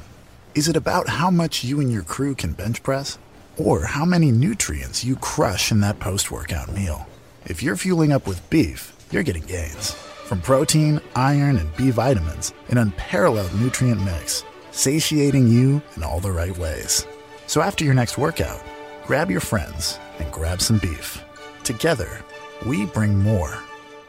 Is 0.55 0.69
it 0.69 0.77
about 0.77 1.09
how 1.09 1.31
much 1.31 1.65
you 1.65 1.81
and 1.81 1.91
your 1.91 2.03
crew 2.03 2.35
can 2.35 2.53
bench 2.53 2.83
press? 2.83 3.19
Or 3.57 3.85
how 3.85 4.05
many 4.05 4.31
nutrients 4.31 5.03
you 5.03 5.17
crush 5.17 5.73
in 5.73 5.81
that 5.81 5.99
post 5.99 6.31
workout 6.31 6.71
meal? 6.71 7.09
If 7.47 7.63
you're 7.63 7.77
fueling 7.77 8.13
up 8.13 8.27
with 8.27 8.51
beef, 8.51 8.93
you're 9.11 9.23
getting 9.23 9.45
gains. 9.45 9.93
From 10.27 10.43
protein, 10.43 11.01
iron, 11.17 11.57
and 11.57 11.75
B 11.75 11.91
vitamins, 11.91 12.53
an 12.69 12.77
unparalleled 12.77 13.55
nutrient 13.59 14.05
mix, 14.05 14.45
satiating 14.73 15.49
you 15.49 15.81
in 15.97 16.03
all 16.03 16.21
the 16.21 16.31
right 16.31 16.57
ways. 16.59 17.07
So 17.47 17.63
after 17.63 17.87
your 17.87 17.95
next 17.95 18.19
workout, 18.19 18.63
grab 19.07 19.31
your 19.31 19.41
friends 19.41 19.99
and 20.19 20.31
grab 20.31 20.61
some 20.61 20.79
beef. 20.79 21.25
Together, 21.65 22.23
we 22.67 22.85
bring 22.85 23.19
more. 23.19 23.59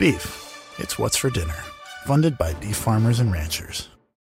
Beef, 0.01 0.73
it's 0.79 0.97
what's 0.97 1.15
for 1.15 1.29
dinner. 1.29 1.59
Funded 2.05 2.35
by 2.35 2.55
beef 2.55 2.77
farmers 2.77 3.19
and 3.19 3.31
ranchers. 3.31 3.87